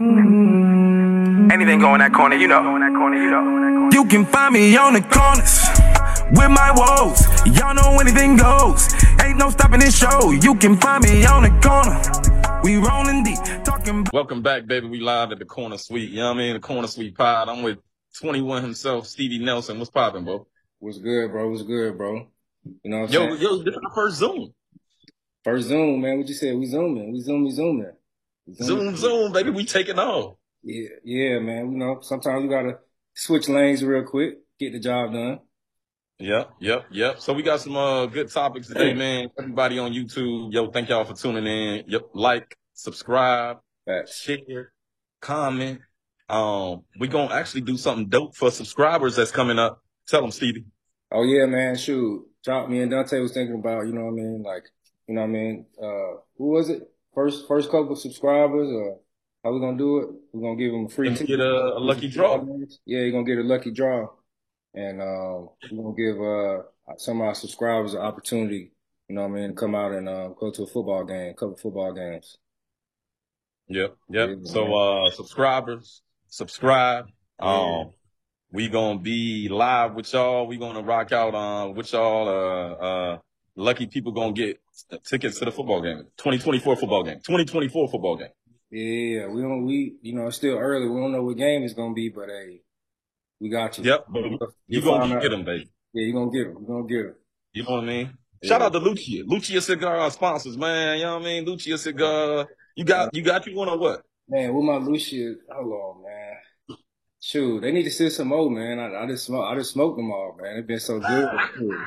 Mm-hmm. 0.00 1.50
Anything 1.50 1.80
go 1.80 1.94
in 1.94 2.00
that 2.00 2.12
corner, 2.14 2.36
you 2.36 2.48
know. 2.48 3.90
You 3.92 4.04
can 4.06 4.24
find 4.24 4.54
me 4.54 4.74
on 4.76 4.94
the 4.94 5.02
corners 5.02 5.60
with 6.30 6.50
my 6.50 6.72
woes. 6.72 7.20
Y'all 7.58 7.74
know 7.74 7.98
anything 8.00 8.36
goes. 8.36 8.88
Ain't 9.22 9.36
no 9.36 9.50
stopping 9.50 9.80
this 9.80 9.98
show. 9.98 10.30
You 10.30 10.54
can 10.54 10.76
find 10.78 11.04
me 11.04 11.26
on 11.26 11.42
the 11.42 11.50
corner. 11.60 12.00
We 12.62 12.76
rolling 12.76 13.22
deep, 13.24 13.38
talking. 13.64 14.06
Welcome 14.12 14.40
back, 14.42 14.66
baby. 14.66 14.86
We 14.88 15.00
live 15.00 15.32
at 15.32 15.38
the 15.38 15.44
Corner 15.44 15.76
Suite. 15.76 16.10
You 16.10 16.18
know 16.18 16.28
what 16.28 16.34
I 16.36 16.38
mean? 16.38 16.54
The 16.54 16.60
Corner 16.60 16.88
Suite 16.88 17.14
Pod. 17.16 17.48
I'm 17.50 17.62
with 17.62 17.78
21 18.18 18.62
himself, 18.62 19.06
Stevie 19.06 19.38
Nelson. 19.44 19.78
What's 19.78 19.90
popping, 19.90 20.24
bro? 20.24 20.46
What's 20.78 20.98
good, 20.98 21.30
bro? 21.32 21.50
What's 21.50 21.62
good, 21.62 21.98
bro? 21.98 22.26
You 22.82 22.90
know 22.90 23.00
what 23.00 23.08
I'm 23.08 23.12
Yo, 23.12 23.20
saying? 23.20 23.42
yo, 23.42 23.56
this 23.58 23.74
is 23.74 23.80
the 23.82 23.90
first 23.94 24.16
Zoom. 24.16 24.54
First 25.44 25.68
Zoom, 25.68 26.02
man. 26.02 26.18
What 26.18 26.28
you 26.28 26.34
said? 26.34 26.56
We 26.56 26.66
zooming. 26.66 27.12
We 27.12 27.20
zoom. 27.20 27.44
We 27.44 27.50
zooming. 27.50 27.92
We 28.46 28.54
Zoom, 28.54 28.96
Zoom, 28.96 29.32
baby. 29.32 29.50
We 29.50 29.64
taking 29.64 29.98
off. 29.98 30.36
Yeah, 30.62 30.88
yeah, 31.04 31.38
man. 31.38 31.72
You 31.72 31.78
know, 31.78 32.00
sometimes 32.02 32.44
you 32.44 32.50
gotta 32.50 32.78
switch 33.14 33.48
lanes 33.48 33.82
real 33.82 34.04
quick, 34.04 34.38
get 34.58 34.72
the 34.72 34.80
job 34.80 35.12
done. 35.12 35.40
Yep, 36.18 36.50
yep, 36.60 36.84
yep. 36.90 37.20
So 37.20 37.32
we 37.32 37.42
got 37.42 37.60
some 37.60 37.76
uh 37.76 38.06
good 38.06 38.30
topics 38.30 38.68
today, 38.68 38.92
man. 38.92 39.30
Everybody 39.38 39.78
on 39.78 39.92
YouTube, 39.92 40.52
yo, 40.52 40.70
thank 40.70 40.88
y'all 40.90 41.04
for 41.04 41.14
tuning 41.14 41.46
in. 41.46 41.84
Yep, 41.88 42.02
like, 42.12 42.56
subscribe, 42.74 43.58
share, 44.06 44.72
comment. 45.20 45.80
Um, 46.28 46.82
we 46.98 47.08
gonna 47.08 47.34
actually 47.34 47.62
do 47.62 47.76
something 47.76 48.08
dope 48.08 48.36
for 48.36 48.50
subscribers 48.50 49.16
that's 49.16 49.30
coming 49.30 49.58
up. 49.58 49.82
Tell 50.06 50.20
them, 50.20 50.30
Stevie. 50.30 50.66
Oh 51.10 51.22
yeah, 51.22 51.46
man. 51.46 51.76
Shoot, 51.76 52.26
drop 52.44 52.68
me 52.68 52.82
and 52.82 52.92
Donte 52.92 53.20
was 53.20 53.32
thinking 53.32 53.58
about. 53.58 53.86
You 53.86 53.94
know 53.94 54.04
what 54.04 54.12
I 54.12 54.16
mean? 54.16 54.42
Like, 54.42 54.64
you 55.10 55.16
know 55.16 55.22
what 55.22 55.26
I 55.26 55.32
mean? 55.32 55.66
Uh, 55.82 56.20
who 56.38 56.50
was 56.50 56.70
it? 56.70 56.88
First, 57.12 57.48
first 57.48 57.68
couple 57.68 57.96
subscribers, 57.96 58.68
or 58.70 59.00
how 59.42 59.52
we 59.52 59.58
gonna 59.58 59.76
do 59.76 59.98
it? 59.98 60.08
We're 60.32 60.42
gonna 60.42 60.56
give 60.56 60.70
them 60.70 60.86
a 60.86 60.88
free 60.88 61.10
ticket. 61.10 61.26
get 61.26 61.40
a, 61.40 61.78
a 61.78 61.80
lucky 61.80 62.08
draw. 62.08 62.44
Yeah, 62.86 63.00
you're 63.00 63.10
gonna 63.10 63.24
get 63.24 63.38
a 63.38 63.42
lucky 63.42 63.72
draw, 63.72 64.06
and 64.72 65.02
um, 65.02 65.48
we're 65.68 65.82
gonna 65.82 65.96
give 65.96 66.22
uh 66.22 66.96
some 66.96 67.20
of 67.20 67.26
our 67.26 67.34
subscribers 67.34 67.94
an 67.94 68.02
opportunity. 68.02 68.70
You 69.08 69.16
know 69.16 69.22
what 69.22 69.32
I 69.36 69.40
mean? 69.40 69.48
To 69.48 69.54
come 69.56 69.74
out 69.74 69.90
and 69.90 70.08
uh, 70.08 70.28
go 70.28 70.52
to 70.52 70.62
a 70.62 70.66
football 70.68 71.04
game, 71.04 71.30
a 71.32 71.34
couple 71.34 71.56
football 71.56 71.92
games. 71.92 72.38
Yep, 73.66 73.96
yep. 74.10 74.28
Yeah, 74.28 74.34
So 74.44 74.72
uh 74.72 75.10
subscribers, 75.10 76.02
subscribe. 76.28 77.06
Um 77.40 77.90
we 78.52 78.68
gonna 78.68 79.00
be 79.00 79.48
live 79.48 79.94
with 79.94 80.12
y'all. 80.12 80.46
We 80.46 80.56
gonna 80.56 80.82
rock 80.82 81.10
out 81.10 81.34
uh 81.34 81.72
with 81.72 81.92
y'all. 81.92 82.28
Uh 82.28 82.72
uh 82.74 83.18
lucky 83.56 83.86
people 83.86 84.12
gonna 84.12 84.32
get 84.32 84.60
tickets 85.04 85.38
to 85.38 85.44
the 85.46 85.52
football 85.52 85.80
game. 85.82 86.04
2024 86.18 86.76
football 86.76 87.02
game. 87.02 87.16
2024 87.18 87.88
football 87.88 88.16
game. 88.16 88.28
Yeah, 88.70 89.26
we 89.28 89.42
don't. 89.42 89.64
We 89.66 89.96
you 90.02 90.14
know 90.14 90.28
it's 90.28 90.36
still 90.36 90.56
early. 90.56 90.88
We 90.88 91.00
don't 91.00 91.12
know 91.12 91.22
what 91.24 91.36
game 91.36 91.62
it's 91.64 91.74
gonna 91.74 91.92
be, 91.94 92.08
but 92.08 92.28
hey, 92.28 92.60
we 93.40 93.48
got 93.48 93.76
you. 93.78 93.84
Yep. 93.84 94.06
But 94.08 94.24
you 94.24 94.38
You 94.68 94.80
gonna 94.82 95.14
out- 95.16 95.22
get 95.22 95.30
them, 95.30 95.44
baby. 95.44 95.68
Yeah, 95.92 96.06
you 96.06 96.12
gonna 96.12 96.30
get 96.30 96.44
them. 96.52 96.62
You 96.62 96.66
gonna 96.68 96.86
get 96.86 97.02
them. 97.02 97.14
You 97.52 97.62
know 97.64 97.70
what 97.72 97.84
I 97.84 97.86
mean? 97.86 98.18
Yeah. 98.42 98.48
Shout 98.48 98.62
out 98.62 98.72
to 98.72 98.78
Lucia. 98.78 99.24
Lucia 99.26 99.60
Cigar 99.60 99.96
our 99.96 100.10
sponsors, 100.10 100.56
man. 100.56 100.98
You 100.98 101.04
know 101.04 101.14
what 101.14 101.22
I 101.22 101.24
mean? 101.24 101.44
Lucia 101.44 101.76
Cigar. 101.78 102.48
You 102.76 102.84
got 102.84 103.14
you 103.14 103.22
got 103.22 103.44
you 103.46 103.56
one 103.56 103.68
or 103.68 103.76
what? 103.78 104.02
Man, 104.28 104.54
with 104.54 104.64
my 104.64 104.76
Lucia, 104.76 105.34
hold 105.52 105.72
on, 105.72 106.02
man. 106.04 106.29
Shoot, 107.22 107.60
they 107.60 107.70
need 107.72 107.82
to 107.84 107.90
send 107.90 108.12
some 108.12 108.28
more, 108.28 108.50
man. 108.50 108.78
I, 108.78 109.02
I 109.02 109.06
just 109.06 109.26
smoke, 109.26 109.44
I 109.46 109.54
just 109.54 109.72
smoked 109.72 109.96
them 109.98 110.10
all, 110.10 110.36
man. 110.40 110.56
They've 110.56 110.66
been 110.66 110.80
so 110.80 110.98
good. 111.00 111.28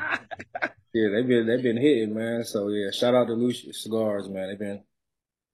Yeah, 0.96 1.08
they've 1.12 1.26
been 1.26 1.44
they've 1.48 1.60
been 1.60 1.76
hitting, 1.76 2.14
man. 2.14 2.44
So 2.44 2.68
yeah, 2.68 2.92
shout 2.92 3.16
out 3.16 3.26
to 3.26 3.32
Lucia 3.32 3.72
cigars, 3.72 4.28
man. 4.28 4.48
They've 4.48 4.58
been 4.60 4.84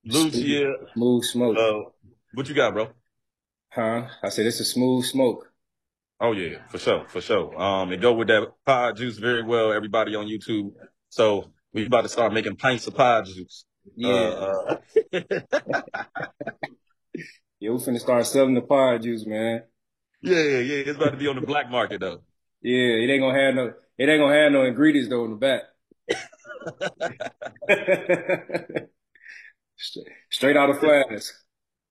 Lucia. 0.05 0.75
smooth 0.93 1.25
smoke, 1.25 1.57
Uh, 1.57 1.91
what 2.35 2.47
you 2.47 2.55
got, 2.55 2.75
bro? 2.75 2.91
huh? 3.71 4.07
I 4.23 4.29
said 4.29 4.45
it's 4.45 4.61
a 4.61 4.67
smooth 4.67 5.07
smoke. 5.07 5.51
Oh 6.21 6.33
yeah, 6.33 6.59
for 6.69 6.77
sure, 6.79 7.09
for 7.09 7.23
sure. 7.23 7.59
Um, 7.59 7.91
it 7.91 8.03
go 8.03 8.13
with 8.13 8.29
that 8.29 8.53
pie 8.67 8.93
juice 8.93 9.17
very 9.17 9.43
well. 9.43 9.73
Everybody 9.73 10.15
on 10.15 10.27
YouTube. 10.27 10.73
So 11.09 11.51
we 11.73 11.87
about 11.87 12.03
to 12.03 12.11
start 12.11 12.35
making 12.35 12.57
pints 12.57 12.87
of 12.87 12.95
pod 12.95 13.25
juice. 13.25 13.65
Yeah, 13.97 14.11
Uh, 14.13 14.77
uh, 15.15 15.21
yeah, 17.61 17.71
we 17.71 17.79
finna 17.79 17.99
start 17.99 18.27
selling 18.27 18.53
the 18.55 18.61
pie 18.61 18.99
juice, 18.99 19.25
man. 19.25 19.63
Yeah, 20.23 20.43
yeah, 20.43 20.59
yeah. 20.59 20.77
It's 20.87 20.97
about 20.97 21.11
to 21.13 21.17
be 21.17 21.27
on 21.29 21.37
the 21.37 21.43
black 21.43 21.71
market 21.71 22.01
though. 22.01 22.23
Yeah, 22.63 23.03
it 23.05 23.11
ain't 23.11 23.23
gonna 23.23 23.41
have 23.41 23.55
no, 23.55 23.73
it 23.99 24.09
ain't 24.09 24.21
gonna 24.21 24.35
have 24.37 24.53
no 24.53 24.65
ingredients 24.65 25.09
though 25.09 25.25
in 25.25 25.31
the 25.33 25.37
back. 25.37 25.63
Straight, 29.77 30.07
straight 30.31 30.57
out 30.59 30.69
of 30.71 30.79
flask. 30.79 31.35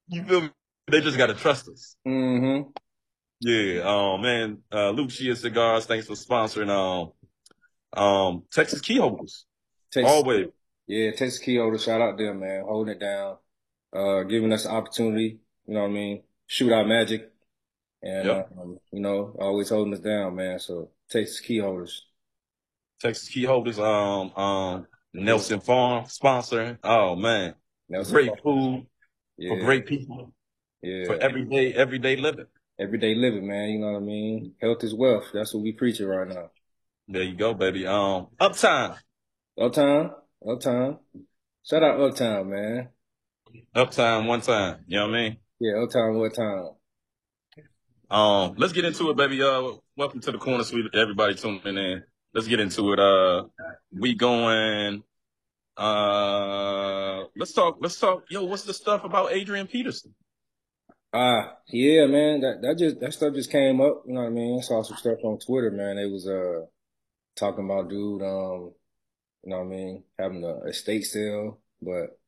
You 0.07 0.23
feel 0.23 0.41
me? 0.41 0.49
They 0.91 1.01
just 1.01 1.17
gotta 1.17 1.33
trust 1.33 1.67
us. 1.69 1.95
Mm-hmm. 2.07 2.69
Yeah. 3.41 3.81
Oh 3.83 4.17
man. 4.17 4.59
Uh, 4.71 4.91
Lucia 4.91 5.35
Cigars. 5.35 5.85
Thanks 5.87 6.05
for 6.07 6.13
sponsoring. 6.13 6.69
Um, 6.69 7.13
um, 7.93 8.43
Texas 8.51 8.81
Keyholders. 8.81 9.45
Texas, 9.91 10.11
Always. 10.11 10.47
yeah, 10.85 11.11
Texas 11.11 11.39
key 11.39 11.57
holder, 11.57 11.79
shout 11.79 11.99
out 11.99 12.15
to 12.17 12.23
them, 12.23 12.41
man, 12.41 12.63
holding 12.63 12.93
it 12.95 12.99
down, 12.99 13.37
uh, 13.91 14.21
giving 14.23 14.53
us 14.53 14.63
the 14.63 14.69
opportunity. 14.69 15.39
You 15.65 15.73
know 15.73 15.81
what 15.81 15.87
I 15.89 15.93
mean? 15.93 16.23
Shoot 16.45 16.71
our 16.71 16.85
magic, 16.85 17.31
and 18.01 18.25
Yep. 18.25 18.49
um, 18.57 18.79
you 18.91 19.01
know, 19.01 19.35
always 19.39 19.69
holding 19.69 19.93
us 19.93 19.99
down, 19.99 20.35
man. 20.35 20.59
So 20.59 20.91
Texas 21.09 21.39
key 21.39 21.59
holders. 21.59 22.05
Texas 22.99 23.29
Keyholders. 23.29 23.79
Um, 23.79 24.31
um, 24.35 24.87
Nelson 25.13 25.59
Farm 25.59 26.05
sponsoring. 26.05 26.77
Oh 26.83 27.15
man, 27.15 27.55
Nelson 27.89 28.13
great 28.13 28.27
Farm. 28.27 28.39
food 28.43 28.87
Yeah, 29.37 29.49
for 29.49 29.59
great 29.59 29.85
people 29.85 30.33
yeah. 30.81 31.05
for 31.05 31.15
everyday 31.17 31.73
everyday 31.73 32.15
living. 32.17 32.45
everyday 32.79 33.15
living, 33.15 33.47
man. 33.47 33.69
You 33.69 33.79
know 33.79 33.91
what 33.93 33.97
I 34.01 34.05
mean? 34.05 34.53
Health 34.61 34.83
is 34.83 34.93
wealth. 34.93 35.25
That's 35.33 35.53
what 35.53 35.63
we 35.63 35.71
preaching 35.73 36.07
right 36.07 36.27
now. 36.27 36.51
There 37.07 37.23
you 37.23 37.35
go, 37.35 37.53
baby. 37.53 37.87
Um, 37.87 38.27
uptime. 38.39 38.97
Uptown, 39.59 40.11
uptown. 40.47 40.99
Shout 41.63 41.83
out 41.83 41.99
uptown, 41.99 42.49
man. 42.49 42.89
Uptime 43.75 44.27
one 44.27 44.41
time. 44.41 44.83
You 44.87 44.97
know 44.97 45.07
what 45.07 45.15
I 45.15 45.21
mean? 45.21 45.37
Yeah, 45.59 45.83
uptown, 45.83 46.17
what 46.17 46.33
time? 46.33 46.69
Um, 48.09 48.55
let's 48.57 48.73
get 48.73 48.85
into 48.85 49.11
it, 49.11 49.17
baby. 49.17 49.41
Uh, 49.41 49.73
welcome 49.95 50.19
to 50.21 50.31
the 50.31 50.39
corner 50.39 50.63
suite. 50.63 50.85
Everybody 50.95 51.35
tuning 51.35 51.77
in. 51.77 52.03
Let's 52.33 52.47
get 52.47 52.59
into 52.59 52.91
it. 52.93 52.99
Uh, 52.99 53.43
we 53.91 54.15
going. 54.15 55.03
Uh, 55.77 57.25
let's 57.35 57.53
talk. 57.53 57.77
Let's 57.79 57.99
talk. 57.99 58.23
Yo, 58.29 58.45
what's 58.45 58.63
the 58.63 58.73
stuff 58.73 59.03
about 59.03 59.31
Adrian 59.31 59.67
Peterson? 59.67 60.15
Ah, 61.13 61.57
yeah, 61.67 62.07
man. 62.07 62.41
That 62.41 62.61
that 62.63 62.77
just 62.79 62.99
that 62.99 63.13
stuff 63.13 63.35
just 63.35 63.51
came 63.51 63.79
up. 63.79 64.03
You 64.07 64.13
know 64.13 64.21
what 64.21 64.27
I 64.27 64.31
mean? 64.31 64.57
I 64.57 64.61
saw 64.61 64.81
some 64.81 64.97
stuff 64.97 65.19
on 65.23 65.37
Twitter, 65.37 65.69
man. 65.69 65.97
They 65.97 66.05
was 66.05 66.27
uh 66.27 66.65
talking 67.35 67.65
about 67.65 67.89
dude, 67.89 68.23
um, 68.23 68.73
you 69.43 69.51
know 69.51 69.57
what 69.59 69.65
I 69.65 69.69
mean, 69.69 70.03
having 70.17 70.43
a 70.43 70.67
estate 70.67 71.05
sale, 71.05 71.59
but 71.79 72.19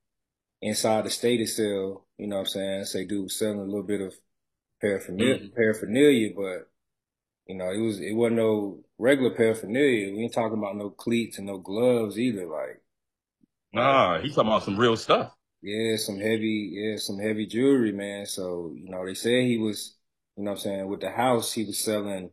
inside 0.62 1.06
the 1.06 1.08
estate 1.08 1.46
sale, 1.48 2.06
you 2.20 2.28
know 2.28 2.38
what 2.38 2.42
I'm 2.42 2.48
saying? 2.48 2.86
Say 2.86 3.06
dude 3.06 3.24
was 3.24 3.40
selling 3.40 3.60
a 3.60 3.64
little 3.64 3.84
bit 3.84 4.02
of 4.02 4.14
paraphernalia, 4.82 5.50
paraphernalia, 5.56 6.32
but 6.36 6.70
you 7.48 7.56
know, 7.56 7.72
it 7.72 7.80
was 7.80 8.00
it 8.02 8.14
wasn't 8.14 8.38
no 8.38 8.84
regular 8.98 9.32
paraphernalia. 9.36 10.14
We 10.14 10.24
ain't 10.24 10.34
talking 10.34 10.58
about 10.60 10.78
no 10.78 10.90
cleats 10.92 11.38
and 11.38 11.48
no 11.48 11.58
gloves 11.60 12.20
either. 12.20 12.48
Like, 12.48 12.82
Nah, 13.74 14.20
he's 14.22 14.36
talking 14.36 14.50
about 14.50 14.64
some 14.64 14.78
real 14.78 14.98
stuff. 14.98 15.34
yeah, 15.62 15.96
some 15.98 16.18
heavy, 16.20 16.72
yeah, 16.74 16.98
some 16.98 17.20
heavy 17.20 17.46
jewelry, 17.46 17.92
man. 17.92 18.26
So, 18.26 18.74
you 18.76 18.90
know, 18.90 19.06
they 19.06 19.14
said 19.14 19.44
he 19.44 19.58
was, 19.58 19.96
you 20.36 20.44
know 20.44 20.52
what 20.52 20.58
I'm 20.58 20.64
saying, 20.64 20.88
with 20.88 21.02
the 21.02 21.12
house, 21.12 21.54
he 21.54 21.66
was 21.66 21.80
selling 21.80 22.32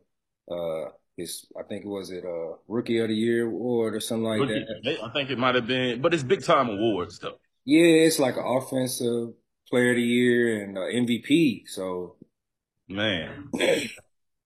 uh 0.51 0.85
his 1.15 1.45
I 1.59 1.63
think 1.63 1.85
it 1.85 1.87
was 1.87 2.09
it 2.11 2.23
uh 2.25 2.55
rookie 2.67 2.97
of 2.99 3.09
the 3.09 3.15
year 3.15 3.45
award 3.47 3.93
or 3.95 3.99
something 3.99 4.23
like 4.25 4.39
that. 4.47 4.97
I 5.03 5.09
think 5.13 5.29
it 5.29 5.37
might 5.37 5.55
have 5.55 5.67
been, 5.67 6.01
but 6.01 6.13
it's 6.13 6.23
big 6.23 6.43
time 6.43 6.69
awards 6.69 7.19
though. 7.19 7.37
Yeah, 7.65 8.05
it's 8.07 8.19
like 8.19 8.35
an 8.37 8.45
offensive 8.45 9.33
player 9.69 9.91
of 9.91 9.97
the 9.97 10.01
year 10.03 10.63
and 10.63 10.77
uh, 10.77 10.81
MVP. 10.81 11.63
So 11.67 12.15
Man, 12.89 13.49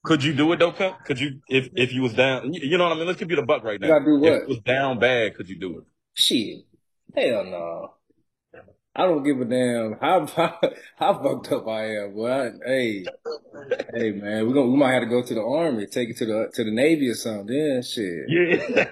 could 0.03 0.23
you 0.23 0.33
do 0.33 0.51
it 0.51 0.59
though, 0.59 0.71
Pimp? 0.73 1.03
Could 1.05 1.19
you, 1.19 1.39
if 1.47 1.69
if 1.75 1.93
you 1.93 2.01
was 2.01 2.13
down, 2.13 2.53
you 2.53 2.61
you 2.71 2.77
know 2.77 2.83
what 2.83 2.93
I 2.93 2.95
mean? 2.97 3.07
Let's 3.07 3.19
give 3.19 3.29
you 3.29 3.37
the 3.37 3.43
buck 3.43 3.63
right 3.63 3.79
You 3.81 3.87
now. 3.87 3.99
gotta 3.99 4.05
do 4.05 4.15
If 4.17 4.21
what? 4.21 4.41
it 4.43 4.47
was 4.49 4.59
down 4.59 4.99
bad, 4.99 5.35
could 5.35 5.47
you 5.49 5.57
do 5.57 5.79
it? 5.79 5.83
shit. 6.13 6.65
Hell 7.15 7.45
no. 7.45 7.93
I 8.95 9.03
don't 9.03 9.23
give 9.23 9.39
a 9.41 9.45
damn 9.45 9.97
how 9.99 10.27
how, 10.35 10.59
how 10.97 11.23
fucked 11.23 11.51
up 11.53 11.67
I 11.67 11.95
am. 11.97 12.15
But 12.15 12.31
I, 12.31 12.51
hey, 12.65 13.05
hey 13.93 14.11
man, 14.11 14.45
we 14.45 14.53
gonna 14.53 14.67
we 14.69 14.77
might 14.77 14.93
have 14.93 15.03
to 15.03 15.09
go 15.09 15.23
to 15.23 15.33
the 15.33 15.41
army, 15.41 15.87
take 15.87 16.09
it 16.09 16.17
to 16.17 16.25
the 16.25 16.51
to 16.53 16.63
the 16.65 16.71
navy 16.71 17.09
or 17.09 17.15
something. 17.15 17.47
Then 17.47 17.81
shit. 17.81 18.25
Yeah, 18.27 18.85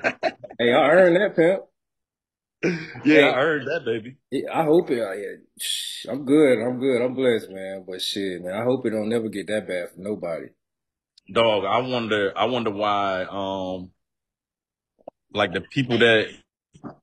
Hey, 0.58 0.74
I 0.74 0.92
earned 0.92 1.16
that 1.18 1.36
pimp. 1.36 1.64
yeah, 3.06 3.32
I 3.32 3.42
heard 3.42 3.66
that, 3.66 3.82
baby. 3.86 4.18
Yeah, 4.30 4.60
I 4.60 4.64
hope 4.64 4.92
it. 4.92 4.98
Yeah, 4.98 6.12
I'm 6.12 6.26
good. 6.26 6.60
I'm 6.60 6.80
good. 6.80 7.02
I'm 7.02 7.14
blessed, 7.14 7.50
man. 7.50 7.86
But 7.88 8.02
shit, 8.02 8.44
man, 8.44 8.54
I 8.54 8.64
hope 8.64 8.86
it 8.86 8.92
don't 8.92 9.10
never 9.10 9.30
get 9.30 9.48
that 9.48 9.68
bad 9.68 9.90
for 9.90 10.02
nobody. 10.02 10.48
Dog, 11.32 11.66
I 11.66 11.80
wonder, 11.80 12.34
I 12.36 12.46
wonder 12.46 12.72
why, 12.72 13.26
um, 13.30 13.92
like 15.34 15.54
the 15.54 15.62
people 15.62 15.98
that 16.00 16.28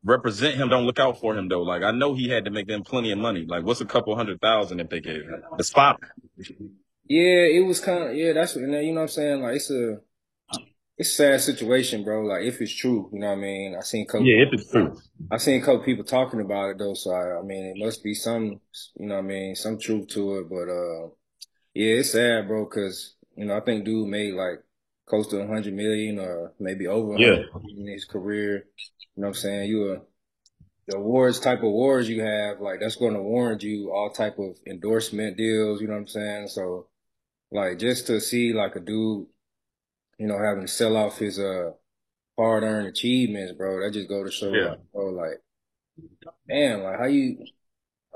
represent 0.05 0.57
him 0.57 0.69
don't 0.69 0.85
look 0.85 0.99
out 0.99 1.21
for 1.21 1.37
him 1.37 1.49
though. 1.49 1.63
Like 1.63 1.83
I 1.83 1.91
know 1.91 2.15
he 2.15 2.29
had 2.29 2.45
to 2.45 2.51
make 2.51 2.67
them 2.67 2.83
plenty 2.83 3.13
of 3.13 3.19
money. 3.19 3.45
Like 3.47 3.65
what's 3.65 3.81
a 3.81 3.87
couple 3.87 4.15
hundred 4.17 4.41
thousand 4.41 4.81
if 4.81 4.89
they 4.89 5.01
gave 5.01 5.23
him 5.23 5.43
the 5.57 5.65
spot? 5.65 6.01
Yeah, 7.07 7.45
it 7.45 7.65
was 7.67 7.81
kind 7.81 8.11
of 8.11 8.17
yeah. 8.17 8.33
That's 8.33 8.55
what 8.55 8.63
you 8.63 8.69
know 8.69 8.95
what 8.95 9.01
I'm 9.03 9.09
saying. 9.09 9.43
Like 9.43 9.57
it's 9.57 9.71
a 9.71 10.01
it's 10.99 11.11
a 11.11 11.15
sad 11.15 11.41
situation, 11.41 12.05
bro. 12.05 12.23
Like 12.25 12.43
if 12.45 12.61
it's 12.61 12.75
true, 12.75 13.09
you 13.13 13.21
know 13.21 13.29
what 13.29 13.39
I 13.39 13.41
mean. 13.41 13.77
I 13.77 13.81
seen 13.83 14.07
couple, 14.07 14.27
Yeah, 14.27 14.45
if 14.47 14.53
it's 14.53 14.71
true. 14.71 14.99
I 15.31 15.37
seen 15.39 15.61
a 15.63 15.65
couple 15.65 15.81
people 15.85 16.05
talking 16.05 16.41
about 16.41 16.71
it 16.71 16.79
though. 16.79 16.95
So 16.95 17.13
I, 17.13 17.39
I 17.39 17.43
mean, 17.43 17.65
it 17.77 17.85
must 17.85 18.03
be 18.03 18.15
some, 18.15 18.61
you 18.97 19.07
know 19.07 19.17
what 19.17 19.25
I 19.25 19.29
mean, 19.29 19.55
some 19.55 19.79
truth 19.79 20.09
to 20.09 20.39
it. 20.39 20.49
But 20.49 20.69
uh, 20.69 21.09
yeah, 21.75 21.95
it's 22.01 22.13
sad, 22.13 22.49
bro. 22.49 22.67
Cause 22.67 23.15
you 23.37 23.45
know 23.47 23.57
I 23.57 23.61
think 23.61 23.85
dude 23.85 24.09
made 24.09 24.35
like 24.35 24.63
close 25.07 25.29
to 25.29 25.41
a 25.41 25.47
hundred 25.47 25.75
million 25.75 26.19
or 26.19 26.53
maybe 26.59 26.87
over 26.87 27.17
Yeah. 27.19 27.43
in 27.79 27.87
his 27.87 28.05
career. 28.05 28.67
You 29.17 29.23
know 29.23 29.29
what 29.29 29.29
I'm 29.29 29.35
saying? 29.35 29.69
You 29.71 29.93
a 29.95 30.01
the 30.89 30.97
awards 30.97 31.39
type 31.39 31.59
of 31.59 31.65
awards 31.65 32.09
you 32.09 32.23
have, 32.23 32.61
like 32.61 32.81
that's 32.81 32.97
going 32.97 33.15
to 33.15 33.23
warrant 33.23 33.63
you 33.63 33.93
all 33.93 34.11
type 34.11 34.39
of 34.39 34.57
endorsement 34.67 35.37
deals. 35.37 35.81
You 35.81 35.87
know 35.89 35.95
what 35.95 36.01
I'm 36.01 36.07
saying? 36.09 36.49
So 36.49 36.89
like 37.51 37.79
just 37.79 38.07
to 38.09 38.21
see 38.21 38.53
like 38.53 38.77
a 38.77 38.81
dude, 38.81 39.27
you 40.19 40.27
know, 40.27 40.39
having 40.39 40.63
to 40.63 40.69
sell 40.69 40.97
off 40.97 41.19
his 41.19 41.39
uh 41.39 41.71
hard 42.37 42.63
earned 42.63 42.89
achievements, 42.89 43.53
bro, 43.57 43.81
that 43.81 43.93
just 43.93 44.09
go 44.09 44.25
to 44.25 44.31
show 44.31 44.53
Yeah. 44.53 44.71
like, 44.71 44.93
bro, 44.93 45.07
like, 45.11 45.41
damn, 46.49 46.83
like 46.83 46.99
how 46.99 47.07
you, 47.07 47.45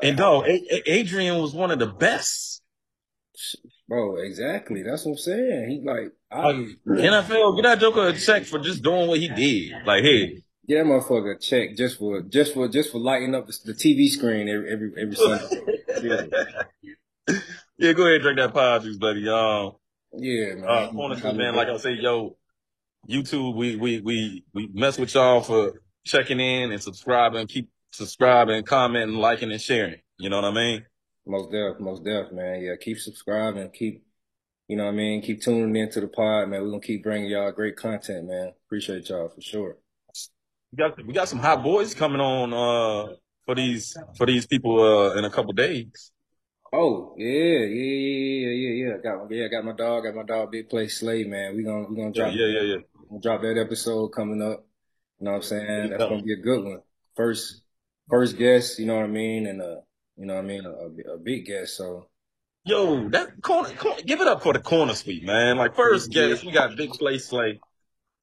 And 0.02 0.16
dog, 0.16 0.46
A- 0.46 0.74
A- 0.74 0.90
Adrian 0.92 1.40
was 1.40 1.52
one 1.54 1.70
of 1.70 1.78
the 1.78 1.86
best. 1.86 2.62
bro, 3.88 4.16
exactly. 4.16 4.82
That's 4.82 5.04
what 5.04 5.12
I'm 5.12 5.18
saying. 5.18 5.70
He 5.70 5.82
like, 5.86 6.12
I 6.30 6.50
Like, 6.50 6.66
NFL, 6.86 7.56
get 7.56 7.62
that 7.62 7.80
Joker 7.80 8.08
a 8.08 8.12
check 8.18 8.44
for 8.44 8.58
just 8.58 8.82
doing 8.82 9.08
what 9.08 9.18
he 9.20 9.28
did. 9.28 9.72
Like, 9.86 10.02
hey, 10.04 10.42
get 10.66 10.76
that 10.82 10.86
motherfucker 10.86 11.36
a 11.36 11.38
check 11.38 11.76
just 11.76 11.98
for 11.98 12.22
just 12.22 12.54
for 12.54 12.68
just 12.68 12.90
for 12.92 12.98
lighting 12.98 13.34
up 13.34 13.46
the, 13.46 13.72
TV 13.74 14.08
screen 14.08 14.48
every 14.48 14.72
every 14.72 14.92
every 15.00 15.16
Sunday. 15.16 15.66
yeah, 17.78 17.92
go 17.92 18.02
ahead 18.02 18.14
and 18.14 18.22
drink 18.22 18.38
that 18.38 18.54
pie 18.54 18.78
juice, 18.78 18.96
buddy. 18.98 19.28
Um, 19.28 19.72
Yeah, 20.14 20.54
man. 20.54 20.64
uh, 20.68 20.90
corner 20.90 21.16
two, 21.16 21.32
man. 21.32 21.54
Like 21.54 21.68
I 21.68 21.76
say, 21.78 21.92
yo, 21.92 22.36
YouTube, 23.08 23.56
we 23.56 23.76
we 23.76 24.00
we 24.00 24.44
we 24.52 24.68
mess 24.72 24.98
with 24.98 25.14
y'all 25.14 25.40
for 25.40 25.82
checking 26.04 26.40
in 26.40 26.72
and 26.72 26.82
subscribing. 26.82 27.46
Keep 27.46 27.68
subscribing, 27.92 28.64
commenting, 28.64 29.16
liking, 29.16 29.50
and 29.52 29.60
sharing. 29.60 30.00
You 30.18 30.30
know 30.30 30.36
what 30.36 30.46
I 30.46 30.54
mean? 30.54 30.84
Most 31.26 31.52
deaf, 31.52 31.78
most 31.78 32.04
deaf, 32.04 32.32
man. 32.32 32.62
Yeah, 32.62 32.74
keep 32.80 32.98
subscribing, 32.98 33.70
keep, 33.70 34.04
you 34.68 34.76
know 34.76 34.84
what 34.84 34.92
I 34.92 34.96
mean? 34.96 35.22
Keep 35.22 35.42
tuning 35.42 35.76
into 35.76 36.00
the 36.00 36.08
pod, 36.08 36.48
man. 36.48 36.62
We're 36.62 36.70
gonna 36.70 36.80
keep 36.80 37.02
bringing 37.02 37.28
y'all 37.28 37.52
great 37.52 37.76
content, 37.76 38.26
man. 38.26 38.52
Appreciate 38.66 39.08
y'all 39.08 39.28
for 39.28 39.40
sure. 39.40 39.76
We 40.72 40.76
got 40.76 41.06
we 41.06 41.12
got 41.12 41.28
some 41.28 41.38
hot 41.38 41.62
boys 41.62 41.94
coming 41.94 42.20
on 42.20 42.52
uh 42.52 43.14
for 43.44 43.54
these 43.54 43.96
for 44.16 44.26
these 44.26 44.46
people 44.46 44.80
uh 44.80 45.14
in 45.16 45.24
a 45.24 45.30
couple 45.30 45.52
days. 45.52 46.10
Oh, 46.74 47.14
yeah, 47.18 47.28
yeah, 47.28 47.66
yeah, 47.66 48.48
yeah, 48.48 48.50
yeah, 48.50 48.86
yeah. 48.86 48.96
Got 49.02 49.30
yeah, 49.30 49.48
got 49.48 49.64
my 49.64 49.72
dog, 49.72 50.04
got 50.04 50.14
my 50.14 50.22
dog 50.22 50.50
Big 50.52 50.70
Play 50.70 50.88
Slay, 50.88 51.24
man. 51.24 51.56
We 51.56 51.64
gonna 51.64 51.86
we 51.88 51.96
gonna 51.96 52.12
drop 52.12 52.32
yeah, 52.34 52.46
yeah, 52.46 52.62
yeah. 52.62 52.76
We'll 53.08 53.20
drop 53.20 53.42
that 53.42 53.58
episode 53.58 54.08
coming 54.08 54.40
up. 54.40 54.64
You 55.18 55.26
know 55.26 55.32
what 55.32 55.36
I'm 55.38 55.42
saying? 55.42 55.90
That's 55.90 56.04
gonna 56.04 56.22
be 56.22 56.32
a 56.32 56.42
good 56.42 56.64
one. 56.64 56.80
First, 57.14 57.60
first 58.08 58.38
guest. 58.38 58.78
You 58.78 58.86
know 58.86 58.96
what 58.96 59.04
I 59.04 59.08
mean? 59.08 59.46
And 59.46 59.60
uh, 59.60 59.80
you 60.16 60.24
know 60.24 60.34
what 60.34 60.44
I 60.44 60.46
mean? 60.46 60.64
A, 60.64 61.12
a 61.12 61.18
big 61.18 61.44
guest. 61.44 61.76
So 61.76 62.06
Yo, 62.64 63.08
that 63.10 63.42
corner, 63.42 63.68
corner, 63.70 64.00
give 64.06 64.20
it 64.20 64.28
up 64.28 64.42
for 64.42 64.52
the 64.52 64.60
corner 64.60 64.94
suite, 64.94 65.24
man. 65.24 65.58
Like 65.58 65.74
first 65.74 66.10
guest, 66.10 66.44
we 66.44 66.52
got 66.52 66.76
Big 66.76 66.90
Play 66.92 67.18
Slay. 67.18 67.60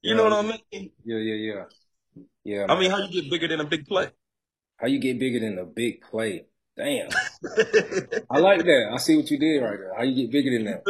You 0.01 0.15
know 0.15 0.23
what 0.23 0.33
I 0.33 0.41
mean? 0.41 0.91
yeah, 1.03 1.17
yeah, 1.17 1.35
yeah, 1.35 1.63
yeah. 2.45 2.63
I 2.63 2.67
man. 2.67 2.79
mean, 2.79 2.91
how 2.91 2.97
you 2.97 3.21
get 3.21 3.29
bigger 3.29 3.47
than 3.49 3.59
a 3.59 3.65
big 3.65 3.85
play? 3.85 4.07
how 4.79 4.87
you 4.87 4.99
get 4.99 5.19
bigger 5.19 5.41
than 5.41 5.59
a 5.59 5.65
big 5.65 6.01
play? 6.01 6.45
Damn, 6.79 7.09
I 8.29 8.39
like 8.39 8.63
that. 8.63 8.89
I 8.93 8.97
see 8.97 9.17
what 9.17 9.29
you 9.29 9.37
did 9.37 9.61
right 9.61 9.77
there. 9.77 9.93
How 9.97 10.03
you 10.03 10.15
get 10.15 10.31
bigger 10.31 10.51
than 10.57 10.65
that? 10.65 10.85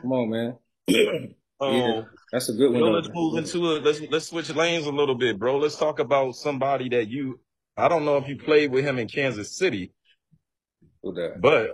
Come 0.00 0.12
on, 0.12 0.30
man. 0.30 0.58
Um, 1.60 1.74
Yeah, 1.74 2.00
that's 2.32 2.48
a 2.48 2.54
good 2.54 2.72
one. 2.72 2.80
Yo, 2.80 2.90
let's 2.90 3.08
move 3.14 3.38
into 3.38 3.76
it. 3.76 3.84
Let's 3.84 4.00
let's 4.10 4.26
switch 4.26 4.52
lanes 4.52 4.84
a 4.86 4.90
little 4.90 5.14
bit, 5.14 5.38
bro. 5.38 5.58
Let's 5.58 5.76
talk 5.76 6.00
about 6.00 6.34
somebody 6.34 6.88
that 6.88 7.06
you. 7.06 7.38
I 7.76 7.86
don't 7.86 8.04
know 8.04 8.16
if 8.16 8.26
you 8.26 8.36
played 8.36 8.72
with 8.72 8.84
him 8.84 8.98
in 8.98 9.06
Kansas 9.06 9.56
City, 9.56 9.92
but 11.04 11.68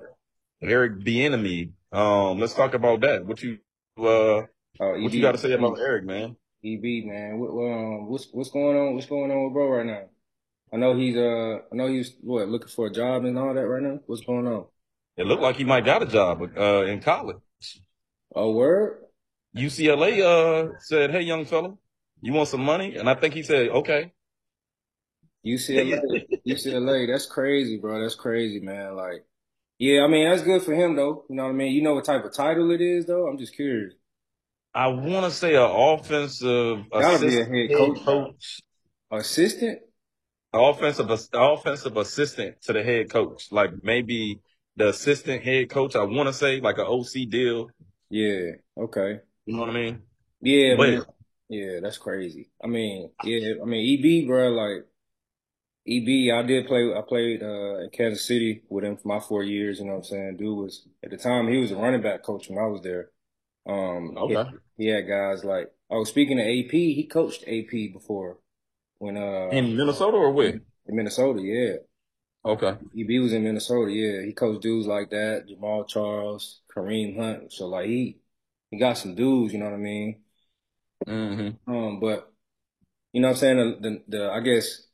Eric 0.61 0.99
Bieniemy. 0.99 1.71
Um, 1.91 2.39
let's 2.39 2.53
talk 2.53 2.75
about 2.75 3.01
that. 3.01 3.25
What 3.25 3.43
you 3.43 3.57
uh, 3.99 4.43
Oh, 4.81 5.01
what 5.01 5.13
you 5.13 5.21
got 5.21 5.33
to 5.33 5.39
say 5.39 5.53
about 5.53 5.79
Eric, 5.81 6.05
man? 6.05 6.37
EB, 6.65 7.07
man. 7.07 7.39
What, 7.39 7.51
um, 7.51 8.09
what's 8.09 8.29
what's 8.33 8.51
going 8.51 8.77
on? 8.77 8.95
What's 8.95 9.07
going 9.07 9.31
on 9.31 9.45
with 9.45 9.53
bro 9.53 9.69
right 9.69 9.87
now? 9.87 10.05
I 10.73 10.77
know 10.77 10.97
he's 10.97 11.17
uh, 11.17 11.59
I 11.73 11.75
know 11.77 11.87
he's 11.89 12.15
what 12.21 12.49
looking 12.49 12.69
for 12.69 12.87
a 12.87 12.93
job 12.93 13.25
and 13.25 13.39
all 13.39 13.55
that 13.55 13.67
right 13.69 13.83
now. 13.83 14.01
What's 14.07 14.23
going 14.25 14.47
on? 14.47 14.67
It 15.19 15.27
looked 15.27 15.43
like 15.43 15.57
he 15.57 15.65
might 15.65 15.85
got 15.85 16.03
a 16.03 16.07
job 16.07 16.41
uh 16.57 16.85
in 16.87 17.01
college. 17.01 17.37
Oh, 18.35 18.53
word. 18.53 19.05
UCLA 19.55 20.21
uh 20.23 20.79
said, 20.81 21.11
"Hey, 21.11 21.23
young 21.23 21.45
fella, 21.45 21.77
you 22.21 22.33
want 22.33 22.49
some 22.49 22.65
money?" 22.65 22.97
And 22.97 23.09
I 23.09 23.15
think 23.15 23.35
he 23.35 23.43
said, 23.43 23.69
"Okay." 23.69 24.13
UCLA, 25.45 25.99
UCLA, 26.47 27.07
that's 27.07 27.27
crazy, 27.27 27.77
bro. 27.79 28.01
That's 28.01 28.15
crazy, 28.15 28.61
man. 28.61 28.97
Like, 28.97 29.25
yeah, 29.79 30.03
I 30.05 30.09
mean, 30.09 30.29
that's 30.29 30.43
good 30.43 30.63
for 30.63 30.75
him, 30.75 30.97
though. 30.97 31.25
You 31.29 31.37
know 31.37 31.45
what 31.45 31.51
I 31.51 31.55
mean? 31.55 31.73
You 31.73 31.83
know 31.83 31.95
what 31.95 32.05
type 32.05 32.25
of 32.25 32.35
title 32.35 32.71
it 32.73 32.81
is, 32.81 33.07
though? 33.07 33.29
I'm 33.29 33.39
just 33.39 33.55
curious. 33.55 33.95
I 34.75 34.87
want 34.89 35.25
to 35.27 35.31
say 35.31 35.55
an 35.57 35.63
offensive 35.71 36.87
Gotta 36.99 37.19
be 37.19 37.41
a 37.41 37.45
assistant 37.45 37.47
head 37.47 37.73
coach. 37.73 37.99
coach. 38.05 38.61
Assistant? 39.11 39.81
Offensive 40.53 41.11
offensive 41.35 41.97
assistant 41.97 42.61
to 42.63 42.73
the 42.73 42.83
head 42.83 43.11
coach, 43.11 43.51
like 43.51 43.71
maybe 43.83 44.41
the 44.77 44.89
assistant 44.89 45.43
head 45.43 45.71
coach. 45.71 45.97
I 45.97 46.05
want 46.05 46.29
to 46.29 46.33
say 46.33 46.61
like 46.61 46.79
an 46.79 46.87
OC 46.87 47.29
deal. 47.29 47.71
Yeah, 48.11 48.53
okay. 48.77 49.21
You 49.47 49.55
know 49.55 49.61
what 49.61 49.71
I 49.71 49.73
mean? 49.73 50.03
Yeah, 50.41 50.77
But- 50.77 50.89
man. 50.91 51.05
Yeah, 51.51 51.81
that's 51.81 51.97
crazy. 51.97 52.51
I 52.63 52.67
mean, 52.67 53.11
yeah, 53.25 53.55
I 53.63 53.65
mean, 53.65 54.05
EB, 54.05 54.27
bro, 54.27 54.51
like, 54.51 54.85
EB, 55.89 56.31
I 56.31 56.43
did 56.43 56.67
play, 56.67 56.93
I 56.93 57.01
played 57.01 57.43
uh, 57.43 57.79
in 57.79 57.89
Kansas 57.91 58.27
City 58.27 58.65
with 58.69 58.85
him 58.85 58.99
for 58.99 59.09
my 59.09 59.19
four 59.19 59.43
years, 59.43 59.79
you 59.79 59.87
know 59.87 59.93
what 59.93 59.99
I'm 59.99 60.05
saying? 60.05 60.37
Dude 60.37 60.59
was, 60.59 60.87
at 61.03 61.09
the 61.11 61.17
time, 61.17 61.49
he 61.49 61.57
was 61.57 61.71
a 61.71 61.77
running 61.77 62.03
back 62.03 62.23
coach 62.23 62.51
when 62.51 62.59
I 62.59 62.67
was 62.67 62.83
there. 62.83 63.09
Um, 63.67 64.15
Okay. 64.19 64.45
He 64.77 64.89
had 64.89 65.09
guys 65.09 65.43
like, 65.43 65.73
oh, 65.89 66.05
speaking 66.05 66.39
of 66.39 66.45
AP, 66.47 66.71
he 66.73 67.09
coached 67.11 67.45
AP 67.49 67.95
before 67.95 68.37
when 68.99 69.17
uh 69.17 69.51
In 69.51 69.77
Minnesota 69.77 70.17
or 70.17 70.31
where? 70.33 70.61
in 70.87 70.97
Minnesota, 70.97 71.41
yeah. 71.43 71.77
Okay. 72.45 72.79
EB 72.95 73.23
was 73.23 73.33
in 73.33 73.45
Minnesota, 73.45 73.91
yeah. 73.93 74.23
He 74.25 74.33
coached 74.33 74.63
dudes 74.63 74.87
like 74.87 75.11
that, 75.11 75.47
Jamaal 75.49 75.89
Charles, 75.89 76.61
Kareem 76.75 77.17
Hunt. 77.17 77.53
So 77.53 77.67
like 77.69 77.87
he 77.87 78.19
he 78.71 78.79
got 78.79 78.99
some 78.99 79.15
dudes, 79.15 79.53
you 79.53 79.59
know 79.59 79.67
what 79.67 79.75
I 79.75 79.79
mean? 79.79 80.23
Mm-hmm. 81.07 81.57
Um, 81.67 82.01
but 82.01 82.33
you 83.13 83.21
know 83.21 83.29
what 83.29 83.35
I'm 83.35 83.41
saying? 83.41 83.57
The, 83.81 83.91
the 83.91 84.19
the 84.19 84.31
I 84.31 84.41
guess 84.41 84.87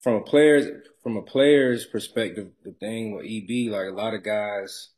from 0.00 0.14
a 0.16 0.22
player's 0.22 0.66
from 1.02 1.16
a 1.16 1.22
player's 1.22 1.86
perspective, 1.86 2.50
the 2.64 2.72
thing 2.72 3.12
with 3.16 3.26
EB, 3.26 3.72
like 3.72 3.88
a 3.88 3.94
lot 3.94 4.14
of 4.14 4.22
guys, 4.24 4.90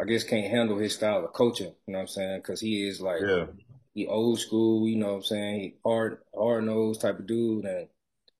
I 0.00 0.04
guess 0.04 0.24
can't 0.24 0.50
handle 0.50 0.78
his 0.78 0.94
style 0.94 1.24
of 1.24 1.32
coaching. 1.32 1.74
You 1.86 1.92
know 1.92 1.98
what 1.98 2.02
I'm 2.02 2.08
saying? 2.08 2.38
Because 2.40 2.60
he 2.60 2.88
is 2.88 3.00
like 3.00 3.20
Yeah. 3.20 3.46
He 3.94 4.06
old 4.06 4.40
school. 4.40 4.88
You 4.88 4.96
know 4.96 5.08
what 5.08 5.16
I'm 5.16 5.22
saying? 5.22 5.60
He 5.60 5.74
hard 5.84 6.18
hard 6.36 6.64
nosed 6.64 7.00
type 7.00 7.18
of 7.18 7.26
dude, 7.26 7.64
and 7.64 7.88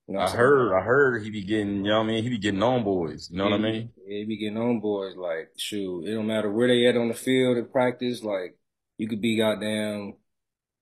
you 0.07 0.15
know 0.15 0.21
I 0.21 0.31
heard. 0.31 0.77
I 0.77 0.83
heard 0.83 1.23
he 1.23 1.31
be 1.31 1.45
getting. 1.45 1.85
You 1.85 1.91
know 1.91 1.99
what 1.99 2.05
I 2.05 2.07
mean? 2.07 2.23
He 2.23 2.31
be 2.31 2.39
getting 2.39 2.63
on 2.63 2.85
boys. 2.85 3.29
You 3.31 3.39
know 3.39 3.45
what 3.45 3.55
I 3.55 3.59
mean? 3.59 3.91
Yeah, 4.07 4.19
he 4.19 4.25
be 4.25 4.39
getting 4.39 4.59
on 4.59 4.81
boys 4.81 5.17
like 5.17 5.51
shoot. 5.57 6.07
It 6.07 6.15
don't 6.15 6.27
matter 6.27 6.51
where 6.51 6.69
they 6.69 6.87
at 6.87 6.97
on 6.97 7.09
the 7.09 7.15
field 7.15 7.59
at 7.59 7.73
practice. 7.73 8.23
Like 8.23 8.57
you 8.99 9.09
could 9.09 9.21
be 9.21 9.37
goddamn 9.37 10.15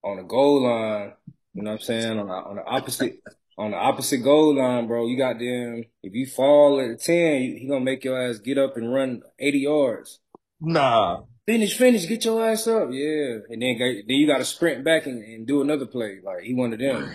on 0.03 0.17
the 0.19 0.23
goal 0.23 0.63
line. 0.63 1.13
You 1.55 1.63
know 1.63 1.73
what 1.73 1.81
I'm 1.81 1.85
saying? 1.85 2.19
On 2.19 2.27
the, 2.27 2.35
on 2.35 2.57
the 2.57 2.65
opposite 2.65 3.21
on 3.59 3.71
the 3.71 3.77
opposite 3.77 4.19
goal 4.19 4.57
line, 4.57 4.87
bro. 4.87 5.07
You 5.07 5.17
got 5.17 5.39
them. 5.39 5.85
If 6.03 6.15
you 6.15 6.27
fall 6.27 6.81
at 6.81 6.89
the 6.89 6.97
ten, 6.97 7.41
he 7.41 7.59
he 7.61 7.69
gonna 7.69 7.81
make 7.81 8.05
your 8.05 8.21
ass 8.21 8.39
get 8.39 8.59
up 8.59 8.77
and 8.77 8.93
run 8.93 9.23
80 9.39 9.59
yards. 9.59 10.21
Nah. 10.61 11.23
Finish, 11.47 11.79
finish, 11.79 12.09
get 12.09 12.25
your 12.25 12.45
ass 12.45 12.67
up. 12.67 12.89
Yeah, 12.91 13.39
and 13.49 13.63
then 13.63 13.79
then 13.79 14.17
you 14.17 14.27
got 14.27 14.39
to 14.39 14.45
sprint 14.45 14.85
back 14.85 15.07
and, 15.07 15.23
and 15.23 15.47
do 15.47 15.63
another 15.63 15.87
play. 15.87 16.19
Like 16.23 16.43
he 16.43 16.55
one 16.55 16.73
of 16.73 16.81
them. 16.81 17.15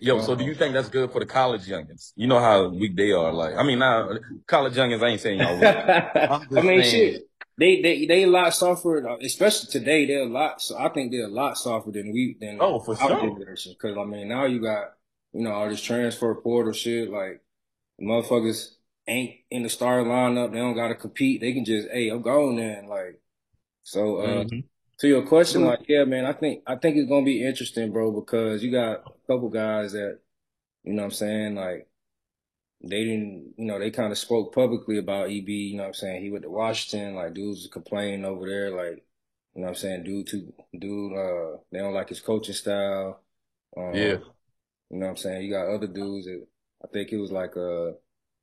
Yo, 0.00 0.20
so 0.20 0.36
do 0.36 0.44
you 0.44 0.54
think 0.54 0.74
that's 0.74 0.88
good 0.88 1.10
for 1.10 1.18
the 1.18 1.26
college 1.26 1.66
youngins? 1.66 2.12
You 2.14 2.28
know 2.28 2.38
how 2.38 2.68
weak 2.68 2.96
they 2.96 3.10
are. 3.10 3.32
Like, 3.32 3.56
I 3.56 3.64
mean, 3.64 3.80
now 3.80 4.10
college 4.46 4.74
youngins. 4.74 5.02
I 5.02 5.08
ain't 5.08 5.20
saying 5.20 5.40
y'all. 5.40 5.54
weak. 5.54 5.64
I'm 6.14 6.40
just 6.42 6.56
I 6.56 6.60
mean, 6.60 6.82
saying. 6.82 7.12
shit. 7.14 7.28
They 7.58 7.82
they 7.82 8.06
they 8.06 8.22
a 8.22 8.28
lot 8.28 8.54
softer, 8.54 9.04
especially 9.22 9.70
today. 9.70 10.06
They're 10.06 10.22
a 10.22 10.26
lot. 10.26 10.60
So 10.62 10.78
I 10.78 10.88
think 10.90 11.10
they're 11.10 11.24
a 11.24 11.28
lot 11.28 11.58
softer 11.58 11.90
than 11.90 12.12
we 12.12 12.36
than 12.40 12.58
Oh, 12.60 12.78
for 12.78 12.92
our 13.02 13.08
sure. 13.08 13.34
Because 13.34 13.96
I 13.98 14.04
mean, 14.04 14.28
now 14.28 14.44
you 14.44 14.60
got 14.60 14.92
you 15.32 15.42
know 15.42 15.52
all 15.52 15.68
this 15.68 15.82
transfer 15.82 16.32
portal 16.36 16.72
shit. 16.72 17.10
Like 17.10 17.40
motherfuckers 18.00 18.74
ain't 19.08 19.36
in 19.50 19.62
the 19.64 19.68
starting 19.68 20.08
lineup. 20.12 20.52
They 20.52 20.58
don't 20.58 20.74
got 20.76 20.88
to 20.88 20.94
compete. 20.94 21.40
They 21.40 21.52
can 21.52 21.64
just 21.64 21.88
hey, 21.90 22.08
I'm 22.10 22.22
going 22.22 22.56
then. 22.56 22.88
Like 22.88 23.20
so. 23.84 24.18
uh 24.18 24.44
Mhm. 24.44 24.64
To 25.00 25.08
your 25.08 25.26
question, 25.26 25.64
like 25.64 25.88
yeah, 25.88 26.04
man, 26.04 26.26
I 26.26 26.32
think 26.34 26.62
I 26.66 26.76
think 26.76 26.96
it's 26.96 27.08
gonna 27.08 27.24
be 27.26 27.44
interesting, 27.46 27.92
bro, 27.92 28.12
because 28.12 28.62
you 28.64 28.72
got 28.72 29.00
a 29.00 29.26
couple 29.28 29.48
guys 29.50 29.92
that 29.92 30.20
You 30.84 30.94
know 30.94 31.02
what 31.02 31.06
I'm 31.06 31.12
saying? 31.12 31.54
Like 31.56 31.88
they 32.82 33.04
didn't, 33.04 33.54
you 33.58 33.66
know, 33.66 33.78
they 33.78 33.90
kind 33.90 34.12
of 34.12 34.18
spoke 34.18 34.54
publicly 34.54 34.98
about 34.98 35.30
EB. 35.30 35.48
You 35.48 35.76
know 35.76 35.84
what 35.84 35.88
I'm 35.88 35.94
saying? 35.94 36.22
He 36.22 36.30
went 36.30 36.44
to 36.44 36.50
Washington. 36.50 37.14
Like 37.16 37.34
dudes 37.34 37.60
was 37.62 37.68
complaining 37.72 38.24
over 38.24 38.46
there. 38.48 38.70
Like 38.70 39.04
you 39.54 39.62
know 39.62 39.64
what 39.64 39.68
I'm 39.70 39.74
saying? 39.76 40.04
Dude, 40.04 40.26
too, 40.28 40.52
dude, 40.78 41.12
uh, 41.14 41.58
they 41.72 41.78
don't 41.80 41.94
like 41.94 42.08
his 42.10 42.20
coaching 42.20 42.54
style. 42.54 43.22
Um, 43.76 43.94
Yeah. 43.94 44.18
You 44.90 44.98
know 44.98 45.06
what 45.06 45.10
I'm 45.12 45.16
saying? 45.18 45.42
You 45.44 45.52
got 45.52 45.68
other 45.68 45.86
dudes 45.86 46.26
that 46.26 46.46
I 46.84 46.88
think 46.88 47.12
it 47.12 47.18
was 47.18 47.32
like 47.32 47.56
uh 47.56 47.92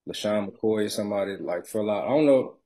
LeSean 0.08 0.50
McCoy 0.50 0.86
or 0.86 0.90
somebody 0.90 1.38
like 1.38 1.68
fell 1.68 1.90
out. 1.90 2.06
I 2.06 2.10
don't 2.10 2.26
know. 2.26 2.58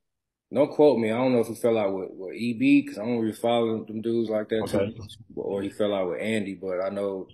Don't 0.52 0.72
quote 0.72 0.98
me. 0.98 1.10
I 1.12 1.16
don't 1.18 1.32
know 1.32 1.40
if 1.40 1.48
he 1.48 1.54
fell 1.56 1.78
out 1.78 1.94
with, 1.94 2.10
with 2.12 2.34
EB 2.36 2.58
because 2.84 2.98
I 2.98 3.04
don't 3.04 3.20
really 3.20 3.32
follow 3.34 3.84
them 3.84 4.02
dudes 4.02 4.30
like 4.30 4.48
that 4.50 4.64
Okay. 4.64 4.90
much, 4.94 4.94
or 5.36 5.62
he 5.62 5.70
fell 5.70 5.94
out 5.94 6.10
with 6.10 6.20
Andy. 6.22 6.54
But 6.54 6.80
I 6.80 6.90
know, 6.90 7.30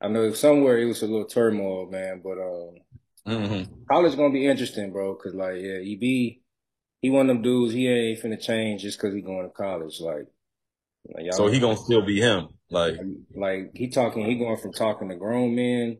I 0.00 0.08
know 0.08 0.32
somewhere 0.34 0.78
it 0.78 0.86
was 0.86 1.02
a 1.02 1.06
little 1.06 1.26
turmoil, 1.26 1.86
man. 1.90 2.22
But 2.24 2.38
um, 2.38 2.80
hmm 3.26 3.86
college 3.90 4.16
gonna 4.16 4.32
be 4.32 4.46
interesting, 4.46 4.92
bro. 4.92 5.14
Cause 5.16 5.34
like, 5.34 5.56
yeah, 5.56 5.78
EB, 5.80 6.00
he 7.02 7.10
one 7.10 7.28
of 7.30 7.36
them 7.36 7.42
dudes. 7.42 7.72
He 7.74 7.88
ain't 7.88 8.20
finna 8.22 8.40
change 8.40 8.82
just 8.82 8.98
cause 8.98 9.14
he 9.14 9.22
going 9.22 9.46
to 9.46 9.52
college. 9.52 10.00
Like, 10.00 10.26
like 11.14 11.26
So 11.30 11.46
he 11.48 11.60
gonna 11.60 11.76
still 11.76 12.02
be 12.04 12.20
him. 12.20 12.48
Like, 12.70 12.94
like 13.34 13.72
he 13.74 13.88
talking, 13.88 14.24
he 14.24 14.36
going 14.36 14.56
from 14.58 14.72
talking 14.72 15.08
to 15.08 15.16
grown 15.16 15.54
men 15.54 15.98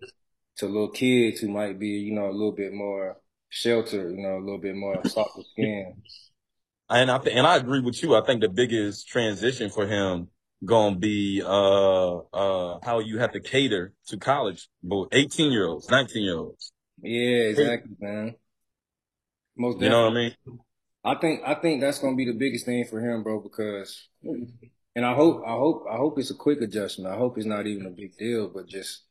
to 0.56 0.66
little 0.66 0.90
kids 0.90 1.40
who 1.40 1.48
might 1.48 1.78
be, 1.78 1.88
you 1.88 2.12
know, 2.14 2.28
a 2.28 2.32
little 2.32 2.52
bit 2.52 2.72
more 2.72 3.18
sheltered, 3.48 4.12
you 4.12 4.22
know, 4.22 4.36
a 4.38 4.44
little 4.44 4.58
bit 4.58 4.74
more 4.74 5.04
softer 5.04 5.42
skin. 5.52 5.94
and 6.88 7.10
I 7.10 7.18
th- 7.18 7.36
and 7.36 7.46
I 7.46 7.56
agree 7.56 7.80
with 7.80 8.02
you. 8.02 8.14
I 8.14 8.22
think 8.24 8.40
the 8.40 8.48
biggest 8.48 9.08
transition 9.08 9.70
for 9.70 9.86
him 9.86 10.28
gonna 10.64 10.96
be 10.96 11.42
uh 11.44 12.16
uh 12.16 12.78
how 12.82 13.00
you 13.00 13.18
have 13.18 13.32
to 13.32 13.40
cater 13.40 13.92
to 14.08 14.16
college, 14.16 14.68
but 14.82 15.08
eighteen 15.12 15.52
year 15.52 15.66
olds, 15.66 15.90
nineteen 15.90 16.24
year 16.24 16.36
olds. 16.38 16.72
Yeah, 17.02 17.50
exactly, 17.50 17.94
man. 18.00 18.36
Most 19.56 19.80
You 19.80 19.88
know 19.90 20.04
what 20.04 20.12
I 20.12 20.14
mean? 20.14 20.34
I 21.04 21.14
think 21.14 21.40
I 21.46 21.54
think 21.54 21.80
that's 21.80 21.98
gonna 21.98 22.16
be 22.16 22.24
the 22.24 22.32
biggest 22.32 22.66
thing 22.66 22.84
for 22.84 23.00
him, 23.00 23.22
bro, 23.22 23.40
because 23.40 24.08
and 24.94 25.04
I 25.06 25.14
hope 25.14 25.42
I 25.46 25.52
hope 25.52 25.84
I 25.90 25.96
hope 25.96 26.18
it's 26.18 26.30
a 26.30 26.34
quick 26.34 26.60
adjustment. 26.60 27.12
I 27.12 27.16
hope 27.16 27.36
it's 27.36 27.46
not 27.46 27.66
even 27.66 27.86
a 27.86 27.90
big 27.90 28.16
deal, 28.16 28.48
but 28.48 28.66
just 28.66 29.02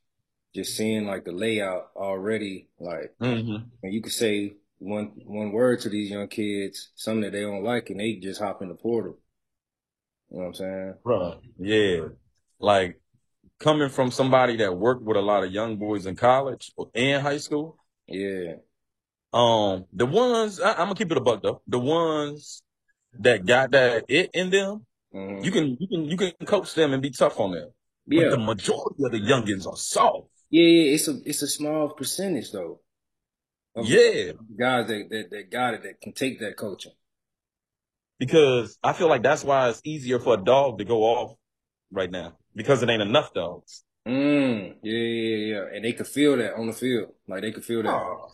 just 0.56 0.76
seeing 0.78 1.06
like 1.06 1.26
the 1.26 1.34
layout 1.34 1.92
already, 1.96 2.70
like 2.80 3.14
hmm 3.20 3.56
and 3.84 3.94
you 3.94 4.02
could 4.02 4.14
say 4.14 4.56
one 4.80 5.14
one 5.26 5.52
word 5.52 5.82
to 5.82 5.90
these 5.90 6.10
young 6.12 6.28
kids, 6.28 6.92
something 6.96 7.22
that 7.22 7.32
they 7.34 7.42
don't 7.42 7.64
like, 7.64 7.90
and 7.90 8.00
they 8.00 8.16
just 8.16 8.42
hop 8.42 8.62
in 8.62 8.70
the 8.70 8.76
portal. 8.76 9.18
You 10.30 10.38
know 10.38 10.44
what 10.44 10.48
I'm 10.50 10.54
saying? 10.56 10.94
Right. 11.04 11.38
Yeah. 11.60 12.08
Like 12.60 13.00
coming 13.60 13.90
from 13.90 14.12
somebody 14.12 14.58
that 14.58 14.78
worked 14.78 15.04
with 15.04 15.18
a 15.18 15.22
lot 15.22 15.44
of 15.44 15.52
young 15.52 15.78
boys 15.78 16.06
in 16.06 16.16
college 16.16 16.72
or 16.78 16.90
and 16.96 17.22
high 17.22 17.38
school. 17.38 17.80
Yeah. 18.08 18.56
Um, 19.34 19.86
the 19.92 20.06
ones 20.06 20.60
I, 20.60 20.72
I'm 20.72 20.78
gonna 20.88 20.96
keep 20.96 21.12
it 21.12 21.18
a 21.18 21.22
buck 21.22 21.44
though. 21.44 21.62
The 21.68 21.80
ones 21.80 22.64
that 23.20 23.46
got 23.46 23.72
that 23.72 24.06
it 24.08 24.32
in 24.34 24.50
them, 24.50 24.86
hmm 25.12 25.44
you 25.44 25.52
can 25.52 25.78
you 25.80 25.88
can 25.88 26.06
you 26.06 26.18
can 26.18 26.32
coach 26.46 26.74
them 26.74 26.94
and 26.94 27.02
be 27.02 27.12
tough 27.12 27.40
on 27.40 27.52
them. 27.52 27.70
But 28.08 28.24
Yeah. 28.24 28.30
the 28.30 28.38
majority 28.38 29.04
of 29.04 29.12
the 29.12 29.20
youngins 29.20 29.68
are 29.68 29.78
soft. 29.78 30.30
Yeah, 30.50 30.64
yeah. 30.64 30.94
It's 30.96 31.08
a 31.08 31.22
it's 31.26 31.42
a 31.44 31.48
small 31.48 31.90
percentage 31.90 32.52
though 32.52 32.82
of 33.76 33.88
Yeah. 33.88 34.34
guys 34.60 34.88
that, 34.88 35.10
that 35.12 35.30
that 35.32 35.52
got 35.52 35.76
it 35.76 35.84
that 35.84 36.02
can 36.02 36.14
take 36.14 36.40
that 36.42 36.58
coaching. 36.58 36.94
Because 38.20 38.78
I 38.84 38.94
feel 38.94 39.08
like 39.10 39.24
that's 39.24 39.44
why 39.44 39.70
it's 39.70 39.82
easier 39.84 40.20
for 40.20 40.36
a 40.36 40.44
dog 40.44 40.78
to 40.80 40.86
go 40.86 41.04
off 41.04 41.38
right 41.92 42.12
now. 42.12 42.38
Because 42.56 42.84
it 42.84 42.90
ain't 42.90 43.02
enough 43.02 43.34
dogs. 43.34 43.84
Mm, 44.08 44.78
yeah, 44.84 44.94
yeah, 44.94 45.38
yeah. 45.56 45.76
And 45.76 45.84
they 45.84 45.94
could 45.94 46.08
feel 46.08 46.38
that 46.38 46.54
on 46.56 46.68
the 46.68 46.74
field. 46.74 47.14
Like 47.28 47.42
they 47.42 47.52
could 47.52 47.66
feel 47.66 47.84
that. 47.84 48.04
Oh, 48.04 48.32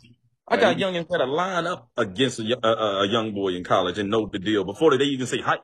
I 0.47 0.57
got 0.57 0.77
Like, 0.77 0.77
youngins 0.77 1.07
that 1.09 1.25
line 1.27 1.67
up 1.67 1.89
against 1.97 2.39
a, 2.39 2.43
a, 2.63 2.67
a 2.67 3.01
a 3.03 3.07
young 3.07 3.33
boy 3.33 3.49
in 3.49 3.63
college 3.63 3.97
and 3.97 4.09
know 4.09 4.27
the 4.27 4.39
deal 4.39 4.63
before 4.63 4.97
they 4.97 5.05
even 5.05 5.27
say 5.27 5.41
hi. 5.41 5.57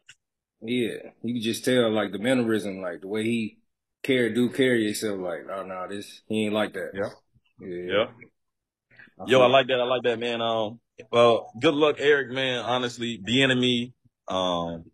yeah, 0.61 1.11
you 1.23 1.33
can 1.35 1.41
just 1.41 1.65
tell 1.65 1.91
like 1.91 2.11
the 2.11 2.19
mannerism, 2.19 2.81
like 2.81 3.01
the 3.01 3.07
way 3.07 3.23
he 3.23 3.59
carry 4.07 4.33
do 4.33 4.49
carry 4.49 4.85
himself. 4.85 5.19
Like, 5.19 5.41
oh 5.53 5.63
no, 5.63 5.87
this 5.89 6.21
he 6.27 6.45
ain't 6.45 6.53
like 6.53 6.73
that. 6.73 6.91
Yeah. 6.93 7.09
yeah. 7.59 8.05
Yeah. 9.19 9.25
Yo, 9.27 9.41
I 9.41 9.47
like 9.47 9.67
that. 9.67 9.79
I 9.79 9.83
like 9.83 10.03
that, 10.03 10.19
man. 10.19 10.41
Um, 10.41 10.79
well, 11.11 11.51
good 11.59 11.73
luck, 11.73 11.97
Eric, 11.99 12.31
man. 12.31 12.59
Honestly, 12.59 13.19
Bieniemy. 13.19 13.93
Um, 14.27 14.85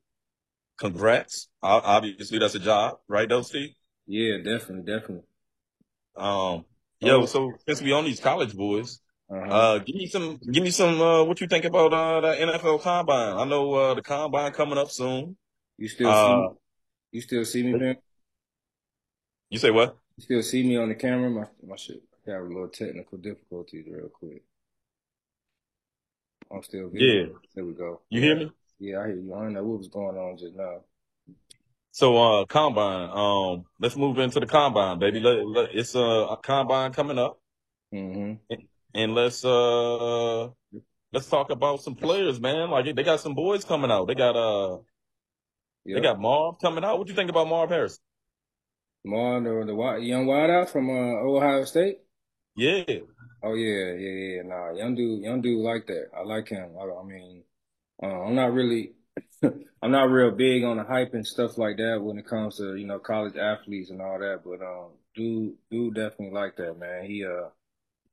congrats. 0.78 1.50
Obviously, 1.62 2.40
that's 2.40 2.56
a 2.56 2.60
job, 2.60 3.00
right, 3.08 3.28
though, 3.28 3.42
Steve? 3.42 3.72
Yeah, 4.08 4.38
definitely, 4.38 4.84
definitely. 4.92 5.26
Um, 6.16 6.66
yo, 7.00 7.22
Oh. 7.22 7.26
so 7.26 7.52
since 7.68 7.82
we 7.82 7.92
on 7.92 8.06
these 8.06 8.20
college 8.20 8.56
boys, 8.56 9.00
Uh-huh. 9.30 9.52
uh, 9.52 9.78
give 9.80 9.96
me 9.96 10.08
some, 10.08 10.40
give 10.52 10.64
me 10.64 10.72
some. 10.72 11.02
Uh, 11.02 11.24
what 11.24 11.42
you 11.42 11.48
think 11.48 11.66
about 11.66 11.94
uh 11.94 12.22
that 12.22 12.40
NFL 12.40 12.80
Combine? 12.82 13.38
I 13.38 13.46
know 13.46 13.74
uh 13.74 13.94
the 13.94 14.02
Combine 14.02 14.52
coming 14.54 14.78
up 14.78 14.90
soon. 14.92 15.36
you 15.78 15.88
still 15.88 16.10
Uh, 16.10 16.14
see 16.14 16.36
me? 16.36 16.48
You 17.12 17.22
still 17.22 17.46
see 17.46 17.64
me, 17.64 17.74
man? 17.74 17.98
You 19.54 19.60
say 19.60 19.70
what? 19.70 19.96
You 20.18 20.24
still 20.24 20.42
see 20.42 20.64
me 20.64 20.78
on 20.78 20.90
the 20.90 20.96
camera? 20.96 21.30
My 21.30 21.46
my 21.68 21.76
shit 21.76 22.02
got 22.26 22.40
a 22.40 22.44
little 22.44 22.68
technical 22.70 23.20
difficulties 23.20 23.86
real 23.88 24.10
quick. 24.10 24.42
I'm 26.52 26.64
still 26.64 26.90
video. 26.90 27.26
Yeah, 27.26 27.30
There 27.54 27.66
we 27.66 27.74
go. 27.74 28.02
you 28.10 28.20
hear 28.20 28.36
me? 28.36 28.52
Yeah, 28.80 29.02
I 29.02 29.08
hear 29.08 29.16
you. 29.18 29.34
I 29.34 29.44
don't 29.44 29.54
know 29.54 29.64
what 29.64 29.78
was 29.78 29.88
going 29.90 30.18
on 30.18 30.38
just 30.38 30.56
now. 30.56 30.82
So, 31.92 32.18
uh, 32.18 32.46
combine. 32.46 33.10
Um, 33.14 33.66
let's 33.80 33.96
move 33.96 34.18
into 34.18 34.40
the 34.40 34.48
combine, 34.48 34.98
baby. 34.98 35.20
Let, 35.20 35.46
let, 35.46 35.70
it's 35.76 35.96
uh, 35.96 36.00
a 36.32 36.38
combine 36.38 36.92
coming 36.92 37.20
up, 37.20 37.40
mm-hmm. 37.94 38.56
and 38.96 39.14
let's 39.14 39.46
uh, 39.46 40.46
let's 41.12 41.30
talk 41.30 41.52
about 41.52 41.82
some 41.82 41.94
players, 41.94 42.40
man. 42.40 42.72
Like 42.72 42.96
they 42.96 43.04
got 43.04 43.20
some 43.20 43.36
boys 43.36 43.64
coming 43.66 43.92
out. 43.92 44.08
They 44.08 44.16
got 44.16 44.36
uh, 44.36 44.80
Yeah. 45.86 45.96
they 45.98 46.02
got 46.02 46.20
Marv 46.20 46.58
coming 46.60 46.84
out. 46.84 46.98
What 46.98 47.06
do 47.06 47.14
you 47.14 47.16
think 47.16 47.30
about 47.30 47.48
Marv 47.48 47.70
Harris? 47.70 48.00
More 49.06 49.42
the 49.42 49.66
the 49.66 50.06
young 50.06 50.26
wideout 50.26 50.70
from 50.70 50.90
uh, 50.90 50.94
Ohio 50.94 51.66
State. 51.66 52.00
Yeah, 52.56 52.84
Oh 53.44 53.56
yeah, 53.56 53.94
yeah, 53.94 54.36
yeah. 54.36 54.42
Nah, 54.44 54.72
young 54.72 54.96
dude, 54.96 55.22
young 55.24 55.42
dude 55.42 55.60
like 55.60 55.88
that. 55.88 56.08
I 56.16 56.24
like 56.24 56.48
him. 56.48 56.72
I, 56.80 56.84
I 56.84 57.04
mean, 57.04 57.44
uh, 58.02 58.08
I'm 58.08 58.36
not 58.36 58.54
really, 58.54 58.94
I'm 59.44 59.92
not 59.92 60.10
real 60.10 60.32
big 60.32 60.64
on 60.64 60.78
the 60.78 60.84
hype 60.84 61.14
and 61.14 61.28
stuff 61.28 61.58
like 61.58 61.78
that 61.78 62.02
when 62.02 62.18
it 62.18 62.28
comes 62.28 62.58
to 62.58 62.76
you 62.76 62.88
know 62.88 63.00
college 63.00 63.36
athletes 63.36 63.90
and 63.90 64.02
all 64.02 64.20
that. 64.20 64.42
But 64.46 64.62
um, 64.66 64.92
dude, 65.16 65.56
dude 65.70 65.96
definitely 65.96 66.32
like 66.32 66.56
that, 66.58 66.80
man. 66.80 67.06
He 67.06 67.26
uh, 67.26 67.50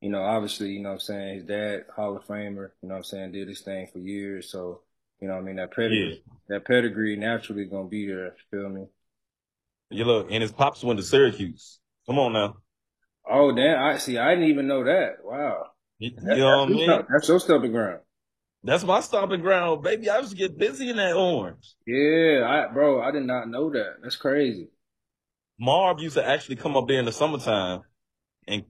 you 0.01 0.09
know, 0.09 0.23
obviously, 0.23 0.71
you 0.71 0.81
know 0.81 0.91
what 0.91 0.95
I'm 0.95 1.01
saying, 1.01 1.35
his 1.35 1.45
dad, 1.45 1.85
Hall 1.95 2.17
of 2.17 2.25
Famer, 2.25 2.71
you 2.83 2.89
know 2.89 2.95
what 2.95 2.97
I'm 2.97 3.05
saying, 3.05 3.33
did 3.33 3.49
his 3.49 3.61
thing 3.61 3.87
for 3.93 3.99
years. 3.99 4.51
So, 4.51 4.81
you 5.21 5.29
know 5.29 5.35
what 5.35 5.43
I 5.43 5.45
mean, 5.45 5.57
that 5.57 5.71
pedigree, 5.73 6.23
that 6.49 6.65
pedigree 6.65 7.17
naturally 7.17 7.67
gonna 7.67 7.89
be 7.89 8.07
there, 8.07 8.35
feel 8.51 8.69
me? 8.71 8.87
You 9.91 10.05
look, 10.05 10.29
and 10.31 10.43
his 10.43 10.53
pops 10.53 10.83
went 10.83 10.99
to 10.99 11.05
Syracuse. 11.05 11.79
Come 12.07 12.19
on 12.19 12.33
now, 12.33 12.57
Oh, 13.33 13.55
damn, 13.55 13.81
I 13.83 13.99
see, 13.99 14.19
I 14.19 14.31
didn't 14.35 14.49
even 14.51 14.67
know 14.67 14.83
that. 14.85 15.17
Wow. 15.23 15.67
you, 15.99 16.11
That- 16.17 16.37
you 16.37 16.43
know 16.43 16.47
what 16.47 16.55
I 16.55 16.67
that's, 16.67 16.71
mean? 16.75 16.89
your- 16.91 17.07
that's 17.13 17.29
your 17.29 17.41
stomping 17.41 17.73
ground. 17.73 18.01
That's 18.65 18.85
my 18.85 19.01
stomping 19.01 19.41
ground, 19.41 19.83
baby. 19.83 20.11
I 20.11 20.19
used 20.19 20.33
to 20.33 20.37
get 20.37 20.59
busy 20.59 20.91
in 20.91 20.97
that 20.97 21.15
orange. 21.15 21.75
Yeah, 21.87 22.45
I 22.47 22.73
bro, 22.73 23.01
I 23.01 23.11
did 23.11 23.25
not 23.25 23.49
know 23.49 23.71
that. 23.71 23.97
That's 24.03 24.17
crazy. 24.17 24.69
Marv 25.59 26.01
used 26.01 26.17
to 26.17 26.27
actually 26.27 26.57
come 26.57 26.77
up 26.77 26.89
there 26.89 26.99
in 26.99 27.05
the 27.05 27.13
summertime 27.13 27.83
and 28.49 28.65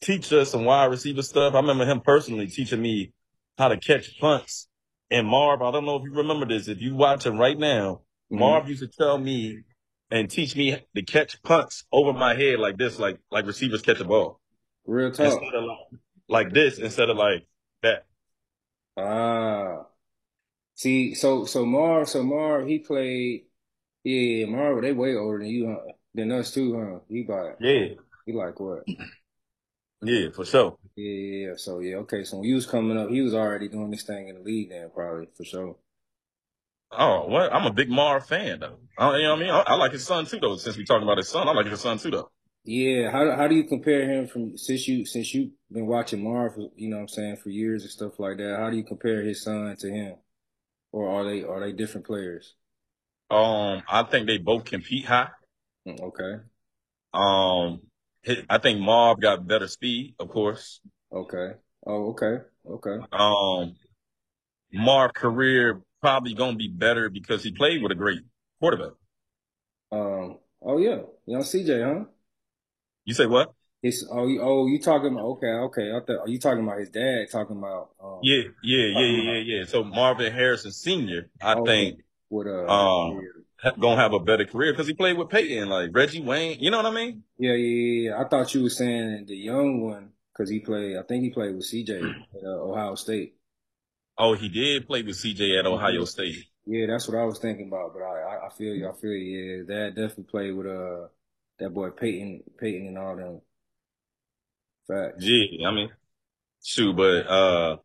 teach 0.00 0.32
us 0.32 0.50
some 0.50 0.64
wide 0.64 0.86
receiver 0.86 1.22
stuff. 1.22 1.54
I 1.54 1.58
remember 1.58 1.84
him 1.84 2.00
personally 2.00 2.46
teaching 2.46 2.80
me 2.80 3.12
how 3.58 3.68
to 3.68 3.76
catch 3.76 4.18
punts. 4.20 4.68
And 5.10 5.26
Marv, 5.26 5.60
I 5.62 5.70
don't 5.72 5.84
know 5.86 5.96
if 5.96 6.04
you 6.04 6.12
remember 6.12 6.46
this. 6.46 6.68
If 6.68 6.80
you 6.80 6.94
watch 6.94 7.24
him 7.26 7.38
right 7.38 7.58
now, 7.58 8.02
Mhm. 8.30 8.38
Marv 8.38 8.68
used 8.68 8.82
to 8.82 8.88
tell 8.88 9.18
me 9.18 9.62
and 10.10 10.30
teach 10.30 10.56
me 10.56 10.84
to 10.94 11.02
catch 11.02 11.42
punts 11.42 11.84
over 11.92 12.12
my 12.12 12.34
head 12.34 12.58
like 12.58 12.76
this, 12.76 12.98
like 12.98 13.18
like 13.30 13.46
receivers 13.46 13.82
catch 13.82 14.00
a 14.00 14.04
ball. 14.04 14.40
Real 14.86 15.10
talk. 15.10 15.26
Instead 15.26 15.54
of 15.54 15.64
like, 15.64 16.00
like 16.28 16.52
this, 16.52 16.78
instead 16.78 17.10
of 17.10 17.16
like 17.16 17.46
that. 17.82 18.06
Ah. 18.96 19.86
See, 20.74 21.14
so 21.14 21.44
so 21.44 21.66
Marv, 21.66 22.08
so 22.08 22.22
Marv, 22.22 22.66
he 22.66 22.78
played. 22.78 23.44
Yeah, 24.04 24.46
Marv, 24.46 24.82
they 24.82 24.92
way 24.92 25.16
older 25.16 25.38
than 25.38 25.48
you, 25.48 25.68
huh? 25.68 25.92
Than 26.14 26.32
us 26.32 26.54
too, 26.54 26.78
huh? 26.78 27.00
He 27.08 27.24
about 27.24 27.56
Yeah. 27.60 27.94
he 28.24 28.32
like 28.32 28.58
what? 28.60 28.84
Yeah, 30.02 30.30
for 30.30 30.44
sure. 30.44 30.78
Yeah, 30.96 31.10
yeah, 31.10 31.48
yeah. 31.48 31.54
So 31.56 31.80
yeah, 31.80 31.96
okay. 31.96 32.24
So 32.24 32.38
when 32.38 32.46
he 32.46 32.54
was 32.54 32.66
coming 32.66 32.96
up, 32.96 33.10
he 33.10 33.20
was 33.20 33.34
already 33.34 33.68
doing 33.68 33.90
this 33.90 34.04
thing 34.04 34.28
in 34.28 34.36
the 34.36 34.42
league 34.42 34.70
then, 34.70 34.90
probably 34.94 35.26
for 35.36 35.44
sure. 35.44 35.76
Oh, 36.90 37.26
well, 37.28 37.48
I'm 37.52 37.66
a 37.66 37.72
big 37.72 37.90
Marv 37.90 38.26
fan 38.26 38.60
though. 38.60 38.78
I, 38.98 39.16
you 39.16 39.22
know 39.24 39.30
what 39.30 39.38
I 39.38 39.42
mean? 39.42 39.50
I, 39.50 39.60
I 39.66 39.74
like 39.76 39.92
his 39.92 40.04
son 40.06 40.26
too 40.26 40.38
though. 40.40 40.56
Since 40.56 40.76
we 40.76 40.84
talking 40.84 41.02
about 41.02 41.18
his 41.18 41.28
son, 41.28 41.46
I 41.48 41.52
like 41.52 41.66
his 41.66 41.80
son 41.80 41.98
too 41.98 42.10
though. 42.10 42.30
Yeah, 42.64 43.10
how 43.10 43.30
how 43.34 43.48
do 43.48 43.54
you 43.54 43.64
compare 43.64 44.08
him 44.10 44.26
from 44.26 44.56
since 44.58 44.86
you 44.86 45.06
since 45.06 45.32
you've 45.34 45.52
been 45.72 45.86
watching 45.86 46.22
Marv, 46.22 46.54
you 46.76 46.88
know 46.90 46.96
what 46.96 47.02
I'm 47.02 47.08
saying, 47.08 47.36
for 47.38 47.50
years 47.50 47.82
and 47.82 47.90
stuff 47.90 48.18
like 48.18 48.36
that? 48.38 48.58
How 48.58 48.70
do 48.70 48.76
you 48.76 48.84
compare 48.84 49.22
his 49.22 49.42
son 49.42 49.74
to 49.78 49.90
him? 49.90 50.16
Or 50.92 51.08
are 51.10 51.24
they 51.24 51.44
are 51.44 51.60
they 51.60 51.72
different 51.72 52.06
players? 52.06 52.54
Um, 53.30 53.82
I 53.88 54.02
think 54.04 54.26
they 54.26 54.38
both 54.38 54.64
compete 54.64 55.04
high. 55.04 55.28
Mm, 55.86 56.00
Okay. 56.00 56.40
Um, 57.12 57.80
I 58.48 58.58
think 58.58 58.80
Marv 58.80 59.20
got 59.20 59.46
better 59.46 59.68
speed, 59.68 60.14
of 60.18 60.28
course. 60.28 60.80
Okay. 61.12 61.52
Oh, 61.86 62.10
okay. 62.12 62.44
Okay. 62.66 62.98
Um, 63.12 63.76
Marv 64.72 65.12
career 65.14 65.82
probably 66.00 66.34
gonna 66.34 66.56
be 66.56 66.68
better 66.68 67.08
because 67.08 67.42
he 67.42 67.52
played 67.52 67.82
with 67.82 67.92
a 67.92 67.96
great 67.96 68.20
quarterback. 68.60 68.92
Um. 69.92 70.38
Oh 70.62 70.78
yeah. 70.78 71.02
Young 71.26 71.42
CJ, 71.42 71.82
huh? 71.82 72.04
You 73.04 73.14
say 73.14 73.26
what? 73.26 73.52
It's 73.82 74.04
oh 74.10 74.26
you 74.26 74.40
oh 74.42 74.66
you 74.66 74.80
talking 74.80 75.12
about 75.12 75.24
okay 75.24 75.46
okay 75.46 75.92
I 75.92 76.00
thought 76.00 76.22
are 76.22 76.28
you 76.28 76.40
talking 76.40 76.64
about 76.64 76.80
his 76.80 76.90
dad 76.90 77.26
talking 77.30 77.56
about 77.56 77.90
um, 78.02 78.18
Yeah, 78.22 78.42
yeah, 78.62 78.86
yeah, 78.86 79.06
yeah, 79.06 79.32
yeah, 79.32 79.58
yeah. 79.58 79.64
So 79.66 79.84
Marvin 79.84 80.32
Harrison 80.32 80.72
Senior, 80.72 81.30
I 81.40 81.54
okay. 81.54 81.92
think, 81.92 82.00
with 82.28 82.48
uh 82.48 82.66
um, 82.66 83.20
ha- 83.56 83.74
gonna 83.78 84.00
have 84.00 84.12
a 84.12 84.18
better 84.18 84.44
career 84.44 84.72
because 84.72 84.88
he 84.88 84.94
played 84.94 85.16
with 85.16 85.28
Peyton, 85.30 85.68
like 85.68 85.90
Reggie 85.94 86.20
Wayne. 86.20 86.58
You 86.60 86.70
know 86.70 86.78
what 86.78 86.86
I 86.86 86.90
mean? 86.90 87.22
yeah 87.38 87.52
yeah 87.52 87.56
yeah, 87.56 88.10
yeah. 88.10 88.20
I 88.20 88.28
thought 88.28 88.54
you 88.54 88.62
were 88.64 88.70
saying 88.70 89.26
the 89.26 89.36
young 89.36 89.80
one 89.80 90.10
because 90.32 90.50
he 90.50 90.60
played 90.60 90.96
I 90.96 91.02
think 91.02 91.22
he 91.22 91.30
played 91.30 91.54
with 91.54 91.64
CJ 91.70 92.16
at 92.34 92.44
uh, 92.44 92.48
Ohio 92.48 92.94
State. 92.96 93.37
Oh, 94.18 94.34
he 94.34 94.50
did 94.50 94.86
play 94.86 95.00
with 95.02 95.16
CJ 95.16 95.58
at 95.58 95.64
Ohio 95.66 96.04
State. 96.04 96.44
Yeah, 96.66 96.86
that's 96.86 97.08
what 97.08 97.16
I 97.16 97.24
was 97.24 97.38
thinking 97.38 97.68
about. 97.68 97.94
But 97.94 98.02
I 98.02 98.46
I, 98.46 98.50
feel 98.50 98.74
you. 98.74 98.88
I 98.88 98.92
feel 98.92 99.12
you. 99.12 99.64
Yeah, 99.68 99.74
that 99.86 99.94
definitely 99.94 100.24
played 100.24 100.52
with 100.52 100.66
uh 100.66 101.08
that 101.58 101.70
boy 101.70 101.90
Peyton 101.90 102.42
Peyton 102.58 102.88
and 102.88 102.98
all 102.98 103.16
them. 103.16 103.40
Facts. 104.88 105.30
Yeah, 105.30 105.68
I 105.68 105.72
mean, 105.72 105.90
shoot, 106.64 106.94
but 106.96 107.26
uh, 107.28 107.78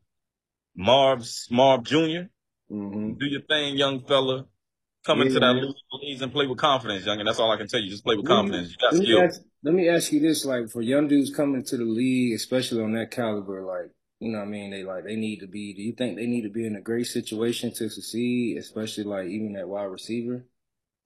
Marv's 0.75 1.47
Marv 1.51 1.83
Jr. 1.85 2.29
hmm 2.69 3.19
Do 3.19 3.27
your 3.27 3.41
thing, 3.43 3.77
young 3.77 4.05
fella. 4.05 4.47
Come 5.05 5.21
Yeah, 5.21 5.23
into 5.23 5.39
that 5.39 5.53
league 5.55 5.75
please, 5.91 6.21
and 6.21 6.31
play 6.33 6.47
with 6.47 6.59
confidence, 6.59 7.05
young. 7.05 7.19
And 7.19 7.27
that's 7.27 7.39
all 7.39 7.51
I 7.51 7.57
can 7.57 7.67
tell 7.67 7.81
you. 7.81 7.89
Just 7.91 8.05
play 8.05 8.17
with 8.17 8.25
me, 8.25 8.27
confidence. 8.27 8.71
You 8.71 8.77
got 8.79 8.95
let 8.95 9.03
me 9.03 9.05
skill. 9.05 9.23
ask, 9.23 9.41
let 9.63 9.73
me 9.73 9.89
ask 9.89 10.11
you 10.11 10.19
this: 10.19 10.45
like, 10.45 10.69
for 10.69 10.81
young 10.81 11.07
dudes 11.07 11.33
coming 11.35 11.63
to 11.65 11.77
the 11.77 11.83
league, 11.85 12.33
especially 12.35 12.83
on 12.83 12.93
that 12.93 13.11
caliber, 13.11 13.63
like, 13.63 13.91
you 14.23 14.31
know, 14.31 14.39
what 14.39 14.47
I 14.47 14.51
mean, 14.51 14.71
they 14.71 14.83
like 14.83 15.03
they 15.05 15.15
need 15.17 15.41
to 15.41 15.47
be. 15.47 15.73
Do 15.73 15.81
you 15.81 15.93
think 15.93 16.15
they 16.15 16.27
need 16.27 16.43
to 16.43 16.49
be 16.49 16.65
in 16.65 16.75
a 16.77 16.81
great 16.81 17.07
situation 17.07 17.73
to 17.73 17.89
succeed, 17.89 18.57
especially 18.57 19.03
like 19.05 19.27
even 19.27 19.55
at 19.57 19.67
wide 19.67 19.83
receiver? 19.85 20.45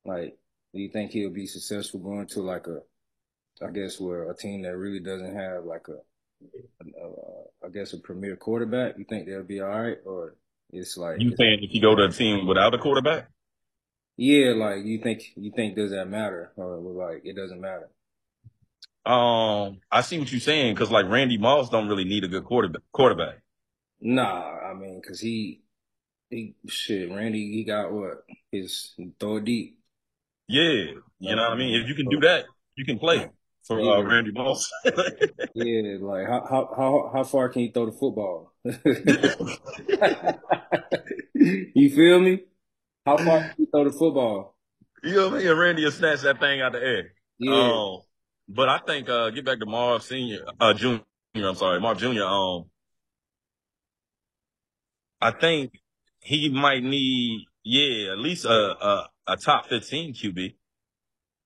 Like, 0.06 0.38
do 0.74 0.82
you 0.82 0.90
think 0.90 1.12
he'll 1.12 1.32
be 1.32 1.48
successful 1.48 2.00
going 2.00 2.28
to 2.28 2.42
like 2.42 2.68
a, 2.68 2.82
I 3.66 3.72
guess, 3.72 4.00
where 4.00 4.30
a 4.32 4.36
team 4.36 4.64
that 4.64 4.78
really 4.78 5.00
doesn't 5.00 5.36
have 5.36 5.66
like 5.66 5.88
a, 5.90 5.94
a 5.94 7.06
uh, 7.06 7.08
uh, 7.10 7.68
I 7.68 7.70
guess, 7.70 7.94
a 7.94 8.00
premier 8.00 8.36
quarterback? 8.38 8.98
You 8.98 9.06
think 9.06 9.28
they'll 9.28 9.44
be 9.44 9.62
all 9.62 9.70
right, 9.70 9.98
or 10.06 10.36
it's 10.72 10.98
like, 10.98 11.22
You 11.22 11.34
saying 11.38 11.64
if 11.64 11.74
you 11.74 11.82
go 11.82 11.96
to 11.96 12.04
a 12.06 12.12
team 12.12 12.46
without 12.48 12.74
a 12.74 12.78
quarterback? 12.78 13.30
yeah, 14.18 14.54
like 14.54 14.86
you 14.86 15.00
think 15.02 15.24
you 15.36 15.52
think 15.56 15.76
does 15.76 15.92
that 15.92 16.10
matter, 16.10 16.52
or 16.56 16.78
like 16.78 17.22
it 17.26 17.36
doesn't 17.36 17.62
matter? 17.62 17.90
Um, 19.08 19.80
I 19.90 20.02
see 20.02 20.20
what 20.20 20.30
you're 20.32 20.42
saying 20.42 20.76
because 20.76 20.92
like 20.92 21.08
Randy 21.08 21.38
Moss 21.38 21.70
don't 21.70 21.88
really 21.88 22.04
need 22.04 22.26
a 22.26 22.28
good 22.28 22.44
quarterback. 22.44 22.82
Quarterback. 22.92 23.36
Nah, 24.02 24.60
I 24.60 24.74
mean, 24.74 25.02
cause 25.02 25.22
he, 25.22 25.62
he, 26.30 26.56
shit, 26.68 27.10
Randy, 27.10 27.54
he 27.54 27.64
got 27.64 27.92
what? 27.92 28.26
His 28.52 28.94
throw 29.20 29.40
deep. 29.40 29.80
Yeah, 30.50 30.92
you 31.20 31.36
know 31.36 31.44
what 31.44 31.54
I 31.54 31.56
mean. 31.56 31.82
If 31.82 31.88
you 31.88 31.96
can 31.96 32.10
do 32.10 32.20
that, 32.22 32.46
you 32.76 32.86
can 32.86 33.00
play 33.00 33.30
for 33.64 33.80
uh, 33.80 34.02
Randy 34.02 34.32
Moss. 34.32 34.70
yeah, 35.54 35.98
like 36.02 36.28
how 36.28 36.46
how 36.50 36.74
how 36.76 37.12
how 37.14 37.24
far 37.24 37.48
can 37.50 37.62
he 37.62 37.72
throw 37.72 37.86
the 37.86 37.92
football? 37.94 38.54
You 41.40 41.96
feel 41.96 42.20
me? 42.20 42.42
How 43.06 43.18
far 43.18 43.40
can 43.40 43.54
he 43.58 43.66
throw 43.68 43.84
the 43.86 43.92
football? 43.92 44.56
you 45.04 45.16
know 45.16 45.30
what 45.30 45.42
I 45.42 45.44
mean? 45.44 45.58
Randy 45.58 45.84
will 45.84 45.92
snatch 45.92 46.22
that 46.22 46.40
thing 46.40 46.62
out 46.62 46.72
the 46.74 46.80
air. 46.80 47.12
Yeah, 47.40 47.54
Um, 47.54 48.02
but 48.48 48.70
I 48.70 48.80
think 48.80 49.10
uh, 49.10 49.30
get 49.32 49.46
back 49.46 49.60
to 49.60 49.66
Marv 49.66 50.04
Senior, 50.04 50.46
uh, 50.60 50.74
Junior. 50.74 51.04
I'm 51.36 51.56
sorry, 51.56 51.80
Marv 51.80 51.98
Junior. 52.00 52.26
Um, 52.26 52.66
I 55.22 55.32
think 55.32 55.74
he 56.20 56.50
might 56.50 56.84
need, 56.84 57.46
yeah, 57.64 58.12
at 58.12 58.20
least 58.20 58.46
a 58.46 58.50
a, 58.52 59.10
a 59.28 59.38
top 59.38 59.68
15 59.68 60.14
QB. 60.14 60.56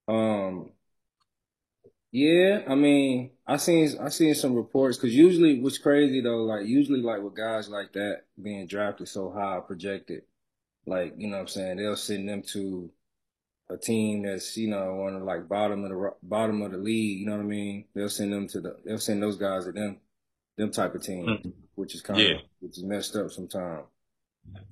um, 0.07 0.71
yeah. 2.11 2.63
I 2.67 2.75
mean, 2.75 3.31
I 3.47 3.57
seen 3.57 3.97
I 3.99 4.09
seen 4.09 4.35
some 4.35 4.55
reports 4.55 4.97
because 4.97 5.15
usually, 5.15 5.61
what's 5.61 5.77
crazy 5.77 6.21
though, 6.21 6.43
like 6.43 6.65
usually, 6.65 7.01
like 7.01 7.21
with 7.21 7.35
guys 7.35 7.69
like 7.69 7.93
that 7.93 8.23
being 8.41 8.67
drafted 8.67 9.07
so 9.07 9.31
high 9.31 9.59
projected, 9.65 10.23
like 10.85 11.13
you 11.17 11.27
know 11.29 11.37
what 11.37 11.41
I'm 11.43 11.47
saying, 11.47 11.77
they'll 11.77 11.95
send 11.95 12.29
them 12.29 12.43
to 12.53 12.91
a 13.71 13.77
team 13.77 14.23
that's 14.23 14.57
you 14.57 14.69
know 14.69 15.03
on 15.05 15.15
of 15.15 15.23
like 15.23 15.47
bottom 15.49 15.83
of 15.85 15.89
the 15.91 16.11
bottom 16.23 16.61
of 16.61 16.71
the 16.71 16.77
league. 16.77 17.19
You 17.21 17.25
know 17.27 17.37
what 17.37 17.43
I 17.43 17.47
mean? 17.47 17.85
They'll 17.95 18.09
send 18.09 18.33
them 18.33 18.47
to 18.49 18.61
the 18.61 18.77
they'll 18.85 18.99
send 18.99 19.23
those 19.23 19.37
guys 19.37 19.65
to 19.65 19.71
them 19.71 19.99
them 20.57 20.71
type 20.71 20.95
of 20.95 21.03
team, 21.03 21.39
Mm, 21.39 21.53
which 21.75 21.95
is 21.95 22.01
kind 22.01 22.27
Yeah, 22.27 22.33
of 22.33 22.41
which 22.61 22.77
is 22.77 22.83
messed 22.83 23.15
up 23.15 23.31
sometimes. 23.31 23.85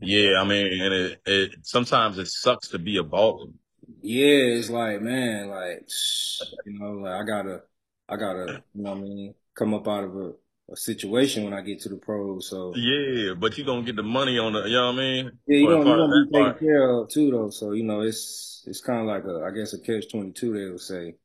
yeah. 0.01 0.39
I 0.39 0.43
mean, 0.45 0.81
and 0.81 0.93
it, 0.93 1.21
it 1.25 1.51
sometimes 1.63 2.17
it 2.17 2.27
sucks 2.27 2.69
to 2.69 2.79
be 2.79 2.97
a 2.97 3.03
baller. 3.03 3.51
Yeah, 4.01 4.57
it's 4.57 4.69
like 4.69 5.01
man, 5.01 5.49
like 5.49 5.87
you 6.65 6.79
know, 6.79 6.91
like 6.93 7.21
I 7.21 7.23
gotta 7.25 7.63
I 8.07 8.15
gotta 8.17 8.61
you 8.73 8.83
know 8.83 8.91
what 8.91 8.97
I 8.99 9.01
mean 9.01 9.35
come 9.55 9.73
up 9.73 9.87
out 9.87 10.03
of 10.05 10.15
a, 10.15 10.33
a 10.71 10.75
situation 10.75 11.43
when 11.43 11.53
I 11.53 11.61
get 11.61 11.79
to 11.81 11.89
the 11.89 11.97
pros. 11.97 12.49
So 12.49 12.73
Yeah, 12.75 13.33
but 13.33 13.57
you 13.57 13.63
gonna 13.65 13.83
get 13.83 13.95
the 13.95 14.03
money 14.03 14.37
on 14.37 14.53
the, 14.53 14.63
you 14.63 14.73
know 14.75 14.87
what 14.87 14.95
I 14.95 14.97
mean? 14.97 15.31
yeah, 15.47 15.57
you 15.57 15.67
don't 15.67 15.79
you 15.79 15.85
part 15.85 15.99
of 15.99 16.09
want 16.09 16.11
that 16.11 16.25
to 16.25 16.31
be 16.31 16.37
taken 16.37 16.67
care 16.67 16.89
of 16.89 17.09
too 17.09 17.31
though. 17.31 17.49
So 17.49 17.71
you 17.71 17.83
know 17.83 18.01
it's 18.01 18.63
it's 18.67 18.81
kind 18.81 18.99
of 19.01 19.07
like 19.07 19.23
a 19.25 19.45
I 19.45 19.51
guess 19.51 19.73
a 19.73 19.79
catch 19.79 20.11
twenty 20.11 20.31
two 20.31 20.53
they 20.53 20.69
would 20.69 20.79
say. 20.81 21.15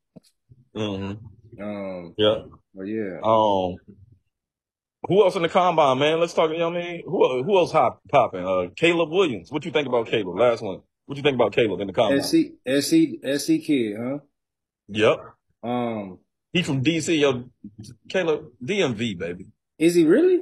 hmm 0.74 1.14
Um, 1.60 2.14
Yeah. 2.16 2.42
but 2.74 2.84
yeah. 2.84 3.20
Um, 3.22 3.76
who 5.06 5.22
else 5.22 5.36
in 5.36 5.42
the 5.42 5.48
combine, 5.48 5.98
man? 5.98 6.18
Let's 6.18 6.32
talk. 6.32 6.50
You 6.50 6.58
know 6.58 6.70
what 6.70 6.78
I 6.80 6.84
mean? 6.84 7.02
Who 7.04 7.42
who 7.44 7.58
else 7.58 7.72
hop, 7.72 8.00
popping? 8.10 8.46
Uh, 8.46 8.68
Caleb 8.74 9.10
Williams. 9.10 9.52
What 9.52 9.64
you 9.64 9.70
think 9.70 9.86
about 9.86 10.06
Caleb? 10.06 10.38
Last 10.38 10.62
one. 10.62 10.80
What 11.06 11.16
you 11.18 11.22
think 11.22 11.34
about 11.34 11.52
Caleb 11.52 11.80
in 11.80 11.86
the 11.88 11.92
combine? 11.92 12.22
SC, 12.22 12.54
SC, 12.66 13.20
SC 13.22 13.62
kid, 13.62 13.96
huh? 13.98 14.18
Yep. 14.88 15.20
Um, 15.62 16.18
He 16.54 16.62
from 16.62 16.82
DC. 16.84 17.18
Yo, 17.18 17.44
Caleb 18.08 18.46
DMV 18.64 19.18
baby. 19.18 19.46
is 19.78 19.94
he 19.96 20.04
really? 20.06 20.40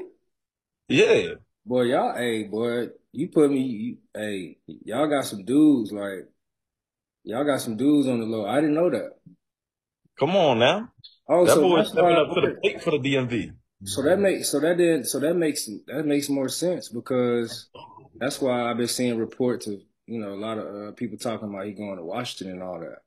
Yeah. 0.88 1.34
Boy, 1.64 1.82
y'all, 1.84 2.14
hey, 2.14 2.44
boy, 2.44 2.88
you 3.12 3.28
put 3.28 3.50
me, 3.50 3.60
you, 3.62 3.96
hey, 4.14 4.58
y'all 4.84 5.08
got 5.08 5.24
some 5.24 5.44
dudes, 5.44 5.90
like, 5.90 6.28
y'all 7.24 7.44
got 7.44 7.60
some 7.62 7.76
dudes 7.76 8.08
on 8.08 8.20
the 8.20 8.26
low. 8.26 8.44
I 8.46 8.56
didn't 8.56 8.74
know 8.74 8.90
that. 8.90 9.12
Come 10.18 10.36
on 10.36 10.58
now. 10.58 10.90
Oh, 11.28 11.46
That 11.46 11.54
so 11.54 11.60
boy 11.62 11.76
that's 11.78 11.90
stepping 11.90 12.16
up 12.16 12.34
to 12.34 12.40
the 12.42 12.58
plate 12.60 12.82
for 12.82 12.90
the 12.90 12.98
DMV. 12.98 13.52
so 13.84 14.02
that 14.02 14.18
makes, 14.18 14.50
so 14.50 14.60
that 14.60 14.76
did, 14.76 15.06
so 15.06 15.18
that 15.20 15.34
makes, 15.34 15.66
that 15.86 16.04
makes 16.04 16.28
more 16.28 16.48
sense 16.50 16.88
because 16.90 17.70
that's 18.16 18.38
why 18.40 18.68
I've 18.68 18.76
been 18.76 18.88
seeing 18.88 19.16
reports 19.16 19.66
of, 19.68 19.80
you 20.06 20.20
know, 20.20 20.34
a 20.34 20.40
lot 20.46 20.58
of 20.58 20.66
uh, 20.66 20.92
people 20.92 21.16
talking 21.16 21.48
about 21.48 21.64
he 21.64 21.72
going 21.72 21.96
to 21.96 22.04
Washington 22.04 22.54
and 22.56 22.62
all 22.62 22.80
that. 22.80 22.98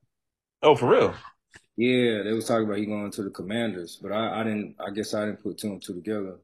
Oh, 0.63 0.75
for 0.75 0.89
real? 0.89 1.13
Yeah, 1.77 2.23
they 2.23 2.31
was 2.31 2.45
talking 2.47 2.65
about 2.65 2.77
he 2.77 2.85
going 2.85 3.11
to 3.11 3.23
the 3.23 3.29
Commanders, 3.29 3.99
but 4.01 4.11
I, 4.11 4.41
I 4.41 4.43
didn't, 4.43 4.75
I 4.79 4.91
guess 4.91 5.13
I 5.13 5.25
didn't 5.25 5.43
put 5.43 5.57
two 5.57 5.67
and 5.67 5.83
two 5.83 5.93
together. 5.93 6.37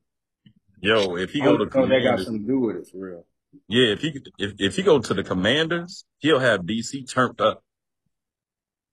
Yo, 0.82 1.16
if 1.16 1.32
he 1.32 1.42
I 1.42 1.46
go 1.46 1.54
oh, 1.54 1.58
to 1.58 1.68
Commanders, 1.68 2.04
they 2.04 2.10
got 2.10 2.20
something 2.20 2.42
to 2.42 2.48
do 2.48 2.60
with 2.60 2.76
it 2.78 2.88
for 2.92 2.98
real. 2.98 3.26
yeah, 3.68 3.94
if 3.94 4.02
he 4.02 4.20
if 4.38 4.54
if 4.60 4.76
he 4.76 4.84
go 4.84 5.00
to 5.00 5.14
the 5.14 5.24
Commanders, 5.24 6.04
he'll 6.20 6.40
have 6.40 6.62
DC 6.62 7.10
turned 7.10 7.40
up. 7.40 7.64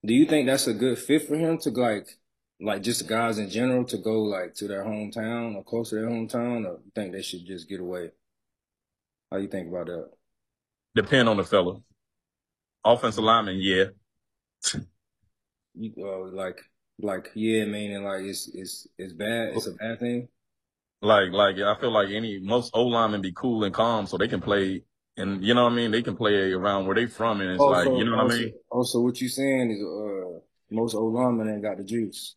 Do 0.04 0.14
you 0.14 0.26
think 0.26 0.46
that's 0.46 0.68
a 0.68 0.74
good 0.74 0.98
fit 0.98 1.26
for 1.26 1.36
him 1.36 1.58
to 1.58 1.70
like, 1.70 2.06
like 2.60 2.82
just 2.82 3.08
guys 3.08 3.38
in 3.38 3.50
general 3.50 3.84
to 3.86 3.98
go 3.98 4.22
like 4.22 4.54
to 4.54 4.68
their 4.68 4.84
hometown 4.84 5.56
or 5.56 5.64
close 5.64 5.90
to 5.90 5.96
their 5.96 6.08
hometown, 6.08 6.66
or 6.66 6.78
you 6.84 6.92
think 6.94 7.12
they 7.12 7.22
should 7.22 7.44
just 7.44 7.68
get 7.68 7.80
away? 7.80 8.12
How 9.32 9.38
you 9.38 9.48
think 9.48 9.68
about 9.68 9.86
that? 9.86 10.10
Depend 10.94 11.28
on 11.28 11.36
the 11.36 11.44
fella. 11.44 11.80
Offensive 12.84 13.24
lineman, 13.24 13.58
yeah. 13.60 13.86
You 15.78 15.92
uh, 15.98 16.34
like, 16.34 16.60
like 17.00 17.30
yeah, 17.34 17.64
meaning 17.64 18.02
like 18.02 18.22
it's 18.22 18.50
it's 18.52 18.88
it's 18.98 19.12
bad. 19.12 19.50
It's 19.54 19.66
a 19.66 19.72
bad 19.72 20.00
thing. 20.00 20.28
Like, 21.00 21.30
like 21.30 21.56
I 21.56 21.78
feel 21.80 21.92
like 21.92 22.08
any 22.10 22.40
most 22.40 22.72
O 22.74 22.82
linemen 22.86 23.20
be 23.22 23.32
cool 23.32 23.62
and 23.62 23.72
calm, 23.72 24.06
so 24.06 24.18
they 24.18 24.26
can 24.26 24.40
play, 24.40 24.82
and 25.16 25.44
you 25.44 25.54
know 25.54 25.64
what 25.64 25.72
I 25.72 25.76
mean. 25.76 25.92
They 25.92 26.02
can 26.02 26.16
play 26.16 26.50
around 26.50 26.86
where 26.86 26.96
they 26.96 27.06
from, 27.06 27.40
and 27.40 27.50
it's 27.50 27.60
like, 27.60 27.86
Also, 27.86 27.98
you 27.98 28.04
know 28.04 28.16
what 28.16 28.32
I 28.32 28.38
mean. 28.38 28.54
also, 28.70 29.00
what 29.00 29.20
you 29.20 29.28
saying 29.28 29.70
is 29.70 29.80
uh 29.80 30.40
most 30.74 30.96
old 30.96 31.14
linemen 31.14 31.48
ain't 31.48 31.62
got 31.62 31.76
the 31.76 31.84
juice. 31.84 32.34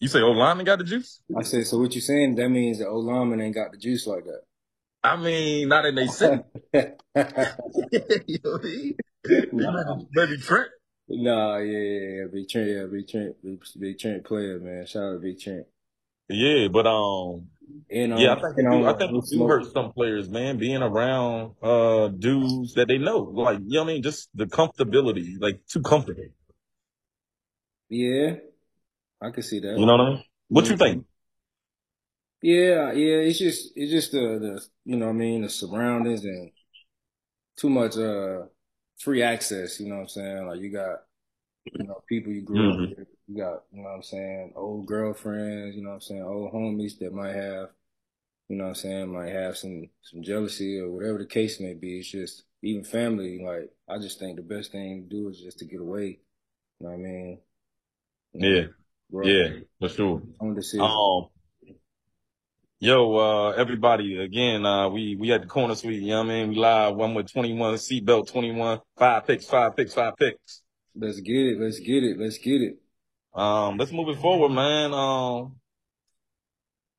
You 0.00 0.08
say 0.08 0.20
O 0.20 0.32
lineman 0.32 0.66
got 0.66 0.78
the 0.78 0.84
juice? 0.84 1.20
I 1.34 1.42
said, 1.42 1.66
so 1.66 1.78
what 1.78 1.94
you 1.94 2.00
saying? 2.02 2.34
That 2.34 2.50
means 2.50 2.78
the 2.78 2.86
old 2.86 3.06
lineman 3.06 3.40
ain't 3.40 3.54
got 3.54 3.72
the 3.72 3.78
juice 3.78 4.06
like 4.06 4.24
that. 4.24 4.42
I 5.02 5.16
mean, 5.16 5.68
not 5.68 5.86
in 5.86 5.94
they 5.94 6.06
city. 6.06 6.42
you 6.74 8.38
know 8.44 8.50
what 8.52 8.64
I 8.64 9.96
mean? 9.96 10.08
Baby 10.12 10.36
Trent. 10.36 10.68
Nah, 11.08 11.56
yeah, 11.58 11.78
yeah, 11.78 12.08
yeah, 12.20 12.24
big 12.32 12.48
Trent, 12.48 12.68
yeah, 12.70 12.86
big 12.86 13.08
Trent, 13.08 13.36
big, 13.42 13.62
big 13.78 13.98
Trent 13.98 14.24
player, 14.24 14.58
man. 14.60 14.86
Shout 14.86 15.02
out 15.04 15.12
to 15.14 15.18
Big 15.18 15.38
Trent. 15.40 15.66
Yeah, 16.28 16.68
but 16.68 16.86
um, 16.86 17.48
And 17.90 18.12
um, 18.12 18.32
yeah, 18.32 18.34
I 18.34 18.36
think 18.56 18.56
and 18.56 18.66
it 18.72 18.84
I 18.86 18.92
um, 18.92 18.98
think 18.98 19.12
it 19.14 19.30
do 19.30 19.46
hurt 19.46 19.72
some 19.72 19.92
players, 19.92 20.28
man, 20.30 20.58
being 20.58 20.82
around 20.82 21.54
uh 21.62 22.08
dudes 22.08 22.74
that 22.74 22.88
they 22.88 22.98
know, 22.98 23.18
like 23.20 23.60
you 23.60 23.74
know 23.74 23.84
what 23.84 23.90
I 23.90 23.94
mean, 23.94 24.02
just 24.02 24.28
the 24.34 24.46
comfortability, 24.46 25.40
like 25.40 25.66
too 25.68 25.82
comfortable. 25.82 26.24
Yeah, 27.88 28.36
I 29.22 29.30
can 29.30 29.42
see 29.44 29.60
that. 29.60 29.80
You 29.80 29.86
know 29.86 29.96
what 29.96 30.00
I 30.06 30.10
mean? 30.10 30.24
What 30.48 30.68
you 30.70 30.76
Mhm. 30.76 30.76
think? 30.76 31.06
Yeah, 32.42 32.92
yeah. 32.92 33.16
It's 33.28 33.38
just 33.38 33.72
it's 33.76 33.90
just 33.90 34.12
the 34.12 34.18
the 34.38 34.66
you 34.84 34.96
know 34.96 35.06
what 35.06 35.12
I 35.12 35.16
mean 35.16 35.42
the 35.42 35.48
surroundings 35.48 36.24
and 36.24 36.52
too 37.56 37.68
much 37.70 37.96
uh 37.96 38.46
free 38.98 39.22
access. 39.22 39.80
You 39.80 39.88
know 39.88 39.96
what 39.96 40.02
I'm 40.02 40.08
saying? 40.08 40.46
Like 40.48 40.60
you 40.60 40.70
got 40.72 41.00
you 41.78 41.88
know 41.88 42.02
people 42.08 42.32
you 42.32 42.42
grew 42.42 42.70
Mhm. 42.70 42.76
up 42.76 42.98
with. 42.98 43.08
You 43.28 43.38
got 43.38 43.64
you 43.72 43.82
know 43.82 43.90
what 43.90 43.96
I'm 43.96 44.02
saying 44.02 44.52
old 44.56 44.86
girlfriends. 44.86 45.76
You 45.76 45.82
know 45.82 45.90
what 45.90 45.94
I'm 45.96 46.00
saying 46.02 46.22
old 46.22 46.52
homies 46.52 46.98
that 47.00 47.12
might 47.14 47.34
have 47.34 47.70
you 48.48 48.56
know 48.56 48.64
what 48.64 48.70
I'm 48.70 48.74
saying 48.76 49.12
might 49.12 49.30
have 49.32 49.56
some 49.58 49.88
some 50.02 50.22
jealousy 50.22 50.78
or 50.80 50.90
whatever 50.90 51.18
the 51.18 51.26
case 51.26 51.60
may 51.60 51.74
be. 51.74 51.98
It's 52.00 52.10
just 52.10 52.44
even 52.62 52.84
family. 52.84 53.40
Like 53.44 53.70
I 53.88 53.98
just 53.98 54.18
think 54.18 54.36
the 54.36 54.42
best 54.42 54.72
thing 54.72 55.04
to 55.04 55.08
do 55.08 55.28
is 55.28 55.40
just 55.40 55.58
to 55.60 55.64
get 55.66 55.80
away. 55.80 56.20
You 56.80 56.86
know 56.86 56.90
what 56.90 56.94
I 56.94 56.98
mean? 56.98 57.40
You 58.34 58.40
know, 58.42 58.54
Yeah, 58.54 59.26
up 59.26 59.32
yeah, 59.32 59.48
for 59.78 59.88
sure. 59.88 60.22
Um, 60.78 61.28
yo, 62.80 63.16
uh, 63.16 63.50
everybody, 63.50 64.18
again, 64.18 64.64
uh, 64.64 64.88
we 64.88 65.16
we 65.16 65.32
at 65.32 65.42
the 65.42 65.46
corner 65.46 65.74
suite. 65.74 66.02
You 66.02 66.08
know 66.10 66.18
what 66.18 66.26
I 66.26 66.28
mean? 66.28 66.48
We 66.50 66.56
live. 66.56 66.96
One 66.96 67.14
with 67.14 67.32
twenty 67.32 67.54
one 67.54 67.74
seatbelt, 67.74 68.30
twenty 68.30 68.52
one, 68.52 68.80
five 68.96 69.26
picks, 69.26 69.46
five 69.46 69.76
picks, 69.76 69.94
five 69.94 70.16
picks. 70.16 70.62
Let's 70.94 71.20
get 71.20 71.36
it. 71.36 71.60
Let's 71.60 71.78
get 71.80 72.04
it. 72.04 72.18
Let's 72.18 72.38
get 72.38 72.60
it. 72.60 72.76
Um, 73.34 73.76
let's 73.76 73.92
move 73.92 74.08
it 74.08 74.18
forward, 74.18 74.50
man. 74.50 74.92
Um, 74.92 75.56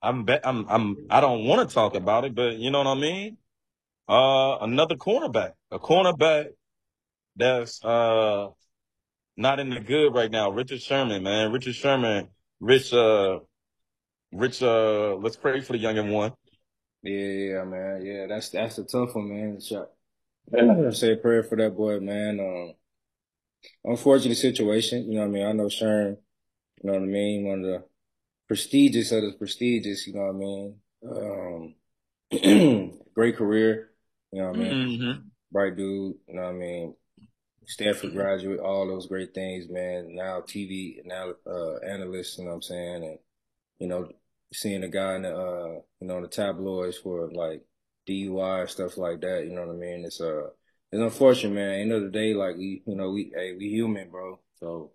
I'm 0.01 0.23
be- 0.23 0.43
I'm 0.43 0.65
I'm 0.69 1.07
I 1.09 1.21
don't 1.21 1.45
want 1.45 1.67
to 1.67 1.73
talk 1.73 1.95
about 1.95 2.25
it, 2.25 2.35
but 2.35 2.55
you 2.55 2.71
know 2.71 2.79
what 2.79 2.87
I 2.87 2.99
mean. 2.99 3.37
Uh, 4.07 4.57
another 4.61 4.95
cornerback, 4.95 5.51
a 5.71 5.79
cornerback 5.79 6.47
that's 7.35 7.83
uh 7.83 8.47
not 9.37 9.59
in 9.59 9.69
the 9.69 9.79
good 9.79 10.13
right 10.13 10.31
now. 10.31 10.49
Richard 10.49 10.81
Sherman, 10.81 11.23
man. 11.23 11.51
Richard 11.51 11.75
Sherman, 11.75 12.29
Rich, 12.59 12.93
uh, 12.93 13.39
Rich, 14.31 14.61
uh, 14.61 15.15
let's 15.15 15.35
pray 15.35 15.61
for 15.61 15.73
the 15.73 15.79
young 15.79 15.97
and 15.97 16.11
one. 16.11 16.33
Yeah, 17.01 17.17
yeah, 17.17 17.63
man. 17.63 18.05
Yeah, 18.05 18.27
that's 18.27 18.49
that's 18.49 18.77
a 18.77 18.83
tough 18.83 19.15
one, 19.15 19.29
man. 19.29 19.59
Shot. 19.61 19.89
I 20.53 20.91
say 20.91 21.13
a 21.13 21.17
prayer 21.17 21.43
for 21.43 21.57
that 21.57 21.75
boy, 21.75 21.99
man. 21.99 22.39
Um, 22.39 22.73
unfortunate 23.83 24.37
situation. 24.37 25.11
You 25.11 25.15
know 25.15 25.21
what 25.21 25.27
I 25.27 25.31
mean? 25.31 25.45
I 25.45 25.51
know 25.53 25.65
Sherm. 25.65 26.17
You 26.81 26.91
know 26.91 26.93
what 26.93 27.03
I 27.03 27.05
mean? 27.05 27.45
One 27.45 27.59
of 27.59 27.65
the 27.65 27.83
prestigious 28.47 29.11
of 29.11 29.23
the 29.23 29.33
prestigious. 29.33 30.07
You 30.07 30.13
know 30.13 30.31
what 30.31 30.35
I 30.35 30.37
mean? 30.37 31.75
Um, 32.31 32.99
great 33.15 33.37
career. 33.37 33.91
You 34.31 34.41
know 34.41 34.49
what 34.49 34.59
I 34.59 34.59
mean? 34.59 34.73
Mm-hmm. 34.99 35.21
Bright 35.51 35.75
dude. 35.77 36.15
You 36.27 36.35
know 36.35 36.43
what 36.43 36.49
I 36.49 36.53
mean? 36.53 36.95
Stanford 37.65 38.13
graduate. 38.13 38.59
All 38.59 38.87
those 38.87 39.07
great 39.07 39.33
things, 39.33 39.69
man. 39.69 40.15
Now 40.15 40.41
TV, 40.41 40.97
now 41.05 41.33
uh, 41.47 41.77
analyst. 41.77 42.37
You 42.37 42.45
know 42.45 42.51
what 42.51 42.55
I'm 42.55 42.61
saying? 42.63 43.03
And 43.03 43.19
you 43.79 43.87
know, 43.87 44.09
seeing 44.53 44.83
a 44.83 44.89
guy 44.89 45.15
in 45.15 45.23
the 45.23 45.35
uh, 45.35 45.81
you 46.01 46.07
know, 46.07 46.21
the 46.21 46.27
tabloids 46.27 46.97
for 46.97 47.31
like 47.31 47.63
DUI 48.07 48.65
stuff 48.67 48.97
like 48.97 49.21
that. 49.21 49.45
You 49.45 49.53
know 49.53 49.65
what 49.65 49.75
I 49.75 49.77
mean? 49.77 50.05
It's 50.05 50.21
uh, 50.21 50.47
it's 50.91 51.01
unfortunate, 51.01 51.53
man. 51.53 51.81
End 51.81 51.91
of 51.91 52.03
the 52.03 52.09
day, 52.09 52.33
like 52.33 52.57
we, 52.57 52.83
you 52.85 52.95
know, 52.95 53.11
we, 53.11 53.31
hey, 53.35 53.53
we 53.57 53.69
human, 53.69 54.09
bro. 54.09 54.39
So, 54.59 54.91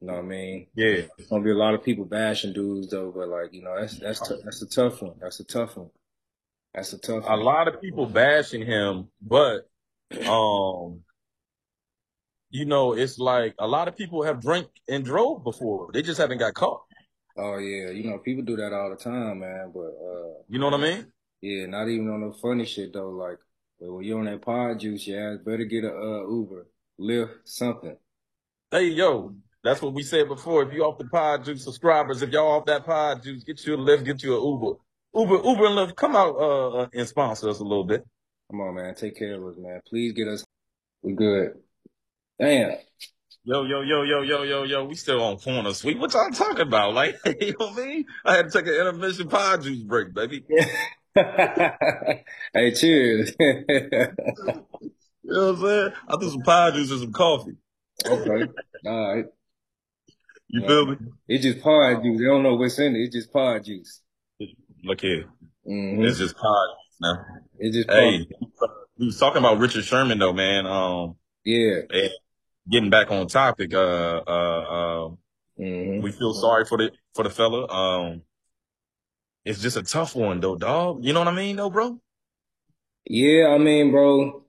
you 0.00 0.06
know 0.08 0.14
what 0.14 0.20
I 0.24 0.26
mean? 0.28 0.66
Yeah. 0.74 1.02
There's 1.16 1.28
gonna 1.30 1.44
be 1.44 1.50
a 1.50 1.54
lot 1.54 1.74
of 1.74 1.84
people 1.84 2.04
bashing 2.06 2.52
dudes 2.52 2.90
though, 2.90 3.12
but 3.12 3.28
like, 3.28 3.52
you 3.52 3.62
know, 3.62 3.78
that's 3.78 3.98
that's 3.98 4.20
t- 4.26 4.40
that's 4.44 4.62
a 4.62 4.68
tough 4.68 5.02
one. 5.02 5.14
That's 5.20 5.40
a 5.40 5.44
tough 5.44 5.76
one. 5.76 5.90
That's 6.74 6.92
a 6.92 6.98
tough 6.98 7.28
A 7.28 7.36
one. 7.36 7.44
lot 7.44 7.68
of 7.68 7.80
people 7.80 8.06
bashing 8.06 8.64
him, 8.64 9.08
but, 9.20 9.68
um, 10.26 11.04
you 12.50 12.64
know, 12.64 12.92
it's 12.94 13.18
like 13.18 13.54
a 13.58 13.66
lot 13.66 13.88
of 13.88 13.96
people 13.96 14.22
have 14.24 14.40
drank 14.40 14.68
and 14.88 15.04
drove 15.04 15.44
before. 15.44 15.90
They 15.92 16.02
just 16.02 16.20
haven't 16.20 16.38
got 16.38 16.54
caught. 16.54 16.82
Oh 17.36 17.58
yeah, 17.58 17.90
you 17.90 18.10
know, 18.10 18.18
people 18.18 18.44
do 18.44 18.56
that 18.56 18.72
all 18.72 18.90
the 18.90 18.96
time, 18.96 19.40
man. 19.40 19.70
But 19.72 19.80
uh, 19.80 20.42
You 20.48 20.58
know 20.58 20.66
what 20.66 20.80
I 20.80 20.82
mean? 20.82 21.06
yeah, 21.40 21.66
not 21.66 21.88
even 21.88 22.08
on 22.10 22.28
the 22.28 22.36
funny 22.36 22.64
shit 22.66 22.92
though. 22.92 23.10
Like, 23.10 23.38
well, 23.78 23.96
when 23.96 24.04
you're 24.04 24.18
on 24.18 24.26
that 24.26 24.42
pod 24.42 24.80
juice, 24.80 25.08
ass 25.08 25.38
better 25.44 25.64
get 25.64 25.84
a 25.84 25.92
uh, 25.92 26.28
Uber, 26.28 26.66
Lyft, 27.00 27.30
something. 27.44 27.96
Hey, 28.70 28.88
yo, 28.88 29.34
that's 29.64 29.82
what 29.82 29.94
we 29.94 30.02
said 30.02 30.28
before. 30.28 30.62
If 30.64 30.74
you 30.74 30.84
off 30.84 30.98
the 30.98 31.06
pod 31.06 31.44
juice 31.44 31.64
subscribers, 31.64 32.22
if 32.22 32.30
y'all 32.30 32.58
off 32.58 32.66
that 32.66 32.84
pod 32.84 33.22
juice, 33.22 33.44
get 33.44 33.64
you 33.66 33.74
a 33.74 33.76
lift, 33.76 34.04
get 34.04 34.22
you 34.22 34.36
a 34.36 34.50
Uber. 34.52 34.78
Uber, 35.14 35.48
Uber 35.48 35.66
and 35.66 35.76
Lyft, 35.76 35.96
come 35.96 36.14
out, 36.14 36.36
uh, 36.36 36.68
uh, 36.78 36.88
and 36.92 37.08
sponsor 37.08 37.48
us 37.48 37.58
a 37.58 37.64
little 37.64 37.84
bit. 37.84 38.04
Come 38.50 38.60
on, 38.60 38.74
man, 38.74 38.94
take 38.94 39.16
care 39.16 39.34
of 39.34 39.44
us, 39.44 39.56
man. 39.58 39.80
Please 39.88 40.12
get 40.12 40.28
us. 40.28 40.44
We 41.02 41.14
good. 41.14 41.54
Damn. 42.38 42.76
Yo, 43.42 43.64
yo, 43.64 43.80
yo, 43.80 44.02
yo, 44.02 44.20
yo, 44.22 44.42
yo, 44.42 44.62
yo, 44.64 44.84
we 44.84 44.94
still 44.94 45.22
on 45.22 45.38
corner 45.38 45.72
suite. 45.72 45.98
What 45.98 46.12
y'all 46.12 46.30
talking 46.30 46.60
about? 46.60 46.92
Like, 46.94 47.16
you 47.40 47.54
know 47.58 47.68
what 47.68 47.78
I 47.78 47.86
mean? 47.86 48.04
I 48.24 48.36
had 48.36 48.50
to 48.50 48.58
take 48.58 48.66
an 48.68 48.74
intermission 48.74 49.28
pie 49.28 49.56
juice 49.56 49.82
break, 49.82 50.12
baby. 50.12 50.44
hey, 51.14 52.72
cheers. 52.74 53.32
You 55.22 55.32
know 55.32 55.52
what 55.52 55.58
I'm 55.58 55.60
saying? 55.62 55.92
I 56.08 56.16
threw 56.16 56.30
some 56.30 56.42
pie 56.42 56.70
juice 56.72 56.90
and 56.90 57.00
some 57.00 57.12
coffee. 57.12 57.56
okay. 58.06 58.50
All 58.86 59.14
right. 59.14 59.24
You 60.48 60.60
Yeah. 60.60 60.66
feel 60.66 60.86
me? 60.86 60.96
It's 61.28 61.44
just 61.44 61.60
pod 61.60 62.02
juice. 62.02 62.18
They 62.18 62.24
don't 62.24 62.42
know 62.42 62.56
what's 62.56 62.78
in 62.78 62.96
it. 62.96 63.00
It's 63.00 63.14
just 63.14 63.32
pod 63.32 63.64
juice. 63.64 64.02
Look 64.84 65.00
here. 65.00 65.26
hmm 65.64 66.02
It's 66.04 66.18
just 66.18 66.36
pie 66.36 66.42
juice 66.48 66.96
now. 67.00 67.24
It's 67.58 67.76
just. 67.76 67.88
Hey, 67.90 68.26
we 68.98 69.06
was 69.06 69.18
talking 69.18 69.38
about 69.38 69.58
Richard 69.58 69.84
Sherman 69.84 70.18
though, 70.18 70.32
man. 70.32 70.66
Um, 70.66 71.16
Yeah. 71.44 71.80
and 71.90 72.10
getting 72.68 72.90
back 72.90 73.10
on 73.10 73.26
topic, 73.26 73.74
uh, 73.74 74.22
uh, 74.26 75.06
uh, 75.08 75.10
hmm 75.56 76.00
we 76.00 76.12
feel 76.12 76.34
sorry 76.34 76.64
for 76.66 76.78
the, 76.78 76.92
for 77.14 77.24
the 77.24 77.30
fella. 77.30 77.68
Um, 77.68 78.22
it's 79.44 79.60
just 79.60 79.76
a 79.76 79.82
tough 79.82 80.14
one 80.16 80.40
though, 80.40 80.56
dog. 80.56 81.04
You 81.04 81.12
know 81.12 81.20
what 81.20 81.28
I 81.28 81.32
mean 81.32 81.56
though, 81.56 81.70
bro? 81.70 82.00
Yeah, 83.04 83.48
I 83.48 83.58
mean, 83.58 83.90
bro, 83.90 84.46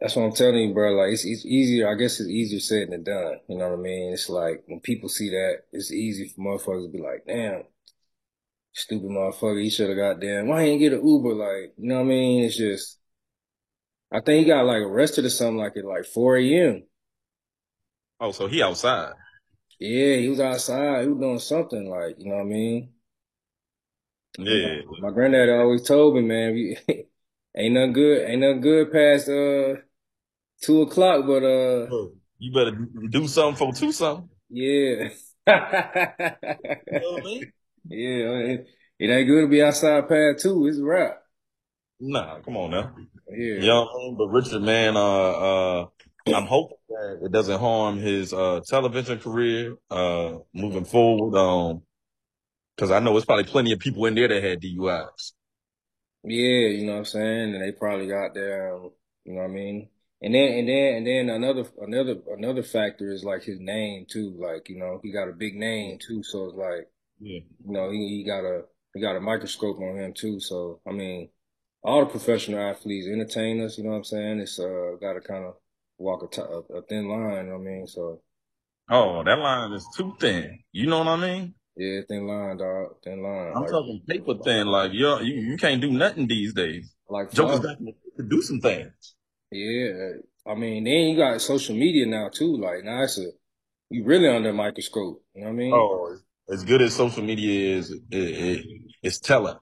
that's 0.00 0.14
what 0.14 0.22
I'm 0.24 0.32
telling 0.32 0.68
you, 0.68 0.74
bro. 0.74 0.92
Like, 0.94 1.12
it's, 1.12 1.24
it's 1.24 1.44
easier. 1.44 1.88
I 1.90 1.94
guess 1.94 2.20
it's 2.20 2.28
easier 2.28 2.60
said 2.60 2.90
than 2.90 3.02
done. 3.02 3.40
You 3.48 3.58
know 3.58 3.70
what 3.70 3.78
I 3.78 3.82
mean? 3.82 4.12
It's 4.12 4.28
like 4.28 4.62
when 4.66 4.80
people 4.80 5.08
see 5.08 5.30
that, 5.30 5.62
it's 5.72 5.92
easy 5.92 6.28
for 6.28 6.40
motherfuckers 6.40 6.86
to 6.86 6.92
be 6.92 7.02
like, 7.02 7.24
damn, 7.26 7.64
stupid 8.72 9.10
motherfucker, 9.10 9.62
he 9.62 9.70
should 9.70 9.88
have 9.88 9.98
got 9.98 10.20
damn. 10.20 10.46
Why 10.48 10.64
he 10.64 10.70
ain't 10.70 10.80
get 10.80 10.92
an 10.92 11.06
Uber? 11.06 11.34
Like, 11.34 11.74
you 11.76 11.88
know 11.88 11.96
what 11.96 12.00
I 12.02 12.04
mean? 12.04 12.44
It's 12.44 12.56
just, 12.56 12.97
I 14.12 14.20
think 14.20 14.44
he 14.44 14.50
got 14.50 14.66
like 14.66 14.82
arrested 14.82 15.24
or 15.24 15.30
something 15.30 15.56
like 15.58 15.76
at 15.76 15.84
like 15.84 16.04
4 16.06 16.36
a.m. 16.36 16.84
Oh, 18.20 18.32
so 18.32 18.46
he 18.46 18.62
outside. 18.62 19.12
Yeah, 19.80 20.16
he 20.16 20.28
was 20.28 20.40
outside. 20.40 21.02
He 21.02 21.08
was 21.08 21.18
doing 21.20 21.38
something 21.38 21.88
like, 21.88 22.16
you 22.18 22.26
know 22.28 22.36
what 22.36 22.42
I 22.42 22.44
mean? 22.44 22.92
Yeah. 24.38 24.80
My 25.00 25.10
granddad 25.10 25.50
always 25.50 25.82
told 25.82 26.14
me, 26.14 26.22
man, 26.22 26.52
we, 26.54 26.76
ain't 27.56 27.74
nothing 27.74 27.92
good, 27.92 28.28
ain't 28.28 28.40
nothing 28.40 28.60
good 28.60 28.92
past 28.92 29.28
uh 29.28 29.80
two 30.62 30.82
o'clock, 30.82 31.26
but 31.26 31.44
uh 31.44 31.92
You 32.38 32.52
better 32.52 32.72
do 33.10 33.26
something 33.28 33.56
for 33.56 33.72
two 33.72 33.92
something. 33.92 34.28
yeah. 34.50 35.10
You 36.90 37.00
know 37.00 37.12
what 37.12 37.22
I 37.22 37.24
mean? 37.24 37.52
Yeah, 37.90 38.36
it, 38.52 38.66
it 38.98 39.06
ain't 39.10 39.28
good 39.28 39.42
to 39.42 39.48
be 39.48 39.62
outside 39.62 40.08
past 40.10 40.42
two. 40.42 40.66
It's 40.66 40.76
a 40.78 40.84
wrap. 40.84 41.22
Nah, 42.00 42.40
come 42.40 42.56
on 42.56 42.70
now. 42.70 42.94
Yeah. 43.30 43.60
You 43.60 43.66
know 43.66 43.82
what 43.82 43.94
I 43.94 43.98
mean? 43.98 44.16
But 44.16 44.28
Richard, 44.28 44.62
man, 44.62 44.96
uh, 44.96 45.00
uh, 45.00 45.86
I'm 46.28 46.46
hoping 46.46 46.76
that 46.88 47.20
it 47.24 47.32
doesn't 47.32 47.58
harm 47.58 47.98
his 47.98 48.32
uh 48.32 48.60
television 48.66 49.18
career 49.18 49.76
uh 49.90 50.38
moving 50.54 50.84
forward. 50.84 51.36
Um, 51.38 51.82
because 52.76 52.90
I 52.92 53.00
know 53.00 53.16
it's 53.16 53.26
probably 53.26 53.44
plenty 53.44 53.72
of 53.72 53.80
people 53.80 54.06
in 54.06 54.14
there 54.14 54.28
that 54.28 54.42
had 54.42 54.60
DUIs. 54.60 55.32
Yeah, 56.24 56.68
you 56.68 56.86
know 56.86 56.92
what 56.92 56.98
I'm 56.98 57.04
saying? 57.06 57.54
And 57.54 57.62
they 57.62 57.72
probably 57.72 58.06
got 58.08 58.34
their, 58.34 58.74
um, 58.74 58.90
you 59.24 59.32
know 59.34 59.40
what 59.42 59.50
I 59.50 59.52
mean? 59.54 59.88
And 60.20 60.34
then, 60.34 60.58
and 60.58 60.68
then, 60.68 60.94
and 60.96 61.06
then 61.06 61.30
another, 61.30 61.64
another, 61.80 62.16
another 62.36 62.62
factor 62.62 63.10
is 63.12 63.24
like 63.24 63.42
his 63.44 63.60
name 63.60 64.06
too. 64.08 64.36
Like, 64.38 64.68
you 64.68 64.78
know, 64.78 65.00
he 65.02 65.12
got 65.12 65.28
a 65.28 65.32
big 65.32 65.54
name 65.54 65.98
too. 65.98 66.22
So 66.24 66.46
it's 66.46 66.56
like, 66.56 66.88
Yeah. 67.20 67.40
you 67.64 67.72
know, 67.72 67.90
he, 67.90 67.98
he 68.18 68.24
got 68.24 68.44
a, 68.44 68.62
he 68.94 69.00
got 69.00 69.16
a 69.16 69.20
microscope 69.20 69.78
on 69.78 69.96
him 69.98 70.12
too. 70.14 70.40
So, 70.40 70.80
I 70.86 70.92
mean, 70.92 71.30
all 71.82 72.00
the 72.00 72.10
professional 72.10 72.60
athletes, 72.60 73.06
entertainers, 73.06 73.78
you 73.78 73.84
know 73.84 73.90
what 73.90 73.96
I'm 73.96 74.04
saying? 74.04 74.40
It's, 74.40 74.58
uh, 74.58 74.96
got 75.00 75.14
to 75.14 75.20
kind 75.20 75.44
of 75.44 75.54
walk 75.98 76.22
a, 76.22 76.28
t- 76.28 76.42
a, 76.42 76.82
thin 76.82 77.08
line, 77.08 77.46
you 77.46 77.50
know 77.52 77.58
what 77.58 77.68
I 77.68 77.70
mean? 77.70 77.86
So, 77.86 78.22
Oh, 78.90 79.22
that 79.24 79.38
line 79.38 79.72
is 79.72 79.86
too 79.96 80.14
thin. 80.18 80.58
You 80.72 80.86
know 80.86 80.98
what 80.98 81.08
I 81.08 81.16
mean? 81.16 81.54
yeah, 81.76 82.00
thin 82.08 82.26
line, 82.26 82.56
dog, 82.56 82.96
thin 83.04 83.22
line. 83.22 83.52
I'm 83.54 83.62
Like, 83.62 83.70
talking 83.70 84.02
paper 84.06 84.34
thin. 84.42 84.66
Like 84.66 84.92
yo, 84.92 85.20
you 85.20 85.34
you 85.34 85.56
can't 85.56 85.80
do 85.80 85.90
nothing 85.92 86.26
these 86.26 86.52
days. 86.52 86.92
like, 87.08 87.32
Jokers 87.32 87.60
got 87.60 87.78
to 87.78 88.22
do 88.22 88.42
some 88.42 88.60
things. 88.60 89.14
Yeah, 89.52 90.20
I 90.46 90.54
mean, 90.54 90.84
then 90.84 91.08
you 91.08 91.16
got 91.16 91.40
social 91.40 91.76
media 91.76 92.06
now 92.06 92.30
too. 92.30 92.56
Like 92.56 92.82
now 92.84 93.04
it's 93.04 93.18
a 93.18 93.26
you 93.90 94.04
really 94.04 94.28
under 94.28 94.50
a 94.50 94.52
microscope. 94.52 95.22
You 95.34 95.42
know 95.42 95.46
what 95.48 95.52
I 95.52 95.56
mean? 95.56 95.72
Oh, 95.74 96.16
as 96.50 96.64
good 96.64 96.82
as 96.82 96.94
social 96.96 97.22
media 97.22 97.76
is, 97.76 97.90
it, 97.90 98.02
it, 98.10 98.66
it's 99.02 99.20
telling. 99.20 99.56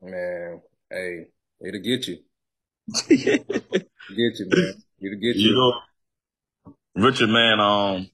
Man, 0.00 0.60
hey, 0.90 1.26
it'll 1.60 1.80
get 1.80 2.06
you. 2.06 2.18
you 3.08 3.38
Get 4.08 4.38
you, 4.38 4.48
man. 4.48 4.74
It'll 5.00 5.18
get 5.20 5.36
you. 5.36 5.54
know, 5.54 5.80
Richard, 6.94 7.28
man, 7.28 7.60
um, 7.60 8.10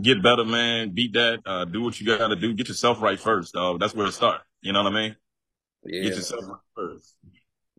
get 0.00 0.22
better, 0.22 0.44
man. 0.44 0.90
Beat 0.90 1.14
that. 1.14 1.40
Uh, 1.44 1.64
do 1.64 1.82
what 1.82 2.00
you 2.00 2.06
got 2.06 2.28
to 2.28 2.36
do. 2.36 2.54
Get 2.54 2.68
yourself 2.68 3.02
right 3.02 3.18
first, 3.18 3.52
dog. 3.52 3.80
That's 3.80 3.94
where 3.94 4.06
it 4.06 4.12
starts. 4.12 4.44
You 4.60 4.72
know 4.72 4.84
what 4.84 4.92
I 4.92 4.94
mean? 4.94 5.16
Yeah. 5.84 6.02
Get 6.04 6.14
yourself 6.14 6.44
right 6.46 6.60
first. 6.76 7.16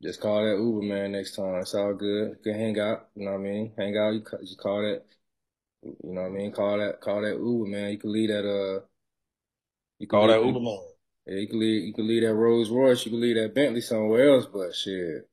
Just 0.01 0.19
call 0.19 0.43
that 0.43 0.61
Uber 0.61 0.81
man 0.81 1.13
next 1.13 1.37
time. 1.37 1.55
It's 1.55 1.73
all 1.73 1.93
good. 1.93 2.31
You 2.31 2.37
can 2.43 2.59
hang 2.59 2.79
out. 2.79 3.07
You 3.15 3.25
know 3.25 3.31
what 3.31 3.39
I 3.39 3.43
mean? 3.43 3.71
Hang 3.77 3.97
out. 3.97 4.13
You 4.13 4.21
ca- 4.21 4.41
just 4.41 4.59
call 4.59 4.81
that. 4.81 5.03
You 5.83 5.95
know 6.13 6.21
what 6.21 6.27
I 6.27 6.31
mean? 6.31 6.51
Call 6.51 6.77
that. 6.77 6.99
Call 6.99 7.21
that 7.21 7.37
Uber 7.37 7.69
man. 7.69 7.91
You 7.91 7.97
can 7.97 8.11
leave 8.11 8.29
that. 8.29 8.45
Uh. 8.45 8.85
You 9.99 10.07
Call 10.07 10.27
that 10.27 10.43
Uber 10.43 10.59
man. 10.59 10.79
Yeah, 11.25 11.39
you 11.39 11.47
can 11.47 11.59
leave. 11.59 11.83
You 11.83 11.93
can 11.93 12.07
leave 12.07 12.23
that 12.23 12.33
Rolls 12.33 12.69
Royce. 12.69 13.05
You 13.05 13.11
can 13.11 13.21
leave 13.21 13.35
that 13.37 13.55
Bentley 13.55 13.81
somewhere 13.81 14.35
else. 14.35 14.45
But 14.45 14.75
shit. 14.75 15.29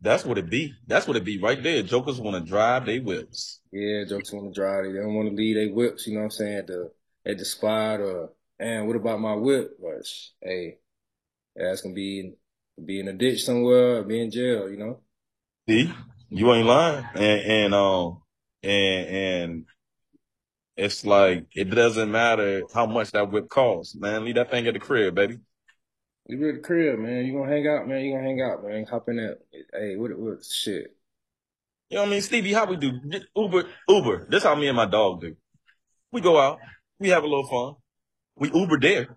That's 0.00 0.24
what 0.24 0.38
it 0.38 0.50
be. 0.50 0.74
That's 0.86 1.06
what 1.06 1.16
it 1.16 1.24
be 1.24 1.38
right 1.38 1.62
there. 1.62 1.82
Jokers 1.82 2.20
want 2.20 2.36
to 2.36 2.48
drive 2.48 2.84
they 2.84 3.00
whips. 3.00 3.60
Yeah, 3.72 4.04
jokers 4.04 4.32
want 4.32 4.52
to 4.52 4.60
drive. 4.60 4.84
They 4.84 4.92
don't 4.92 5.14
want 5.14 5.30
to 5.30 5.34
leave 5.34 5.56
their 5.56 5.72
whips. 5.72 6.06
You 6.06 6.14
know 6.14 6.20
what 6.20 6.24
I'm 6.24 6.30
saying? 6.30 6.58
At 6.58 6.66
the 6.66 6.90
at 7.26 7.38
the 7.38 7.44
spot 7.44 8.00
or 8.00 8.30
and 8.58 8.86
what 8.86 8.96
about 8.96 9.20
my 9.20 9.34
whip? 9.34 9.78
But 9.80 10.06
hey, 10.42 10.78
that's 11.56 11.80
gonna 11.80 11.94
be 11.94 12.34
be 12.84 13.00
in 13.00 13.08
a 13.08 13.12
ditch 13.12 13.44
somewhere. 13.44 13.98
Or 13.98 14.02
be 14.02 14.20
in 14.20 14.30
jail. 14.30 14.70
You 14.70 14.76
know. 14.76 15.00
See, 15.68 15.92
you 16.28 16.52
ain't 16.52 16.66
lying, 16.66 17.06
and 17.14 17.40
and 17.40 17.74
um 17.74 18.22
and 18.62 19.08
and 19.08 19.64
it's 20.76 21.04
like 21.04 21.46
it 21.54 21.64
doesn't 21.64 22.10
matter 22.10 22.62
how 22.74 22.86
much 22.86 23.12
that 23.12 23.30
whip 23.30 23.48
costs, 23.48 23.94
man. 23.94 24.24
Leave 24.24 24.34
that 24.36 24.50
thing 24.50 24.66
at 24.66 24.74
the 24.74 24.80
crib, 24.80 25.14
baby. 25.14 25.38
You 26.26 26.48
at 26.48 26.54
the 26.56 26.60
crib, 26.60 26.98
man. 26.98 27.26
You 27.26 27.34
gonna 27.34 27.50
hang 27.50 27.66
out, 27.68 27.86
man. 27.86 28.00
You 28.00 28.14
gonna 28.14 28.24
hang 28.24 28.40
out, 28.42 28.64
man. 28.64 28.84
Hop 28.86 29.08
in 29.08 29.16
that. 29.16 29.38
Hey, 29.72 29.96
what 29.96 30.18
what 30.18 30.44
shit? 30.44 30.96
You 31.90 31.96
know 31.96 32.02
what 32.02 32.08
I 32.08 32.10
mean, 32.10 32.22
Stevie? 32.22 32.52
How 32.52 32.66
we 32.66 32.76
do 32.76 32.92
Uber? 33.36 33.64
Uber. 33.88 34.26
This 34.28 34.42
how 34.42 34.54
me 34.54 34.68
and 34.68 34.76
my 34.76 34.86
dog 34.86 35.20
do. 35.20 35.36
We 36.10 36.20
go 36.20 36.38
out, 36.38 36.58
we 36.98 37.08
have 37.08 37.24
a 37.24 37.26
little 37.26 37.46
fun, 37.46 37.74
we 38.36 38.50
Uber 38.52 38.78
there, 38.80 39.16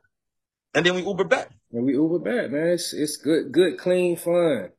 and 0.73 0.85
then 0.85 0.95
we 0.95 1.01
Uber 1.03 1.25
back. 1.25 1.49
And 1.71 1.85
we 1.85 1.93
Uber 1.93 2.19
back, 2.19 2.51
man. 2.51 2.69
It's 2.69 2.93
it's 2.93 3.17
good, 3.17 3.51
good, 3.51 3.77
clean 3.77 4.17
fun. 4.17 4.69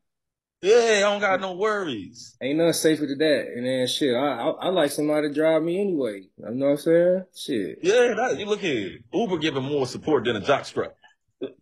Yeah, 0.61 0.95
I 0.97 1.01
don't 1.01 1.21
got 1.21 1.41
no 1.41 1.53
worries. 1.53 2.37
Ain't 2.43 2.59
nothing 2.59 2.73
safer 2.73 3.07
than 3.07 3.19
that. 3.19 3.47
And 3.55 3.65
then 3.65 3.87
shit, 3.87 4.15
I 4.15 4.19
I, 4.19 4.49
I 4.51 4.69
like 4.71 4.91
somebody 4.91 5.29
to 5.29 5.35
drive 5.35 5.63
me 5.63 5.81
anyway. 5.81 6.23
You 6.37 6.51
know 6.51 6.67
what 6.67 6.73
I'm 6.73 6.77
saying? 6.79 7.25
Shit. 7.35 7.79
Yeah, 7.83 8.15
that, 8.17 8.37
you 8.39 8.47
look 8.47 8.61
here. 8.61 8.99
Uber 9.13 9.39
giving 9.39 9.63
more 9.63 9.87
support 9.87 10.25
than 10.25 10.35
a 10.35 10.41
jock 10.41 10.65
strap. 10.65 10.95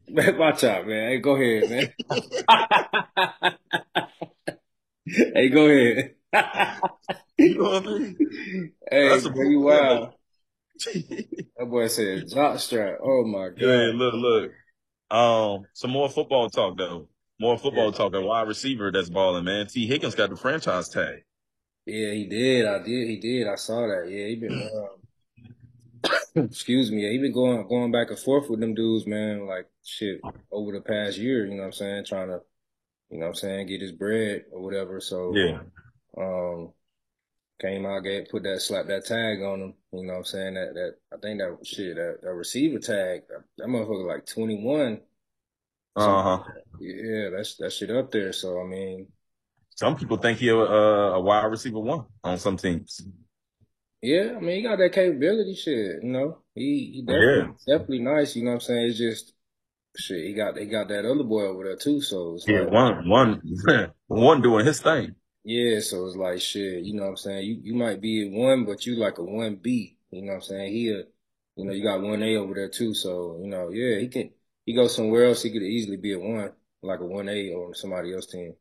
Man, 0.09 0.39
watch 0.39 0.65
out, 0.65 0.87
man. 0.87 1.11
Hey, 1.11 1.19
go 1.19 1.37
ahead, 1.37 1.69
man. 1.69 1.93
hey, 5.35 5.49
go 5.51 5.67
ahead. 5.67 6.15
You 7.39 7.59
know 7.59 7.65
what 7.65 7.87
I 7.87 7.99
mean? 7.99 8.73
hey, 8.91 9.09
That's 9.11 9.27
a- 9.27 9.31
boy, 9.31 9.43
you 9.43 9.61
wild. 9.61 10.15
That 11.59 11.67
boy 11.67 11.87
said 11.89 12.29
jock 12.29 12.59
strap. 12.61 12.99
Oh 13.03 13.25
my 13.27 13.49
god. 13.51 13.61
Yeah, 13.61 13.91
look, 13.95 14.15
look. 14.15 14.53
Um, 15.11 15.67
some 15.75 15.91
more 15.91 16.09
football 16.09 16.49
talk 16.49 16.79
though. 16.79 17.09
More 17.39 17.59
football 17.59 17.87
Yeah. 17.91 17.97
talk. 17.99 18.15
A 18.15 18.21
wide 18.23 18.49
receiver 18.49 18.91
that's 18.91 19.11
balling, 19.11 19.45
man. 19.45 19.67
Tee 19.67 19.87
Higgins 19.87 20.15
got 20.15 20.31
the 20.31 20.37
franchise 20.37 20.89
tag. 20.89 21.25
Yeah, 21.85 22.13
he 22.13 22.27
did. 22.27 22.67
I 22.67 22.79
did. 22.79 23.09
He 23.09 23.17
did. 23.21 23.47
I 23.47 23.55
saw 23.57 23.87
that. 23.87 24.09
Yeah, 24.11 24.27
he 24.27 24.37
been. 24.37 24.69
Um, 24.75 26.11
excuse 26.45 26.91
me. 26.91 27.05
Yeah, 27.05 27.11
he 27.11 27.19
been 27.19 27.33
going 27.33 27.67
going 27.69 27.93
back 27.93 28.11
and 28.11 28.19
forth 28.19 28.49
with 28.51 28.61
them 28.61 28.75
dudes, 28.75 29.07
man. 29.07 29.47
Like 29.47 29.69
shit 29.85 30.21
over 30.51 30.73
the 30.73 30.81
past 30.81 31.19
year. 31.19 31.45
You 31.47 31.53
know 31.53 31.61
what 31.61 31.67
I'm 31.67 31.73
saying? 31.73 32.05
Trying 32.07 32.29
to, 32.29 32.41
you 33.11 33.19
know 33.19 33.27
what 33.27 33.31
I'm 33.31 33.35
saying, 33.37 33.67
get 33.69 33.81
his 33.83 33.93
bread 33.93 34.47
or 34.51 34.63
whatever. 34.63 35.01
So 35.01 35.35
Yeah. 35.37 35.61
um, 36.19 36.73
came 37.61 37.87
out, 37.87 38.01
get 38.01 38.31
put 38.31 38.43
that 38.45 38.61
slap 38.61 38.87
that 38.87 39.05
tag 39.07 39.43
on 39.43 39.61
him. 39.61 39.75
You 39.93 40.05
know 40.07 40.15
what 40.15 40.19
I'm 40.21 40.25
saying? 40.25 40.55
That 40.55 40.75
that 40.75 40.95
I 41.13 41.17
think 41.19 41.39
that 41.41 41.59
shit 41.65 41.97
that 41.97 42.19
that 42.23 42.33
receiver 42.35 42.79
tag 42.79 43.23
that, 43.29 43.45
that 43.59 43.69
motherfucker 43.69 44.07
like 44.07 44.27
21. 44.27 45.01
Uh 45.97 46.23
huh. 46.23 46.45
Yeah, 46.79 47.31
that's 47.35 47.57
that 47.57 47.73
shit 47.73 47.91
up 47.91 48.11
there. 48.11 48.33
So 48.33 48.61
I 48.61 48.65
mean, 48.65 49.09
Some 49.75 49.97
people 49.97 50.19
think 50.19 50.39
he 50.39 50.49
a, 50.49 50.57
a, 50.57 51.21
wide 51.21 51.47
receiver 51.47 51.81
one 51.81 52.05
on 52.23 52.39
some 52.39 52.57
teams. 52.57 53.03
Yeah, 54.03 54.35
I 54.37 54.41
mean, 54.41 54.57
he 54.57 54.63
got 54.63 54.79
that 54.79 54.93
capability 54.93 55.55
shit, 55.55 56.03
you 56.03 56.11
know. 56.11 56.43
He 56.55 56.93
he 56.95 57.03
definitely 57.03 57.55
definitely 57.67 58.01
nice, 58.01 58.37
you 58.37 58.45
know 58.45 58.51
what 58.51 58.55
I'm 58.57 58.61
saying? 58.61 58.91
It's 58.91 58.99
just 58.99 59.33
shit, 59.97 60.25
he 60.27 60.35
got 60.35 60.55
they 60.55 60.67
got 60.67 60.89
that 60.89 61.05
other 61.05 61.25
boy 61.25 61.45
over 61.47 61.65
there 61.65 61.77
too, 61.77 62.01
so 62.01 62.35
it's 62.35 62.47
Yeah, 62.47 62.63
like 62.63 62.71
one, 62.71 63.09
one, 63.09 63.43
one 64.07 64.43
doing 64.43 64.67
his 64.67 64.81
thing. 64.81 65.15
yeah, 65.45 65.81
so 65.81 66.07
it's 66.07 66.17
like 66.17 66.41
shit, 66.41 66.85
you 66.85 66.95
know 66.95 67.05
what 67.05 67.11
I'm 67.11 67.17
saying? 67.17 67.47
You 67.47 67.61
you 67.63 67.75
might 67.75 68.01
be 68.01 68.27
a 68.27 68.31
one, 68.31 68.65
but 68.65 68.85
you 68.87 68.97
like 68.97 69.19
a 69.19 69.25
one 69.25 69.57
B, 69.57 69.97
you 70.11 70.23
know 70.23 70.33
what 70.33 70.37
I'm 70.37 70.43
saying? 70.43 70.73
He 70.73 70.91
a 70.91 71.05
you 71.57 71.65
know, 71.65 71.73
you 71.73 71.83
got 71.83 72.03
one 72.03 72.23
A 72.23 72.37
over 72.37 72.55
there 72.55 72.69
too, 72.69 72.93
so 72.95 73.39
you 73.41 73.49
know, 73.49 73.71
yeah, 73.71 73.99
he 73.99 74.09
can 74.09 74.31
he 74.67 74.75
go 74.75 74.89
somewhere 74.89 75.27
else, 75.27 75.43
he 75.45 75.53
could 75.53 75.63
easily 75.63 75.97
be 75.99 76.13
a 76.15 76.19
one, 76.21 76.53
like 76.83 77.01
a 77.01 77.07
one 77.07 77.29
A 77.31 77.53
on 77.55 77.75
somebody 77.75 78.15
else's 78.15 78.33
team. 78.33 78.55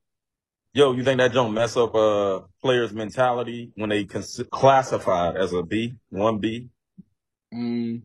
Yo, 0.74 0.92
you 0.92 1.04
think 1.04 1.18
that 1.20 1.32
don't 1.34 1.54
mess 1.54 1.76
up 1.78 1.96
uh 1.96 2.42
players' 2.62 2.94
mentality 2.94 3.72
when 3.76 3.90
they 3.90 4.06
cons- 4.06 4.42
classified 4.52 5.36
as 5.38 5.54
a 5.54 5.64
B, 5.64 5.96
one 6.10 6.38
B, 6.40 6.70
Mm, 7.54 8.04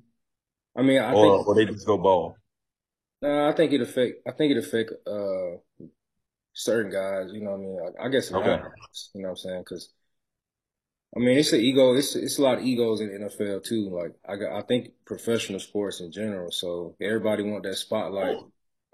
I 0.77 0.83
mean, 0.83 1.01
I 1.03 1.15
or 1.15 1.21
think 1.21 1.47
or 1.47 1.55
they 1.55 1.67
just 1.67 1.87
go 1.87 1.97
ball? 1.99 2.37
Nah, 3.23 3.51
I 3.51 3.53
think 3.53 3.73
it 3.73 3.81
affect. 3.83 4.27
I 4.27 4.33
think 4.33 4.53
it 4.53 4.59
affect 4.59 4.93
uh 5.07 5.59
certain 6.55 6.93
guys. 6.93 7.33
You 7.33 7.43
know 7.43 7.53
what 7.53 7.61
I 7.61 7.63
mean? 7.63 7.81
I, 8.01 8.07
I 8.07 8.09
guess. 8.09 8.31
a 8.31 8.35
Okay. 8.35 8.61
You 9.15 9.23
know 9.23 9.29
what 9.29 9.31
I'm 9.31 9.37
saying? 9.37 9.61
Because 9.63 9.91
I 11.17 11.19
mean, 11.19 11.39
it's 11.39 11.53
an 11.53 11.61
ego. 11.61 11.95
It's 11.95 12.15
it's 12.15 12.39
a 12.39 12.43
lot 12.43 12.59
of 12.59 12.65
egos 12.65 13.01
in 13.01 13.09
the 13.09 13.15
NFL 13.17 13.61
too. 13.61 13.91
Like 13.91 14.15
I 14.29 14.37
got, 14.37 14.57
I 14.57 14.63
think 14.63 14.91
professional 15.05 15.59
sports 15.61 16.01
in 16.01 16.13
general. 16.13 16.53
So 16.53 16.95
everybody 17.01 17.43
want 17.43 17.65
that 17.65 17.77
spotlight. 17.77 18.39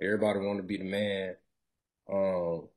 Everybody 0.01 0.41
want 0.41 0.59
to 0.59 0.63
be 0.63 0.79
the 0.79 0.85
man. 0.85 1.37
Um, 2.11 2.69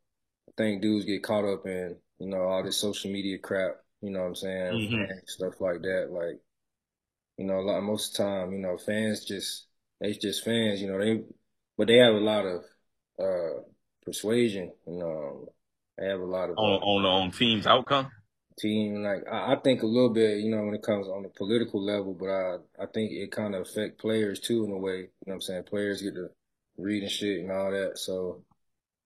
I 0.50 0.52
think 0.58 0.82
dudes 0.82 1.06
get 1.06 1.24
caught 1.24 1.46
up 1.46 1.66
in 1.66 1.98
you 2.20 2.28
know 2.28 2.44
all 2.44 2.64
this 2.64 2.78
social 2.78 3.12
media 3.12 3.38
crap. 3.40 3.78
You 4.02 4.12
know 4.12 4.22
what 4.22 4.28
I'm 4.28 4.36
saying? 4.36 4.74
Mhm. 4.74 5.10
And 5.10 5.22
stuff 5.30 5.62
like 5.62 5.82
that. 5.82 6.10
Like 6.12 6.40
you 7.38 7.46
know, 7.46 7.60
a 7.60 7.62
lot 7.62 7.82
most 7.82 8.12
of 8.12 8.18
the 8.18 8.24
time, 8.24 8.52
you 8.52 8.60
know, 8.60 8.78
fans 8.78 9.24
just 9.26 9.68
they 10.02 10.14
just 10.14 10.44
fans. 10.44 10.82
You 10.82 10.92
know, 10.92 11.00
they 11.00 11.24
but 11.78 11.88
they 11.88 11.98
have 11.98 12.14
a 12.14 12.20
lot 12.20 12.46
of 12.46 12.64
uh 13.20 13.62
persuasion. 14.04 14.74
You 14.86 15.00
know, 15.00 15.54
they 15.98 16.08
have 16.08 16.20
a 16.20 16.26
lot 16.26 16.50
of 16.50 16.58
On 16.58 16.74
uh, 16.74 16.86
on 16.86 17.06
on 17.06 17.32
team's 17.32 17.68
outcome. 17.68 18.12
Team. 18.60 19.04
Like 19.04 19.24
I, 19.32 19.54
I 19.54 19.56
think 19.64 19.84
a 19.84 19.88
little 19.88 20.10
bit, 20.10 20.40
you 20.40 20.52
know, 20.52 20.64
when 20.66 20.76
it 20.76 20.84
comes 20.84 21.08
on 21.08 21.24
the 21.24 21.30
political 21.30 21.84
level, 21.84 22.14
but 22.14 22.30
I 22.30 22.58
I 22.84 22.86
think 22.88 23.12
it 23.12 23.32
kind 23.32 23.56
of 23.56 23.62
affect 23.64 24.00
players 24.00 24.40
too 24.40 24.66
in 24.66 24.72
a 24.72 24.78
way. 24.78 24.98
You 24.98 25.04
know 25.04 25.10
what 25.26 25.34
I'm 25.36 25.42
saying? 25.42 25.64
Players 25.64 26.02
get 26.02 26.16
to 26.16 26.30
read 26.78 27.04
and 27.04 27.12
shit 27.12 27.42
and 27.42 27.52
all 27.52 27.72
that. 27.72 27.98
So 28.00 28.44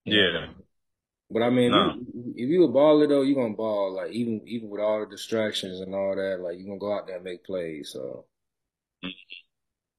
you 0.05 0.15
know, 0.15 0.29
Yeah. 0.33 0.47
but 1.29 1.43
I 1.43 1.49
mean, 1.49 1.71
if, 2.35 2.49
you, 2.49 2.63
a 2.65 2.69
baller 2.69 3.07
though, 3.09 3.21
you 3.23 3.35
gonna 3.35 3.53
ball. 3.55 3.93
Like 3.95 4.11
even 4.11 4.41
even 4.47 4.69
with 4.69 4.81
all 4.81 4.99
the 5.01 5.07
distractions 5.07 5.79
and 5.81 5.95
all 5.95 6.15
that, 6.15 6.39
like 6.41 6.57
you 6.59 6.65
gonna 6.65 6.79
go 6.79 6.93
out 6.93 7.07
there 7.07 7.17
and 7.17 7.25
make 7.25 7.43
plays. 7.45 7.91
So 7.93 8.25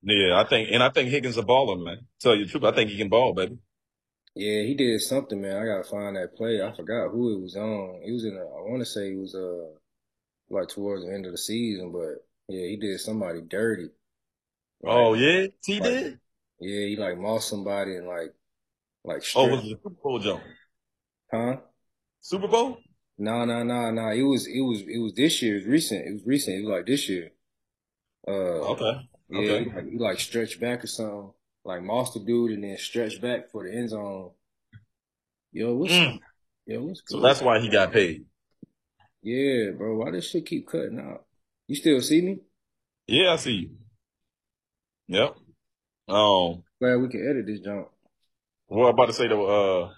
Yeah, 0.03 0.41
I 0.41 0.45
think, 0.49 0.69
and 0.73 0.83
I 0.83 0.91
think 0.91 1.09
Higgins 1.11 1.39
a 1.39 1.43
baller, 1.43 1.83
man. 1.83 2.07
Tell 2.21 2.35
you 2.37 2.45
the 2.45 2.51
truth, 2.51 2.65
I 2.65 2.73
think 2.73 2.91
he 2.91 2.99
can 2.99 3.09
ball, 3.09 3.35
baby. 3.35 3.59
Yeah, 4.35 4.63
he 4.63 4.75
did 4.75 5.01
something, 5.01 5.41
man. 5.41 5.57
I 5.57 5.65
gotta 5.67 5.85
find 5.89 6.17
that 6.17 6.37
play. 6.37 6.61
I 6.63 6.75
forgot 6.75 7.11
who 7.11 7.37
it 7.37 7.41
was 7.43 7.57
on. 7.57 8.03
He 8.05 8.13
was 8.13 8.25
in. 8.25 8.37
A, 8.37 8.41
I 8.41 8.63
want 8.71 8.81
to 8.81 8.87
say 8.87 9.13
it 9.13 9.19
was 9.19 9.35
uh 9.35 9.69
like 10.51 10.69
towards 10.69 11.05
the 11.07 11.13
end 11.15 11.27
of 11.27 11.33
the 11.33 11.39
season, 11.39 11.93
but 11.93 12.27
yeah, 12.49 12.67
he 12.69 12.77
did 12.77 13.01
somebody 13.01 13.43
dirty. 13.43 13.91
Like, 14.83 15.05
Oh 15.05 15.13
yeah, 15.15 15.49
he 15.67 15.79
like 15.79 15.99
did. 16.01 16.21
yeah, 16.61 16.87
he 16.89 16.97
like 16.97 17.19
mossed 17.19 17.49
somebody 17.51 17.97
and 17.97 18.07
like 18.09 18.35
like 19.05 19.25
Oh, 19.35 19.47
stripped, 19.47 19.63
was 19.63 19.65
it 19.71 19.79
Super 19.83 19.91
Bowl 20.03 20.19
jump? 20.19 20.43
huh? 21.33 21.57
Super 22.21 22.49
Bowl? 22.49 22.79
No, 23.19 23.45
no, 23.45 23.63
no, 23.63 23.91
no. 23.91 24.09
It 24.11 24.23
was 24.23 24.47
it 24.47 24.61
was 24.61 24.83
it 24.83 24.99
was 24.99 25.15
this 25.15 25.41
year. 25.43 25.55
It 25.57 25.59
was 25.61 25.67
recent. 25.67 26.07
It 26.07 26.13
was 26.15 26.25
recent. 26.27 26.57
It 26.59 26.61
was 26.67 26.71
like 26.71 26.87
this 26.87 27.09
year. 27.09 27.33
Uh, 28.29 28.71
Okay. 28.71 29.09
yeah, 29.29 29.41
Okay. 29.41 29.61
he 29.61 29.71
like, 29.75 29.91
he 29.91 29.99
like 29.99 30.21
stretched 30.21 30.61
back 30.61 30.85
or 30.85 30.89
something, 30.89 31.33
like 31.65 31.83
mossed 31.83 32.15
the 32.15 32.21
dude 32.21 32.53
and 32.53 32.65
then 32.65 32.77
stretch 32.79 33.21
back 33.21 33.51
for 33.51 33.65
the 33.65 33.75
end 33.75 33.91
zone. 33.91 34.31
Yo, 35.53 35.75
what's 35.75 35.93
Mm. 35.93 36.19
yo, 36.67 36.83
what's 36.83 37.03
So 37.07 37.21
that's 37.21 37.41
why 37.41 37.61
he 37.61 37.69
got 37.69 37.93
paid. 37.93 38.25
Yeah, 39.23 39.71
bro. 39.71 39.97
Why 39.97 40.11
this 40.11 40.29
shit 40.31 40.47
keep 40.47 40.67
cutting 40.69 41.01
out? 41.01 41.25
You 41.67 41.77
still 41.77 42.01
see 42.03 42.21
me? 42.21 42.39
Yeah, 43.07 43.33
I 43.33 43.37
see 43.37 43.53
you. 43.53 43.71
Yep. 45.09 45.37
Um, 46.09 46.63
Glad 46.81 46.97
we 46.97 47.09
can 47.09 47.27
edit 47.29 47.47
this 47.47 47.61
jump. 47.61 47.89
what 48.67 48.89
I'm 48.89 48.95
about 48.95 49.07
to 49.07 49.13
say 49.15 49.29
though, 49.29 49.47
uh, 49.87 49.91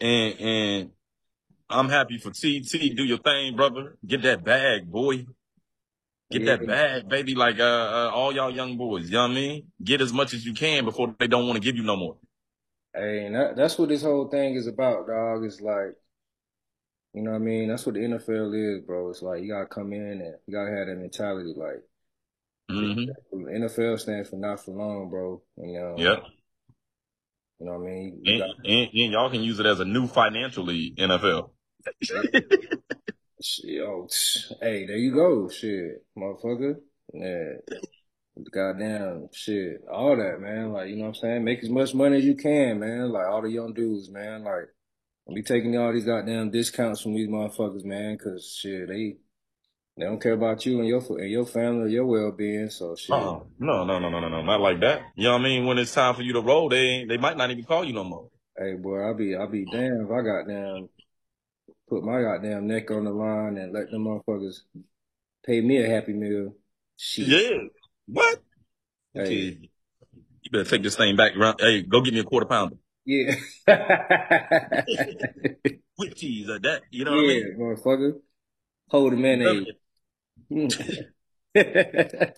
and 0.00 0.40
and 0.40 0.90
I'm 1.68 1.88
happy 1.88 2.18
for 2.18 2.30
T. 2.30 2.60
T. 2.60 2.94
Do 2.94 3.04
your 3.04 3.18
thing, 3.18 3.56
brother. 3.56 3.96
Get 4.06 4.22
that 4.22 4.44
bag, 4.44 4.90
boy. 4.90 5.26
Get 6.30 6.42
Yeah, 6.42 6.56
that 6.56 6.66
bag, 6.66 7.08
baby. 7.08 7.34
Like 7.34 7.58
uh, 7.58 7.62
uh, 7.62 8.10
all 8.12 8.34
y'all 8.34 8.50
young 8.50 8.76
boys. 8.76 9.06
You 9.06 9.12
know 9.16 9.22
what 9.22 9.30
I 9.30 9.34
mean? 9.34 9.66
Get 9.82 10.00
as 10.00 10.12
much 10.12 10.34
as 10.34 10.44
you 10.44 10.52
can 10.54 10.84
before 10.84 11.14
they 11.18 11.26
don't 11.26 11.46
want 11.46 11.56
to 11.56 11.60
give 11.66 11.76
you 11.76 11.82
no 11.84 11.96
more. 11.96 12.16
hey, 12.94 13.26
and 13.26 13.34
that, 13.34 13.56
that's 13.56 13.78
what 13.78 13.88
this 13.88 14.02
whole 14.02 14.28
thing 14.28 14.54
is 14.54 14.66
about, 14.66 15.06
dog. 15.06 15.44
It's 15.44 15.60
like, 15.60 15.94
you 17.14 17.22
know 17.22 17.30
what 17.30 17.36
I 17.36 17.40
mean? 17.40 17.68
That's 17.68 17.86
what 17.86 17.94
the 17.94 18.00
NFL 18.02 18.76
is, 18.78 18.84
bro. 18.84 19.08
It's 19.10 19.22
like 19.22 19.42
you 19.42 19.48
gotta 19.52 19.66
come 19.66 19.92
in 19.92 20.02
and 20.20 20.34
you 20.46 20.52
gotta 20.54 20.70
have 20.76 20.86
that 20.88 20.96
mentality, 20.96 21.54
like, 21.56 21.82
Mm-hmm. 22.70 23.46
NFL 23.48 23.98
stands 23.98 24.28
for 24.28 24.36
not 24.36 24.62
for 24.62 24.72
long, 24.72 25.08
bro. 25.08 25.40
And, 25.56 25.82
um, 25.82 25.96
Yep. 25.96 26.22
You 27.60 27.66
know 27.66 27.72
what 27.78 27.88
I 27.88 27.90
mean? 27.90 28.22
And, 28.26 28.38
got- 28.40 28.66
and, 28.66 28.88
and 28.92 29.12
y'all 29.12 29.30
can 29.30 29.42
use 29.42 29.58
it 29.58 29.64
as 29.64 29.80
a 29.80 29.86
new 29.86 30.06
financial 30.06 30.64
league, 30.64 30.96
NFL. 30.98 31.50
Shit, 33.42 33.80
oh, 33.82 34.08
hey, 34.60 34.86
there 34.86 34.96
you 34.96 35.14
go. 35.14 35.48
Shit, 35.48 36.04
motherfucker. 36.16 36.76
Yeah. 37.12 37.54
Goddamn 38.52 39.28
shit. 39.32 39.80
All 39.90 40.16
that, 40.16 40.40
man. 40.40 40.72
Like, 40.72 40.88
you 40.88 40.96
know 40.96 41.02
what 41.02 41.08
I'm 41.08 41.14
saying? 41.14 41.44
Make 41.44 41.62
as 41.62 41.70
much 41.70 41.94
money 41.94 42.18
as 42.18 42.24
you 42.24 42.36
can, 42.36 42.78
man. 42.78 43.10
Like 43.10 43.26
all 43.26 43.42
the 43.42 43.50
young 43.50 43.74
dudes, 43.74 44.10
man. 44.10 44.44
Like, 44.44 44.68
don't 45.26 45.34
be 45.34 45.42
taking 45.42 45.76
all 45.76 45.92
these 45.92 46.04
goddamn 46.04 46.50
discounts 46.50 47.02
from 47.02 47.14
these 47.14 47.28
motherfuckers, 47.28 47.84
man, 47.84 48.16
cause 48.16 48.56
shit, 48.58 48.88
they 48.88 49.16
they 49.98 50.04
don't 50.04 50.22
care 50.22 50.32
about 50.32 50.64
you 50.64 50.78
and 50.78 50.88
your 50.88 51.02
and 51.18 51.30
your 51.30 51.44
family 51.44 51.92
your 51.92 52.06
well 52.06 52.32
being. 52.32 52.70
So 52.70 52.96
shit. 52.96 53.10
Uh-uh. 53.10 53.40
No, 53.58 53.84
no, 53.84 53.98
no, 53.98 54.08
no, 54.08 54.20
no, 54.20 54.28
no, 54.28 54.42
not 54.42 54.60
like 54.60 54.80
that. 54.80 55.02
You 55.16 55.24
know 55.24 55.32
what 55.32 55.40
I 55.40 55.44
mean? 55.44 55.66
When 55.66 55.76
it's 55.76 55.92
time 55.92 56.14
for 56.14 56.22
you 56.22 56.32
to 56.32 56.40
roll, 56.40 56.68
they 56.68 57.04
they 57.06 57.18
might 57.18 57.36
not 57.36 57.50
even 57.50 57.64
call 57.64 57.84
you 57.84 57.92
no 57.92 58.04
more. 58.04 58.30
Hey 58.56 58.74
boy, 58.74 59.00
I'll 59.00 59.14
be 59.14 59.36
I'll 59.36 59.50
be 59.50 59.66
damned 59.66 60.06
if 60.06 60.10
I 60.10 60.22
goddamn 60.22 60.88
put 61.88 62.04
my 62.04 62.20
goddamn 62.22 62.66
neck 62.66 62.90
on 62.90 63.04
the 63.04 63.10
line 63.10 63.56
and 63.56 63.72
let 63.72 63.90
them 63.90 64.04
motherfuckers 64.04 64.60
pay 65.44 65.60
me 65.60 65.82
a 65.82 65.88
happy 65.88 66.12
meal. 66.12 66.54
Shit. 66.96 67.28
Yeah. 67.28 67.58
What? 68.06 68.42
Hey. 69.14 69.20
Okay. 69.22 69.58
You 70.42 70.50
better 70.50 70.68
take 70.70 70.82
this 70.82 70.96
thing 70.96 71.16
back 71.16 71.36
around. 71.36 71.60
Hey, 71.60 71.82
go 71.82 72.00
get 72.00 72.14
me 72.14 72.20
a 72.20 72.24
quarter 72.24 72.46
pounder 72.46 72.76
Yeah. 73.04 73.34
with 75.98 76.14
cheese 76.14 76.48
or 76.48 76.58
that. 76.60 76.82
You 76.90 77.04
know 77.04 77.10
what 77.12 77.20
I 77.20 77.24
yeah, 77.24 77.44
mean? 77.44 77.56
motherfucker. 77.58 78.12
Hold 78.90 79.12
the 79.12 79.16
mayonnaise. 79.16 79.66
yeah, 81.54 82.30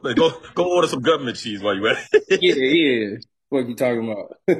Like, 0.00 0.16
go 0.16 0.32
go 0.54 0.74
order 0.74 0.88
some 0.88 1.02
government 1.02 1.36
cheese 1.36 1.62
while 1.62 1.76
you 1.76 1.86
at 1.88 1.98
it. 2.12 2.38
Yeah, 2.42 2.54
yeah. 2.54 3.16
What 3.48 3.68
you 3.68 3.76
talking 3.76 4.10
about? 4.10 4.36
hey 4.48 4.56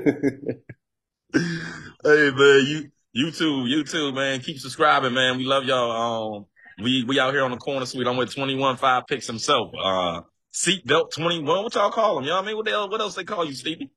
man, 2.31 2.67
you 2.67 2.91
you 3.15 3.31
too, 3.31 3.67
you 3.67 3.85
too, 3.85 4.13
man. 4.13 4.41
Keep 4.41 4.59
subscribing, 4.59 5.15
man. 5.15 5.39
We 5.39 5.45
love 5.45 5.65
y'all. 5.65 6.37
Um, 6.37 6.47
we 6.83 7.05
we 7.05 7.21
out 7.21 7.33
here 7.33 7.45
on 7.45 7.53
the 7.53 7.57
corner 7.57 7.87
suite. 7.87 8.07
I'm 8.07 8.17
with 8.17 8.35
21 8.35 8.77
five 8.77 9.07
picks 9.07 9.29
himself. 9.29 9.73
Uh, 9.81 10.23
seatbelt 10.53 11.13
21. 11.13 11.45
What 11.45 11.75
y'all 11.75 11.93
call 11.93 12.19
him? 12.19 12.25
You 12.25 12.31
know 12.31 12.37
what 12.37 12.45
I 12.45 12.47
mean? 12.49 12.57
What 12.57 12.65
the 12.67 12.73
hell? 12.73 12.91
What 12.91 13.01
else 13.01 13.15
they 13.15 13.25
call 13.25 13.45
you, 13.45 13.55
Stevie? 13.55 13.93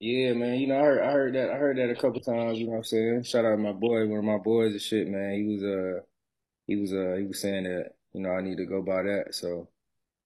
yeah, 0.00 0.32
man. 0.32 0.58
You 0.58 0.68
know, 0.68 0.78
I 0.78 0.82
heard, 0.82 1.02
I 1.02 1.10
heard 1.10 1.34
that. 1.34 1.50
I 1.50 1.56
heard 1.56 1.76
that 1.76 1.90
a 1.90 1.94
couple 1.94 2.20
times. 2.20 2.58
You 2.58 2.64
know 2.64 2.72
what 2.72 2.78
I'm 2.78 2.84
saying? 2.84 3.22
Shout 3.24 3.44
out 3.44 3.50
to 3.50 3.56
my 3.58 3.72
boy, 3.72 4.06
one 4.06 4.18
of 4.18 4.24
my 4.24 4.38
boys 4.38 4.72
and 4.72 4.80
shit, 4.80 5.06
man. 5.06 5.34
He 5.34 5.44
was 5.44 5.62
uh, 5.62 6.00
he 6.66 6.76
was 6.76 6.92
uh, 6.94 7.16
he 7.18 7.26
was 7.26 7.40
saying 7.42 7.64
that 7.64 7.90
you 8.14 8.22
know 8.22 8.30
I 8.30 8.40
need 8.40 8.56
to 8.56 8.64
go 8.64 8.80
by 8.80 9.02
that. 9.02 9.34
So, 9.34 9.68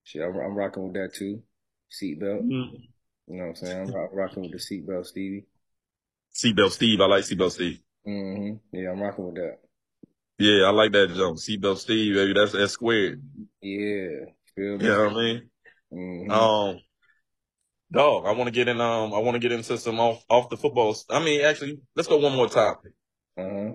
shit, 0.05 0.21
I'm, 0.21 0.33
I'm 0.37 0.55
rocking 0.55 0.83
with 0.83 0.93
that 0.93 1.13
too. 1.13 1.43
Seatbelt. 1.91 2.43
Mm. 2.43 2.87
You 3.27 3.35
know 3.35 3.43
what 3.43 3.49
I'm 3.49 3.55
saying? 3.55 3.93
I'm 3.93 4.17
rocking 4.17 4.43
with 4.43 4.51
the 4.53 4.57
seatbelt, 4.57 5.07
Stevie. 5.07 5.45
Seatbelt 6.33 6.71
Steve. 6.71 7.01
I 7.01 7.07
like 7.07 7.25
Seatbelt 7.25 7.51
Steve. 7.51 7.79
Hmm 8.05 8.53
Yeah, 8.71 8.91
I'm 8.91 9.01
rocking 9.01 9.25
with 9.25 9.35
that. 9.35 9.59
Yeah, 10.37 10.65
I 10.65 10.71
like 10.71 10.91
that 10.91 11.13
jump. 11.15 11.37
Seatbelt 11.37 11.77
Steve, 11.77 12.15
baby. 12.15 12.33
That's 12.33 12.51
that's 12.51 12.73
squared. 12.73 13.21
Yeah, 13.61 14.25
feel 14.55 14.77
me? 14.77 14.85
You 14.85 14.91
know 14.91 15.05
what 15.05 15.11
I 15.11 15.15
mean? 15.15 15.49
Mhm. 15.93 16.31
Um, 16.31 16.79
dog, 17.91 18.25
I 18.25 18.31
want 18.31 18.47
to 18.47 18.51
get 18.51 18.67
in. 18.67 18.81
Um, 18.81 19.13
I 19.13 19.19
want 19.19 19.35
to 19.35 19.39
get 19.39 19.51
into 19.51 19.77
some 19.77 19.99
off 19.99 20.23
off 20.29 20.49
the 20.49 20.57
football. 20.57 20.95
I 21.09 21.23
mean, 21.23 21.41
actually, 21.41 21.79
let's 21.95 22.07
go 22.07 22.17
one 22.17 22.35
more 22.35 22.49
topic. 22.49 22.91
Uh-huh. 23.37 23.73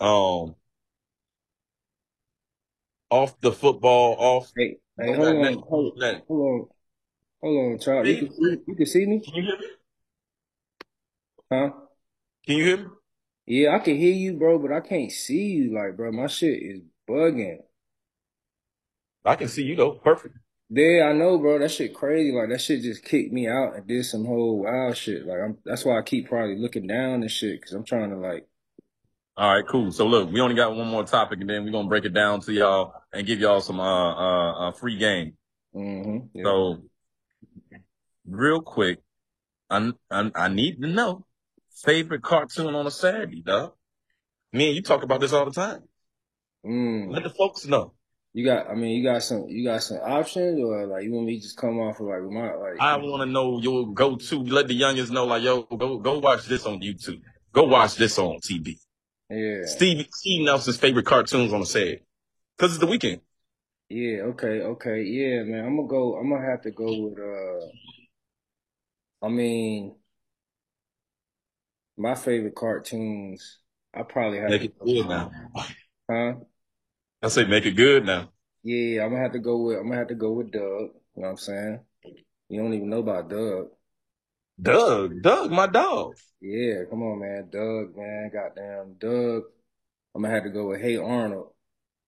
Um, 0.00 0.54
off 3.10 3.40
the 3.40 3.52
football, 3.52 4.16
off. 4.18 4.52
Hey, 4.56 4.78
hey, 4.98 5.14
hold 5.14 5.36
on, 5.36 5.62
hold, 5.68 5.98
Next. 5.98 6.26
hold 6.28 6.40
on, 6.62 6.68
hold 7.40 7.72
on, 7.72 7.78
child. 7.78 8.06
You 8.06 8.16
can 8.16 8.32
see, 8.32 8.56
you 8.66 8.74
can 8.74 8.86
see 8.86 9.06
me, 9.06 9.20
Can 9.20 9.34
you 9.34 9.42
hear 9.42 9.58
me? 9.58 9.66
huh? 11.50 11.70
Can 12.46 12.56
you 12.56 12.64
hear 12.64 12.76
me? 12.78 12.84
Yeah, 13.48 13.74
I 13.74 13.78
can 13.78 13.96
hear 13.96 14.12
you, 14.12 14.34
bro, 14.34 14.58
but 14.58 14.72
I 14.72 14.80
can't 14.80 15.10
see 15.10 15.46
you. 15.46 15.74
Like, 15.74 15.96
bro, 15.96 16.12
my 16.12 16.26
shit 16.26 16.62
is 16.62 16.82
bugging. 17.08 17.60
I 19.24 19.36
can 19.36 19.48
see 19.48 19.62
you 19.62 19.74
though. 19.74 19.92
Perfect. 19.92 20.36
Yeah, 20.68 21.04
I 21.08 21.14
know, 21.14 21.38
bro. 21.38 21.58
That 21.58 21.70
shit 21.70 21.94
crazy. 21.94 22.30
Like, 22.30 22.50
that 22.50 22.60
shit 22.60 22.82
just 22.82 23.02
kicked 23.02 23.32
me 23.32 23.48
out 23.48 23.74
and 23.74 23.86
did 23.86 24.04
some 24.04 24.26
whole 24.26 24.64
wild 24.64 24.98
shit. 24.98 25.26
Like, 25.26 25.38
I'm. 25.40 25.56
That's 25.64 25.86
why 25.86 25.98
I 25.98 26.02
keep 26.02 26.28
probably 26.28 26.56
looking 26.58 26.86
down 26.86 27.22
and 27.22 27.30
shit, 27.30 27.62
cause 27.62 27.72
I'm 27.72 27.84
trying 27.84 28.10
to 28.10 28.16
like. 28.16 28.46
All 29.38 29.54
right, 29.54 29.66
cool. 29.66 29.92
So 29.92 30.06
look, 30.06 30.30
we 30.30 30.42
only 30.42 30.54
got 30.54 30.76
one 30.76 30.88
more 30.88 31.04
topic, 31.04 31.40
and 31.40 31.48
then 31.48 31.64
we're 31.64 31.72
gonna 31.72 31.88
break 31.88 32.04
it 32.04 32.12
down 32.12 32.40
to 32.42 32.52
y'all 32.52 32.92
and 33.14 33.26
give 33.26 33.40
y'all 33.40 33.62
some 33.62 33.80
uh 33.80 34.12
uh, 34.12 34.68
uh 34.68 34.72
free 34.72 34.98
game. 34.98 35.38
hmm 35.72 36.18
Yeah. 36.34 36.42
So, 36.44 36.82
real 38.26 38.60
quick, 38.60 38.98
I, 39.70 39.92
I 40.10 40.30
I 40.34 40.48
need 40.48 40.82
to 40.82 40.86
know 40.86 41.24
favorite 41.84 42.22
cartoon 42.22 42.74
on 42.74 42.86
a 42.86 42.90
Saturday, 42.90 43.42
dog. 43.42 43.72
Me 44.52 44.68
and 44.68 44.76
you 44.76 44.82
talk 44.82 45.02
about 45.02 45.20
this 45.20 45.32
all 45.32 45.44
the 45.44 45.50
time. 45.50 45.82
Mm. 46.64 47.12
Let 47.12 47.22
the 47.22 47.30
folks 47.30 47.66
know. 47.66 47.92
You 48.32 48.44
got. 48.44 48.68
I 48.68 48.74
mean, 48.74 48.96
you 48.96 49.02
got 49.02 49.22
some. 49.22 49.46
You 49.48 49.64
got 49.64 49.82
some 49.82 49.98
options, 49.98 50.60
or 50.60 50.86
like 50.86 51.04
you 51.04 51.12
want 51.12 51.26
me 51.26 51.36
to 51.36 51.42
just 51.42 51.56
come 51.56 51.78
off 51.78 52.00
of 52.00 52.06
like 52.06 52.22
my 52.22 52.54
like. 52.54 52.80
I 52.80 52.96
want 52.96 53.22
to 53.22 53.26
know 53.26 53.60
your 53.60 53.92
go 53.92 54.16
to. 54.16 54.42
Let 54.42 54.68
the 54.68 54.74
youngest 54.74 55.12
know, 55.12 55.24
like, 55.24 55.42
yo, 55.42 55.62
go 55.62 55.98
go 55.98 56.18
watch 56.18 56.46
this 56.46 56.66
on 56.66 56.80
YouTube. 56.80 57.20
Go 57.52 57.64
watch 57.64 57.96
this 57.96 58.18
on 58.18 58.38
TV. 58.40 58.78
yeah. 59.30 59.64
Steve 59.64 60.06
Steve 60.12 60.44
Nelson's 60.44 60.76
favorite 60.76 61.06
cartoons 61.06 61.52
on 61.52 61.62
a 61.62 61.66
Saturday, 61.66 62.02
because 62.56 62.72
it's 62.72 62.80
the 62.80 62.86
weekend. 62.86 63.20
Yeah, 63.88 64.18
okay, 64.32 64.60
okay. 64.60 65.02
Yeah, 65.02 65.44
man. 65.44 65.64
I'm 65.64 65.76
gonna 65.76 65.88
go 65.88 66.16
I'm 66.16 66.28
gonna 66.28 66.44
have 66.44 66.62
to 66.62 66.70
go 66.70 66.84
with 66.84 67.18
uh 67.18 67.66
I 69.26 69.30
mean 69.30 69.94
my 71.98 72.14
favorite 72.14 72.54
cartoons, 72.54 73.58
I 73.92 74.02
probably 74.02 74.38
have 74.38 74.50
Make 74.50 74.60
to 74.60 74.66
it 74.66 74.78
good 74.84 75.08
now. 75.08 75.30
huh? 76.10 76.34
I 77.22 77.28
say 77.28 77.44
make 77.44 77.66
it 77.66 77.72
good 77.72 78.06
now. 78.06 78.30
Yeah, 78.62 79.04
I'm 79.04 79.10
gonna 79.10 79.22
have 79.22 79.32
to 79.32 79.38
go 79.38 79.58
with 79.58 79.78
I'm 79.78 79.84
gonna 79.84 79.96
have 79.96 80.08
to 80.08 80.14
go 80.14 80.32
with 80.32 80.50
Doug. 80.50 80.62
You 80.62 81.22
know 81.22 81.22
what 81.22 81.28
I'm 81.30 81.36
saying? 81.36 81.80
You 82.48 82.60
don't 82.62 82.74
even 82.74 82.88
know 82.88 83.00
about 83.00 83.28
Doug. 83.28 83.68
Doug, 84.60 85.22
Doug, 85.22 85.50
my 85.50 85.66
dog. 85.66 86.14
Yeah, 86.40 86.84
come 86.88 87.02
on, 87.02 87.20
man. 87.20 87.48
Doug, 87.50 87.96
man. 87.96 88.30
Goddamn 88.32 88.94
Doug. 88.98 89.44
I'm 90.14 90.22
gonna 90.22 90.34
have 90.34 90.44
to 90.44 90.50
go 90.50 90.68
with 90.68 90.80
Hey 90.80 90.96
Arnold. 90.96 91.52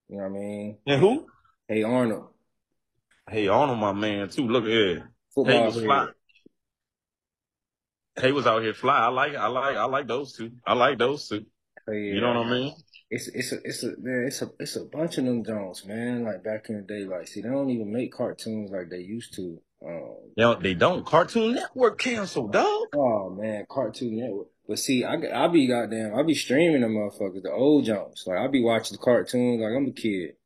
You 0.09 0.17
know 0.17 0.23
what 0.23 0.31
I 0.31 0.33
mean? 0.33 0.79
And 0.87 1.01
who? 1.01 1.27
Hey 1.69 1.83
Arnold. 1.83 2.31
Hey, 3.31 3.47
Arnold, 3.47 3.79
my 3.79 3.93
man, 3.93 4.29
too. 4.29 4.49
Look 4.49 4.65
at 4.65 4.71
Hey 4.71 5.03
Football 5.33 5.67
was 5.67 5.85
player. 8.21 8.35
was 8.35 8.47
out 8.47 8.63
here 8.63 8.75
fly. 8.75 8.99
I 8.99 9.09
like, 9.09 9.35
I 9.35 9.47
like, 9.49 9.77
I 9.77 9.85
like 9.85 10.07
those 10.09 10.33
two. 10.35 10.51
I 10.67 10.75
like 10.75 10.99
those 10.99 11.29
two. 11.29 11.45
Hey, 11.89 11.95
You 12.15 12.21
know 12.21 12.29
what 12.29 12.47
I 12.47 12.51
mean? 12.51 12.75
It's 13.13 13.27
it's 13.29 13.51
a 13.51 13.57
it's 13.65 13.83
a 13.83 13.89
man, 13.99 14.25
it's 14.29 14.41
a 14.41 14.51
it's 14.61 14.77
a 14.77 14.85
bunch 14.85 15.19
of 15.19 15.25
them 15.25 15.45
Jones, 15.45 15.85
man. 15.85 16.25
Like 16.25 16.45
back 16.45 16.67
in 16.69 16.77
the 16.77 16.83
day, 16.83 17.05
like 17.05 17.27
see, 17.27 17.41
they 17.41 17.49
don't 17.49 17.69
even 17.71 17.93
make 17.93 18.13
cartoons 18.13 18.71
like 18.71 18.89
they 18.89 18.99
used 19.01 19.35
to. 19.35 19.61
Um, 19.85 20.15
They 20.37 20.43
don't, 20.43 20.63
they 20.63 20.75
don't. 20.75 21.05
Cartoon 21.05 21.55
Network 21.55 21.99
canceled, 21.99 22.53
dog. 22.53 22.87
oh 22.95 23.31
man, 23.31 23.67
Cartoon 23.69 24.17
Network. 24.17 24.49
But 24.69 24.79
see, 24.79 25.03
I 25.05 25.15
I 25.15 25.49
be 25.49 25.67
goddamn, 25.67 26.15
I 26.15 26.23
be 26.23 26.35
streaming 26.35 26.83
them 26.83 26.95
motherfuckers, 26.95 27.43
the 27.43 27.51
old 27.51 27.85
Jones. 27.85 28.23
Like 28.29 28.39
I 28.39 28.47
be 28.47 28.63
watching 28.63 28.97
the 28.97 29.03
cartoons 29.03 29.61
like 29.61 29.73
I'm 29.77 29.89
a 29.89 29.93
kid. 29.93 30.37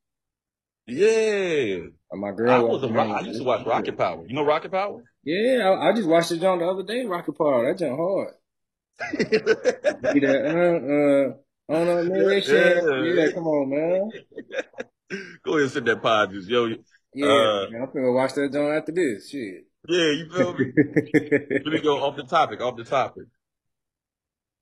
Yeah. 0.86 1.86
And 2.10 2.20
my 2.20 2.28
I 2.28 2.32
girl, 2.32 2.68
was 2.68 2.82
a, 2.84 2.88
I 2.88 3.20
used 3.20 3.38
to 3.40 3.44
watch 3.44 3.66
Rocket 3.66 3.96
Power. 3.96 4.24
You 4.26 4.34
know 4.34 4.44
Rocket 4.44 4.70
Power? 4.70 5.02
Yeah, 5.24 5.70
I, 5.70 5.88
I 5.88 5.92
just 5.94 6.08
watched 6.08 6.28
the 6.30 6.36
John 6.38 6.58
the 6.58 6.66
other 6.66 6.82
day, 6.82 7.04
Rocket 7.06 7.36
Power. 7.36 7.66
That 7.66 7.78
jump 7.78 7.98
hard. 7.98 8.34
Be 9.18 10.20
that, 10.20 11.34
uh, 11.68 11.74
uh, 11.74 11.76
on 11.76 11.88
a 11.88 12.04
mission. 12.04 12.54
Yeah. 12.54 13.24
Yeah, 13.24 13.32
come 13.32 13.46
on, 13.46 13.70
man. 13.70 14.10
Go 15.44 15.52
ahead 15.52 15.62
and 15.62 15.70
sit 15.70 15.84
that 15.86 16.02
pod 16.02 16.30
juice, 16.30 16.46
yo. 16.46 16.66
Yeah, 17.14 17.26
Uh, 17.26 17.66
man, 17.70 17.82
I'm 17.82 17.92
gonna 17.92 18.12
watch 18.12 18.34
that 18.34 18.52
joint 18.52 18.74
after 18.76 18.92
this. 18.92 19.30
Shit. 19.30 19.64
Yeah, 19.88 20.10
you 20.10 20.30
feel 20.30 20.54
me? 20.54 20.66
Let 21.14 21.66
me 21.66 21.80
go 21.80 22.02
off 22.02 22.16
the 22.16 22.24
topic, 22.24 22.60
off 22.60 22.76
the 22.76 22.84
topic. 22.84 23.24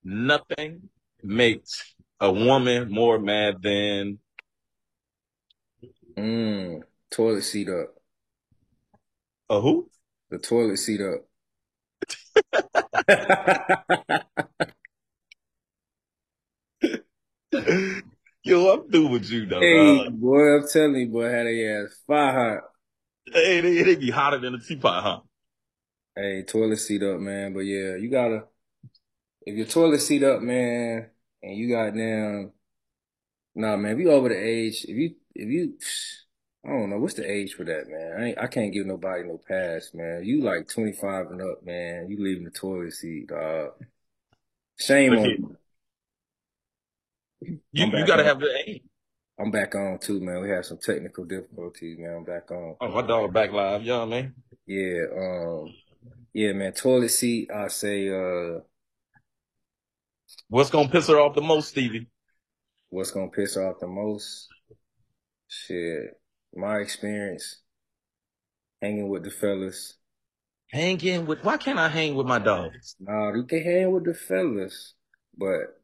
Nothing 0.05 0.89
makes 1.23 1.95
a 2.21 2.31
woman 2.33 2.91
more 2.91 3.19
mad 3.19 3.57
than 3.63 4.19
Mm, 6.17 6.83
toilet 7.11 7.43
seat 7.43 7.69
up. 7.69 7.95
a 9.49 9.61
who? 9.61 9.91
The 10.31 10.39
toilet 10.39 10.79
seat 10.79 11.01
up. 11.01 11.27
Yo, 18.45 18.73
I'm 18.73 18.91
through 18.91 19.09
with 19.09 19.31
you 19.31 19.47
though. 19.47 19.61
hey, 19.61 20.05
dog. 20.05 20.21
boy, 20.21 20.57
I'm 20.57 20.69
telling 20.69 20.97
you, 20.97 21.09
boy, 21.09 21.29
had 21.29 21.47
a 21.47 21.85
ass 21.85 22.01
fire 22.07 22.33
hot. 22.33 22.63
Hey, 23.33 23.61
they, 23.61 23.83
they 23.83 23.95
be 23.97 24.11
hotter 24.11 24.39
than 24.39 24.55
a 24.55 24.59
teapot, 24.59 25.03
huh? 25.03 25.21
Hey, 26.17 26.43
toilet 26.43 26.79
seat 26.79 27.03
up, 27.03 27.21
man. 27.21 27.53
But 27.53 27.61
yeah, 27.61 27.97
you 27.97 28.11
gotta, 28.11 28.45
if 29.47 29.55
your 29.55 29.67
toilet 29.67 30.01
seat 30.01 30.23
up, 30.23 30.43
man, 30.43 31.11
and 31.43 31.57
you 31.57 31.69
got 31.69 31.95
down, 31.95 32.53
nah, 33.55 33.77
man, 33.77 33.93
if 33.93 33.99
you 34.01 34.11
over 34.11 34.29
the 34.29 34.37
age, 34.37 34.85
if 34.89 34.97
you, 34.97 35.15
if 35.35 35.49
you, 35.49 35.75
I 36.65 36.71
don't 36.71 36.91
know 36.91 36.99
what's 36.99 37.15
the 37.15 37.31
age 37.31 37.55
for 37.55 37.65
that, 37.65 37.89
man. 37.89 38.35
I 38.39 38.45
I 38.45 38.47
can't 38.47 38.73
give 38.73 38.87
nobody 38.87 39.25
no 39.25 39.41
pass, 39.49 39.91
man. 39.95 40.25
You 40.25 40.43
like 40.43 40.69
twenty 40.69 40.93
five 40.93 41.31
and 41.31 41.43
up, 41.43 41.65
man. 41.65 42.09
You 42.09 42.23
leaving 42.23 42.45
the 42.45 42.51
toilet 42.51 42.93
seat, 42.93 43.29
dog. 43.29 43.73
Shame 44.79 45.13
on 45.13 45.25
you. 45.25 45.57
You, 47.41 47.61
you 47.73 48.07
gotta 48.07 48.23
on. 48.23 48.29
have 48.29 48.41
the 48.41 48.55
aim. 48.67 48.81
I'm 49.39 49.51
back 49.51 49.75
on 49.75 49.99
too, 49.99 50.21
man. 50.21 50.41
We 50.43 50.51
had 50.51 50.65
some 50.65 50.79
technical 50.79 51.25
difficulties, 51.25 51.99
man. 51.99 52.17
I'm 52.19 52.25
back 52.25 52.51
on. 52.51 52.77
Oh, 52.81 52.89
my 52.89 53.03
dog 53.03 53.33
back 53.33 53.53
live, 53.53 53.83
young 53.83 54.11
man. 54.11 54.35
Yeah, 54.67 55.03
um, 55.17 55.75
yeah, 56.33 56.53
man. 56.53 56.73
Toilet 56.73 57.09
seat. 57.09 57.51
I 57.51 57.69
say, 57.69 58.09
uh, 58.09 58.61
What's 60.49 60.71
gonna 60.71 60.89
piss 60.89 61.09
her 61.09 61.19
off 61.19 61.35
the 61.35 61.41
most, 61.41 61.71
Stevie? 61.71 62.09
what's 62.91 63.11
gonna 63.11 63.29
piss 63.29 63.55
her 63.55 63.69
off 63.69 63.81
the 63.81 63.87
most? 63.87 64.49
Shit, 65.53 66.19
my 66.55 66.79
experience 66.79 67.61
hanging 68.81 69.09
with 69.11 69.23
the 69.25 69.31
fellas. 69.31 69.99
Hanging 70.71 71.27
with 71.27 71.45
why 71.45 71.59
can't 71.59 71.79
I 71.79 71.89
hang 71.89 72.15
with 72.15 72.27
my 72.27 72.39
dogs? 72.39 72.97
Nah, 72.99 73.35
you 73.35 73.45
can 73.45 73.63
hang 73.63 73.93
with 73.93 74.05
the 74.05 74.15
fellas, 74.15 74.95
but 75.37 75.79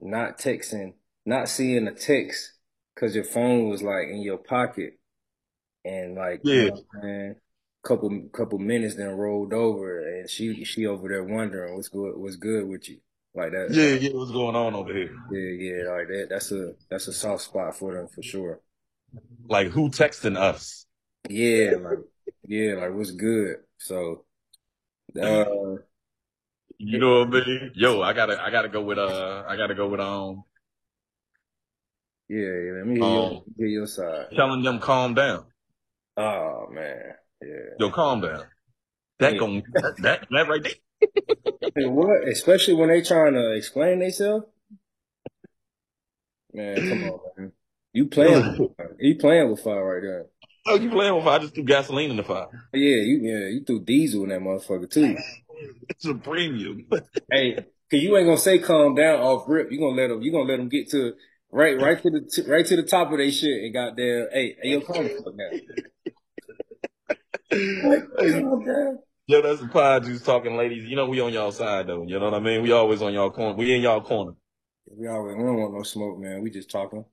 not 0.00 0.38
texting, 0.38 0.94
not 1.26 1.48
seeing 1.48 1.88
a 1.88 1.92
text 1.92 2.52
because 2.94 3.16
your 3.16 3.24
phone 3.24 3.68
was 3.68 3.82
like 3.82 4.06
in 4.08 4.22
your 4.22 4.38
pocket, 4.38 4.98
and 5.84 6.14
like, 6.14 6.42
you 6.44 6.54
Yeah. 6.54 6.64
know 6.66 6.70
what 6.70 6.84
I'm 6.94 7.02
saying? 7.02 7.34
Couple 7.82 8.28
couple 8.32 8.58
minutes 8.58 8.94
then 8.94 9.10
rolled 9.16 9.52
over, 9.52 9.98
and 10.08 10.30
she 10.30 10.64
she 10.64 10.86
over 10.86 11.08
there 11.08 11.24
wondering 11.24 11.74
what's 11.74 11.88
good 11.88 12.16
what's 12.16 12.36
good 12.36 12.66
with 12.68 12.88
you, 12.88 13.00
like 13.34 13.50
that. 13.50 13.70
Yeah, 13.72 13.94
yeah, 13.94 14.10
what's 14.12 14.30
going 14.30 14.54
on 14.54 14.74
over 14.74 14.92
here? 14.92 15.10
Yeah, 15.30 15.50
yeah, 15.66 15.90
like 15.90 16.06
that. 16.08 16.26
That's 16.30 16.52
a 16.52 16.74
that's 16.88 17.08
a 17.08 17.12
soft 17.12 17.42
spot 17.42 17.76
for 17.76 17.92
them 17.92 18.06
for 18.06 18.22
sure. 18.22 18.60
Like 19.48 19.68
who 19.68 19.90
texting 19.90 20.36
us? 20.36 20.86
Yeah, 21.28 21.76
like 21.80 21.98
yeah, 22.46 22.74
like 22.74 22.94
what's 22.94 23.12
good. 23.12 23.56
So, 23.78 24.24
uh, 25.20 25.76
You 26.78 26.98
know 26.98 27.20
what 27.24 27.28
I 27.28 27.46
mean? 27.46 27.72
Yo, 27.74 28.02
I 28.02 28.12
gotta 28.12 28.40
I 28.42 28.50
gotta 28.50 28.68
go 28.68 28.82
with 28.82 28.98
uh 28.98 29.44
I 29.48 29.56
gotta 29.56 29.74
go 29.74 29.88
with 29.88 30.00
um 30.00 30.44
yeah, 32.28 32.38
yeah. 32.38 32.72
Let 32.78 32.86
me 32.86 33.00
hear 33.00 33.10
your, 33.10 33.30
Um, 33.30 33.44
hear 33.56 33.66
your 33.66 33.86
side. 33.86 34.26
telling 34.34 34.62
them 34.62 34.80
calm 34.80 35.14
down. 35.14 35.46
Oh 36.16 36.66
man, 36.70 37.14
yeah. 37.42 37.48
Yo, 37.78 37.90
calm 37.90 38.20
down. 38.20 38.44
That 39.20 39.34
Yeah. 39.34 39.38
gon' 39.38 39.62
that, 39.74 39.94
that 40.02 40.26
that 40.30 40.48
right 40.48 40.62
there. 40.62 40.72
Hey, 41.76 41.86
what? 41.86 42.28
Especially 42.28 42.74
when 42.74 42.88
they 42.88 43.02
trying 43.02 43.34
to 43.34 43.52
explain 43.52 43.98
themselves. 43.98 44.46
Man, 46.52 46.84
come 46.84 47.02
on, 47.04 47.20
man. 47.36 47.52
You 47.94 48.06
playing? 48.08 48.58
With 48.58 48.76
fire. 48.76 48.96
You 48.98 49.16
playing 49.16 49.50
with 49.50 49.60
fire 49.60 49.84
right 49.84 50.02
there? 50.02 50.26
Oh, 50.66 50.74
you 50.74 50.90
playing 50.90 51.14
with 51.14 51.24
fire? 51.24 51.38
I 51.38 51.42
just 51.42 51.54
threw 51.54 51.62
gasoline 51.62 52.10
in 52.10 52.16
the 52.16 52.24
fire. 52.24 52.48
Yeah, 52.72 52.96
you 52.96 53.20
yeah 53.22 53.46
you 53.48 53.62
threw 53.64 53.84
diesel 53.84 54.24
in 54.24 54.30
that 54.30 54.40
motherfucker 54.40 54.90
too. 54.90 55.16
It's 55.88 56.04
a 56.04 56.14
premium. 56.14 56.86
hey, 57.30 57.54
cause 57.54 58.00
you 58.00 58.16
ain't 58.16 58.26
gonna 58.26 58.36
say 58.36 58.58
calm 58.58 58.94
down 58.94 59.20
off 59.20 59.44
rip. 59.48 59.70
You 59.70 59.78
gonna 59.78 59.94
let 59.94 60.08
them. 60.08 60.20
You 60.20 60.32
gonna 60.32 60.48
let 60.48 60.56
them 60.56 60.68
get 60.68 60.90
to 60.90 61.12
right 61.50 61.80
right 61.80 62.02
to 62.02 62.10
the 62.10 62.20
t- 62.20 62.50
right 62.50 62.66
to 62.66 62.76
the 62.76 62.82
top 62.82 63.12
of 63.12 63.18
their 63.18 63.30
shit 63.30 63.62
and 63.62 63.72
goddamn. 63.72 64.28
Hey, 64.32 64.56
hey, 64.60 64.70
yo, 64.70 64.80
calm 64.80 65.04
the 65.04 65.10
fuck 65.10 65.36
down. 65.38 65.60
Calm 68.18 68.64
down. 68.64 68.98
Yo, 69.26 69.40
that's 69.42 69.60
the 69.60 69.68
pod 69.68 70.04
juice 70.04 70.22
talking, 70.22 70.56
ladies. 70.56 70.84
You 70.84 70.96
know 70.96 71.06
we 71.06 71.20
on 71.20 71.32
y'all 71.32 71.52
side 71.52 71.86
though. 71.86 72.02
You 72.02 72.18
know 72.18 72.26
what 72.26 72.34
I 72.34 72.40
mean? 72.40 72.62
We 72.62 72.72
always 72.72 73.00
on 73.00 73.14
y'all 73.14 73.30
corner. 73.30 73.56
We 73.56 73.74
in 73.74 73.80
y'all 73.80 74.02
corner. 74.02 74.32
We 74.86 75.06
always 75.06 75.36
we 75.36 75.44
don't 75.44 75.56
want 75.56 75.74
no 75.74 75.82
smoke, 75.82 76.18
man. 76.18 76.42
We 76.42 76.50
just 76.50 76.70
talking. 76.70 77.04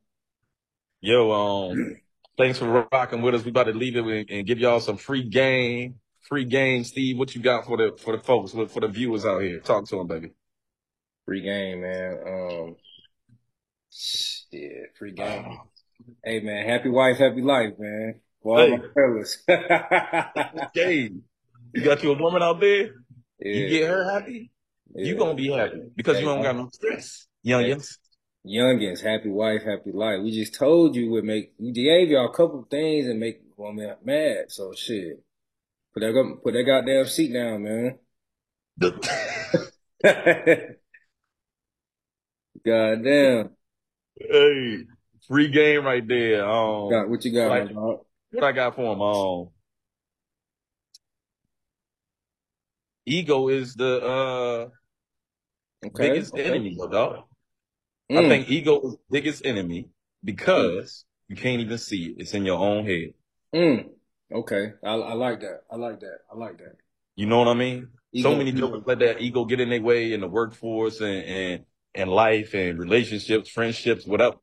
Yo, 1.01 1.31
um, 1.31 1.97
thanks 2.37 2.59
for 2.59 2.87
rocking 2.91 3.21
with 3.21 3.33
us. 3.35 3.43
We 3.43 3.49
about 3.49 3.63
to 3.65 3.73
leave 3.73 3.95
it 3.95 4.03
and, 4.05 4.29
and 4.29 4.47
give 4.47 4.59
y'all 4.59 4.79
some 4.79 4.97
free 4.97 5.23
game. 5.23 5.95
Free 6.29 6.45
game, 6.45 6.83
Steve. 6.83 7.17
What 7.17 7.35
you 7.35 7.41
got 7.41 7.65
for 7.65 7.75
the 7.77 7.97
for 7.97 8.15
the 8.15 8.23
folks, 8.23 8.51
for 8.51 8.79
the 8.79 8.87
viewers 8.87 9.25
out 9.25 9.41
here? 9.41 9.59
Talk 9.59 9.87
to 9.89 9.97
them, 9.97 10.07
baby. 10.07 10.31
Free 11.25 11.41
game, 11.41 11.81
man. 11.81 12.19
Um, 12.25 12.75
shit, 13.91 14.95
free 14.97 15.11
game. 15.13 15.57
Hey, 16.23 16.39
man, 16.39 16.67
happy 16.67 16.89
wife, 16.89 17.17
happy 17.17 17.41
life, 17.41 17.73
man. 17.79 18.21
For 18.43 18.59
all 18.59 18.65
Hey. 18.65 18.77
my 18.77 18.83
fellas. 18.93 19.37
Hey, 20.73 21.09
you 21.73 21.83
got 21.83 22.03
you 22.03 22.11
a 22.11 22.17
woman 22.17 22.41
out 22.43 22.59
there? 22.59 22.91
yeah, 23.39 23.53
You 23.53 23.69
get 23.69 23.89
her 23.89 24.11
happy, 24.11 24.51
you 24.95 25.15
gonna 25.17 25.33
be 25.35 25.49
happy 25.51 25.81
because 25.95 26.19
you 26.19 26.25
don't 26.25 26.41
got 26.43 26.55
no 26.55 26.69
stress, 26.71 27.27
youngins. 27.45 27.97
Youngins, 28.45 29.01
happy 29.01 29.29
wife, 29.29 29.61
happy 29.63 29.91
life. 29.91 30.19
We 30.23 30.31
just 30.31 30.55
told 30.55 30.95
you 30.95 31.11
would 31.11 31.23
make. 31.23 31.53
We 31.59 31.71
gave 31.71 32.09
y'all 32.09 32.25
a 32.25 32.33
couple 32.35 32.65
things 32.69 33.07
and 33.07 33.19
make 33.19 33.41
woman 33.55 33.95
mad. 34.03 34.45
So 34.49 34.73
shit, 34.73 35.23
put 35.93 35.99
that 35.99 36.39
put 36.43 36.53
that 36.53 36.63
goddamn 36.63 37.05
seat 37.05 37.33
down, 37.33 37.63
man. 37.63 37.99
Goddamn. 42.65 43.49
hey, 44.19 44.77
free 45.27 45.49
game 45.49 45.83
right 45.85 46.07
there. 46.07 46.45
Um, 46.47 46.89
Got 46.89 47.09
what 47.09 47.23
you 47.25 47.33
got, 47.33 47.49
Like- 47.49 47.65
my 47.65 47.73
dog? 47.73 47.99
what 48.31 48.43
I 48.43 48.51
got 48.51 48.75
for 48.75 48.93
him? 48.93 49.01
Um, 49.01 49.49
ego 53.05 53.47
is 53.49 53.73
the 53.75 54.01
uh 54.03 54.69
Okay. 55.83 56.09
biggest 56.09 56.33
okay. 56.33 56.45
enemy, 56.45 56.77
dog. 56.91 57.23
I 58.15 58.21
Mm, 58.21 58.27
think 58.27 58.49
ego 58.49 58.81
is 58.81 58.93
the 58.93 58.99
biggest 59.11 59.45
enemy 59.45 59.89
because 60.23 61.05
you 61.27 61.35
can't 61.35 61.61
even 61.61 61.77
see 61.77 62.07
it. 62.07 62.15
It's 62.19 62.33
in 62.33 62.45
your 62.45 62.59
own 62.59 62.85
head. 62.85 63.13
mm. 63.53 63.89
Okay. 64.31 64.73
I, 64.83 64.89
I 64.93 65.13
like 65.13 65.41
that. 65.41 65.61
I 65.69 65.75
like 65.75 65.99
that. 66.01 66.19
I 66.31 66.35
like 66.35 66.57
that. 66.59 66.75
You 67.15 67.25
know 67.27 67.39
what 67.39 67.47
I 67.47 67.53
mean? 67.53 67.89
so 68.13 68.35
many 68.35 68.51
jokers 68.51 68.83
let 68.85 68.99
that 68.99 69.21
ego 69.21 69.45
get 69.45 69.59
in 69.61 69.69
their 69.69 69.81
way 69.81 70.11
in 70.13 70.19
the 70.21 70.27
workforce 70.27 70.99
and 70.99 71.23
and, 71.25 71.65
and 71.95 72.09
life 72.09 72.53
and 72.53 72.77
relationships, 72.79 73.49
friendships, 73.49 74.05
whatever. 74.05 74.37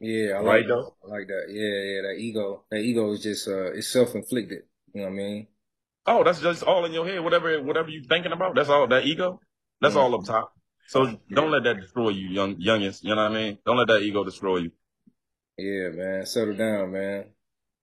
Yeah, 0.00 0.34
I 0.34 0.40
like 0.40 0.62
Right, 0.62 0.66
that. 0.66 0.82
though? 0.82 0.94
I 1.04 1.06
like 1.08 1.26
that. 1.28 1.46
Yeah, 1.48 1.78
yeah, 1.94 2.02
that 2.02 2.18
ego. 2.20 2.64
That 2.70 2.78
ego 2.80 3.12
is 3.12 3.22
just 3.22 3.48
uh 3.48 3.72
it's 3.72 3.88
self 3.88 4.14
inflicted. 4.14 4.64
You 4.92 5.00
know 5.02 5.06
what 5.08 5.12
I 5.14 5.16
mean? 5.16 5.48
Oh, 6.06 6.22
that's 6.24 6.40
just 6.40 6.62
all 6.62 6.84
in 6.84 6.92
your 6.92 7.06
head. 7.06 7.20
Whatever 7.20 7.62
whatever 7.62 7.88
you're 7.90 8.04
thinking 8.04 8.32
about, 8.32 8.54
that's 8.54 8.68
all 8.68 8.86
that 8.88 9.04
ego. 9.06 9.40
That's 9.80 9.96
Mm. 9.96 9.96
all 9.96 10.14
up 10.14 10.24
top. 10.24 10.53
So 10.86 11.18
don't 11.30 11.50
let 11.50 11.64
that 11.64 11.80
destroy 11.80 12.10
you, 12.10 12.28
young 12.28 12.56
youngins. 12.56 13.02
You 13.02 13.14
know 13.14 13.22
what 13.22 13.32
I 13.32 13.34
mean? 13.34 13.58
Don't 13.64 13.76
let 13.76 13.88
that 13.88 14.02
ego 14.02 14.24
destroy 14.24 14.58
you. 14.58 14.70
Yeah, 15.58 15.90
man. 15.90 16.26
Settle 16.26 16.54
down, 16.56 16.92
man. 16.92 17.26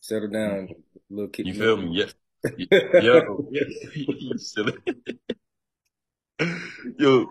Settle 0.02 0.30
down, 0.30 0.70
little 1.10 1.30
kid. 1.30 1.48
You 1.48 1.54
feel 1.54 1.78
me? 1.78 1.90
Yeah. 1.92 2.06
Yo, 3.02 3.48
you 3.94 4.34
silly. 4.38 4.74
Yo, 6.98 7.28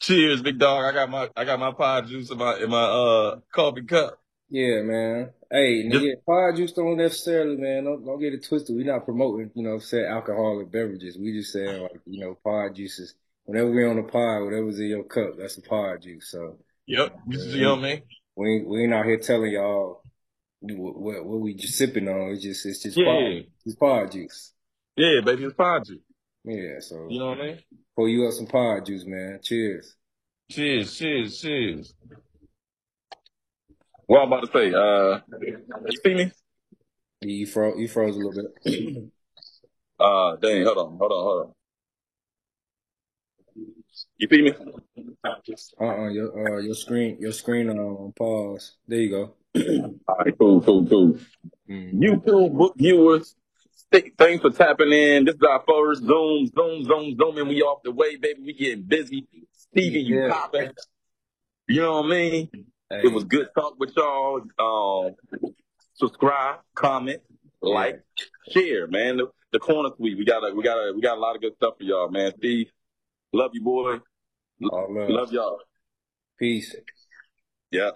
cheers, 0.00 0.40
big 0.42 0.58
dog. 0.58 0.84
I 0.84 0.92
got 0.92 1.10
my 1.10 1.28
I 1.36 1.44
got 1.44 1.58
my 1.58 1.72
pod 1.72 2.06
juice 2.06 2.30
in 2.30 2.38
my 2.38 2.56
in 2.58 2.70
my 2.70 2.82
uh 2.84 3.40
coffee 3.52 3.82
cup. 3.82 4.20
Yeah, 4.48 4.82
man. 4.82 5.30
Hey, 5.50 5.88
Just- 5.88 6.04
nigga, 6.04 6.24
pod 6.24 6.56
juice 6.56 6.72
don't 6.72 6.96
necessarily, 6.96 7.56
man. 7.56 7.84
Don't 7.84 8.04
don't 8.04 8.20
get 8.20 8.34
it 8.34 8.44
twisted. 8.44 8.76
We're 8.76 8.86
not 8.92 9.04
promoting, 9.04 9.50
you 9.54 9.64
know, 9.64 9.78
say 9.78 10.04
alcoholic 10.06 10.70
beverages. 10.70 11.18
We 11.18 11.32
just 11.32 11.52
saying 11.52 11.82
like, 11.82 12.00
you 12.06 12.20
know, 12.20 12.38
pod 12.44 12.76
juices. 12.76 13.14
Whenever 13.46 13.70
we're 13.70 13.88
on 13.88 13.96
the 13.96 14.02
pod, 14.02 14.42
whatever's 14.44 14.78
in 14.80 14.86
your 14.88 15.04
cup, 15.04 15.36
that's 15.38 15.56
the 15.56 15.62
pod 15.62 16.02
juice. 16.02 16.30
So 16.30 16.58
Yep. 16.86 17.16
You, 17.28 17.38
you 17.40 17.62
know 17.62 17.74
what 17.76 17.84
I 17.84 17.88
mean? 17.94 18.02
we 18.36 18.50
ain't, 18.56 18.68
we 18.68 18.82
ain't 18.84 18.94
out 18.94 19.06
here 19.06 19.18
telling 19.18 19.52
y'all 19.52 20.02
what, 20.60 20.96
what, 21.00 21.24
what 21.24 21.40
we 21.40 21.54
just 21.54 21.74
sipping 21.78 22.08
on. 22.08 22.30
It's 22.32 22.42
just 22.42 22.66
it's 22.66 22.82
just 22.82 22.96
Yeah. 22.96 23.04
pod, 23.04 23.44
it's 23.64 23.74
pod 23.76 24.12
juice. 24.12 24.52
Yeah, 24.96 25.20
baby, 25.24 25.44
it's 25.44 25.54
pod 25.54 25.84
juice. 25.86 25.98
Yeah, 26.44 26.78
so 26.80 27.06
You 27.08 27.18
know 27.18 27.28
what 27.30 27.40
I 27.40 27.42
mean? 27.46 27.58
pour 27.96 28.08
you 28.08 28.26
up 28.26 28.32
some 28.32 28.46
pod 28.46 28.86
juice, 28.86 29.04
man. 29.06 29.40
Cheers. 29.42 29.94
Cheers, 30.50 30.96
cheers, 30.96 31.40
cheers. 31.40 31.94
What 34.06 34.20
I'm 34.22 34.28
about 34.32 34.44
to 34.46 34.52
say, 34.52 34.72
uh 34.72 35.20
you 35.40 35.96
see 36.04 36.14
me? 36.14 36.30
You 37.22 37.46
froze 37.46 37.78
you 37.78 37.88
froze 37.88 38.14
a 38.16 38.18
little 38.18 38.42
bit. 38.64 39.04
Uh 39.98 40.36
dang, 40.36 40.62
hold 40.66 40.76
on, 40.76 40.98
hold 40.98 41.10
on, 41.12 41.24
hold 41.24 41.46
on. 41.46 41.52
You 44.18 44.28
see 44.30 44.42
me? 44.42 44.52
Uh-uh, 45.24 46.08
your 46.08 46.56
uh 46.56 46.60
your 46.60 46.74
screen 46.74 47.18
your 47.20 47.32
screen 47.32 47.68
on 47.68 47.78
on 47.78 48.12
pause. 48.12 48.76
There 48.88 48.98
you 49.00 49.10
go. 49.10 49.34
All 50.08 50.16
right, 50.18 50.34
cool, 50.38 50.60
cool, 50.62 50.86
cool. 50.86 51.18
Mm. 51.68 51.94
YouTube 51.94 52.56
book 52.56 52.74
viewers, 52.76 53.34
th- 53.92 54.12
thanks 54.18 54.42
for 54.42 54.50
tapping 54.50 54.92
in. 54.92 55.24
This 55.24 55.34
is 55.34 55.42
our 55.42 55.62
first 55.68 56.02
Zoom, 56.04 56.46
Zoom, 56.46 56.84
Zoom, 56.84 57.16
Zoom, 57.16 57.38
and 57.38 57.48
we 57.48 57.62
off 57.62 57.82
the 57.82 57.90
way, 57.92 58.16
baby. 58.16 58.40
We 58.42 58.52
getting 58.54 58.84
busy. 58.84 59.26
Stevie, 59.52 60.00
you 60.00 60.22
Yeah. 60.22 60.28
popping. 60.30 60.70
You 61.68 61.82
know 61.82 62.00
what 62.02 62.06
I 62.06 62.10
mean? 62.10 62.50
Hey, 62.88 63.00
It 63.04 63.12
was 63.12 63.24
good 63.24 63.48
talk 63.54 63.78
with 63.78 63.92
y'all. 63.96 64.42
Um, 64.58 65.52
subscribe, 65.94 66.60
comment, 66.74 67.20
like, 67.60 68.02
share, 68.50 68.86
man. 68.86 69.16
The, 69.16 69.26
the 69.52 69.58
corner 69.58 69.90
suite. 69.96 70.16
We 70.16 70.24
got 70.24 70.48
a, 70.48 70.54
we 70.54 70.62
got 70.62 70.76
a, 70.76 70.92
we 70.94 71.00
got 71.00 71.16
a 71.16 71.20
lot 71.20 71.34
of 71.34 71.42
good 71.42 71.54
stuff 71.56 71.74
for 71.78 71.82
y'all, 71.84 72.08
man. 72.08 72.32
Steve, 72.38 72.68
love 73.36 73.50
you, 73.54 73.62
boy. 73.62 73.98
Love 74.60 75.32
y'all. 75.32 75.58
Peace. 76.38 76.74
Yeah. 77.70 77.90